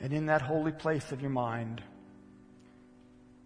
And 0.00 0.12
in 0.12 0.26
that 0.26 0.42
holy 0.42 0.72
place 0.72 1.12
of 1.12 1.20
your 1.20 1.30
mind, 1.30 1.80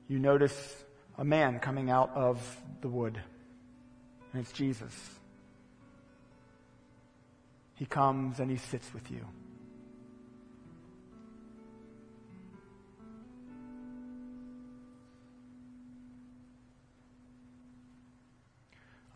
you 0.08 0.18
notice 0.18 0.84
a 1.18 1.24
man 1.24 1.58
coming 1.58 1.90
out 1.90 2.10
of 2.14 2.40
the 2.80 2.88
wood. 2.88 3.20
And 4.32 4.42
it's 4.42 4.52
Jesus. 4.52 5.19
He 7.80 7.86
comes 7.86 8.40
and 8.40 8.50
he 8.50 8.58
sits 8.58 8.92
with 8.92 9.10
you. 9.10 9.24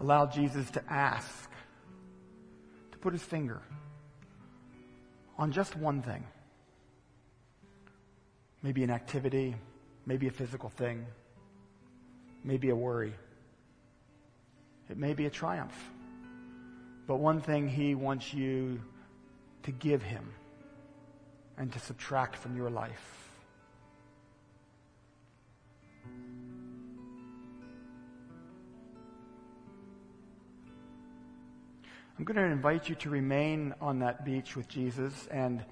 Allow 0.01 0.25
Jesus 0.25 0.71
to 0.71 0.83
ask, 0.91 1.51
to 2.93 2.97
put 2.97 3.13
his 3.13 3.23
finger 3.23 3.61
on 5.37 5.53
just 5.53 5.77
one 5.77 6.01
thing. 6.01 6.25
Maybe 8.63 8.83
an 8.83 8.91
activity, 8.91 9.57
maybe 10.07 10.27
a 10.29 10.33
physical 10.33 10.71
thing, 10.71 11.05
maybe 12.43 12.71
a 12.71 12.75
worry. 12.75 13.13
It 14.89 14.97
may 14.97 15.13
be 15.13 15.27
a 15.27 15.31
triumph. 15.31 15.91
But 17.07 17.17
one 17.17 17.41
thing 17.41 17.69
he 17.69 17.95
wants 17.95 18.33
you 18.33 18.81
to 19.65 19.73
give 19.73 20.03
him 20.03 20.33
and 21.59 21.73
to 21.73 21.79
subtract 21.79 22.37
from 22.37 22.57
your 22.57 22.71
life. 22.71 23.25
I'm 32.17 32.25
going 32.25 32.37
to 32.37 32.45
invite 32.45 32.89
you 32.89 32.95
to 32.97 33.11
remain 33.11 33.75
on 33.81 33.99
that 33.99 34.25
beach 34.25 34.55
with 34.55 34.69
Jesus 34.69 35.27
and 35.33 35.65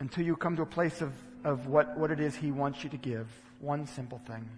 until 0.00 0.24
you 0.24 0.36
come 0.36 0.56
to 0.56 0.62
a 0.62 0.66
place 0.66 1.00
of, 1.00 1.12
of 1.44 1.66
what, 1.66 1.96
what 1.96 2.10
it 2.10 2.18
is 2.18 2.34
he 2.34 2.50
wants 2.50 2.82
you 2.82 2.90
to 2.90 2.96
give. 2.96 3.28
One 3.60 3.86
simple 3.86 4.20
thing. 4.26 4.48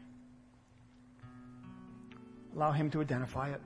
Allow 2.54 2.72
him 2.72 2.90
to 2.90 3.00
identify 3.00 3.50
it. 3.50 3.60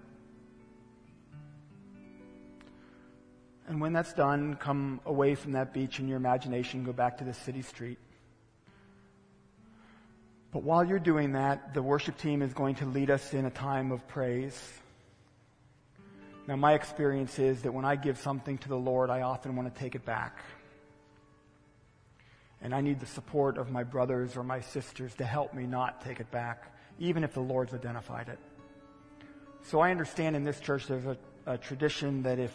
And 3.67 3.81
when 3.81 3.93
that's 3.93 4.13
done, 4.13 4.57
come 4.57 5.01
away 5.07 5.35
from 5.35 5.53
that 5.53 5.73
beach 5.73 5.99
in 5.99 6.09
your 6.09 6.19
imagination, 6.19 6.85
go 6.85 6.93
back 6.93 7.19
to 7.19 7.25
the 7.25 7.33
city 7.33 7.63
street. 7.63 7.99
But 10.53 10.63
while 10.63 10.85
you're 10.85 10.99
doing 10.99 11.33
that, 11.33 11.75
the 11.75 11.83
worship 11.83 12.17
team 12.19 12.43
is 12.43 12.53
going 12.53 12.77
to 12.77 12.87
lead 12.87 13.11
us 13.11 13.35
in 13.35 13.45
a 13.45 13.51
time 13.51 13.91
of 13.91 14.07
praise. 14.07 14.57
Now, 16.47 16.57
my 16.57 16.75
experience 16.75 17.39
is 17.39 17.63
that 17.63 17.73
when 17.73 17.85
I 17.85 17.97
give 17.97 18.19
something 18.19 18.59
to 18.59 18.69
the 18.69 18.77
Lord, 18.77 19.09
I 19.09 19.23
often 19.23 19.57
want 19.57 19.75
to 19.75 19.81
take 19.81 19.95
it 19.95 20.05
back. 20.05 20.39
And 22.61 22.75
I 22.75 22.83
need 22.83 23.01
the 23.01 23.07
support 23.07 23.59
of 23.59 23.71
my 23.71 23.83
brothers 23.83 24.37
or 24.37 24.43
my 24.43 24.61
sisters 24.61 25.15
to 25.17 25.25
help 25.25 25.55
me 25.55 25.67
not 25.67 26.05
take 26.05 26.21
it 26.21 26.31
back, 26.31 26.73
even 26.99 27.25
if 27.25 27.33
the 27.33 27.41
Lord's 27.41 27.73
identified 27.75 28.29
it. 28.29 28.39
So 29.63 29.81
I 29.81 29.91
understand 29.91 30.37
in 30.37 30.45
this 30.45 30.61
church 30.61 30.87
there's 30.87 31.07
a, 31.07 31.17
a 31.47 31.59
tradition 31.59 32.23
that 32.23 32.39
if, 32.39 32.53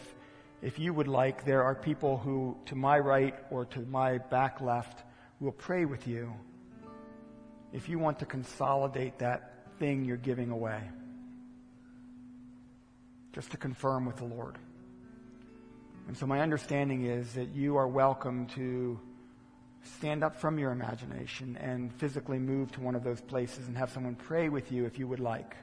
if 0.62 0.78
you 0.78 0.92
would 0.92 1.08
like, 1.08 1.44
there 1.44 1.62
are 1.62 1.74
people 1.74 2.18
who, 2.18 2.56
to 2.66 2.74
my 2.74 2.98
right 2.98 3.34
or 3.50 3.64
to 3.66 3.80
my 3.80 4.18
back 4.18 4.60
left, 4.60 5.02
will 5.40 5.52
pray 5.52 5.84
with 5.84 6.06
you 6.06 6.32
if 7.72 7.88
you 7.88 7.98
want 7.98 8.18
to 8.18 8.26
consolidate 8.26 9.18
that 9.18 9.66
thing 9.78 10.04
you're 10.04 10.16
giving 10.16 10.50
away 10.50 10.82
just 13.32 13.52
to 13.52 13.56
confirm 13.56 14.06
with 14.06 14.16
the 14.16 14.24
Lord. 14.24 14.58
And 16.08 16.16
so 16.16 16.26
my 16.26 16.40
understanding 16.40 17.06
is 17.06 17.34
that 17.34 17.50
you 17.50 17.76
are 17.76 17.86
welcome 17.86 18.46
to 18.56 18.98
stand 19.82 20.24
up 20.24 20.36
from 20.36 20.58
your 20.58 20.72
imagination 20.72 21.56
and 21.56 21.92
physically 21.94 22.38
move 22.38 22.72
to 22.72 22.80
one 22.80 22.94
of 22.94 23.04
those 23.04 23.20
places 23.20 23.68
and 23.68 23.76
have 23.76 23.90
someone 23.90 24.14
pray 24.14 24.48
with 24.48 24.72
you 24.72 24.84
if 24.84 24.98
you 24.98 25.06
would 25.06 25.20
like. 25.20 25.56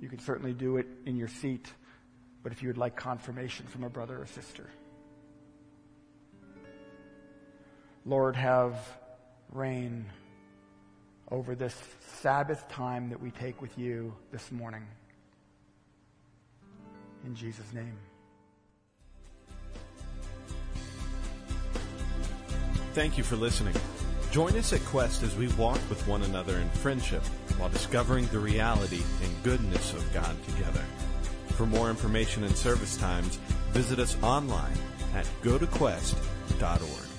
You 0.00 0.08
can 0.08 0.18
certainly 0.18 0.54
do 0.54 0.78
it 0.78 0.86
in 1.04 1.16
your 1.16 1.28
seat, 1.28 1.70
but 2.42 2.52
if 2.52 2.62
you 2.62 2.68
would 2.68 2.78
like 2.78 2.96
confirmation 2.96 3.66
from 3.66 3.84
a 3.84 3.90
brother 3.90 4.20
or 4.20 4.26
sister. 4.26 4.68
Lord, 8.06 8.34
have 8.36 8.76
reign 9.52 10.06
over 11.30 11.54
this 11.54 11.76
Sabbath 12.20 12.68
time 12.68 13.10
that 13.10 13.20
we 13.20 13.30
take 13.30 13.60
with 13.60 13.78
you 13.78 14.14
this 14.32 14.50
morning. 14.50 14.86
In 17.24 17.34
Jesus' 17.34 17.72
name. 17.72 17.96
Thank 22.94 23.16
you 23.16 23.22
for 23.22 23.36
listening. 23.36 23.74
Join 24.32 24.56
us 24.56 24.72
at 24.72 24.80
Quest 24.86 25.22
as 25.22 25.36
we 25.36 25.48
walk 25.48 25.78
with 25.88 26.06
one 26.08 26.22
another 26.22 26.56
in 26.56 26.68
friendship 26.70 27.22
while 27.58 27.68
discovering 27.68 28.26
the 28.26 28.38
reality 28.38 29.02
and 29.22 29.42
goodness 29.42 29.92
of 29.92 30.12
God 30.12 30.34
together. 30.46 30.84
For 31.60 31.66
more 31.66 31.90
information 31.90 32.44
and 32.44 32.56
service 32.56 32.96
times, 32.96 33.36
visit 33.72 33.98
us 33.98 34.16
online 34.22 34.78
at 35.14 35.26
gotoquest.org. 35.42 37.09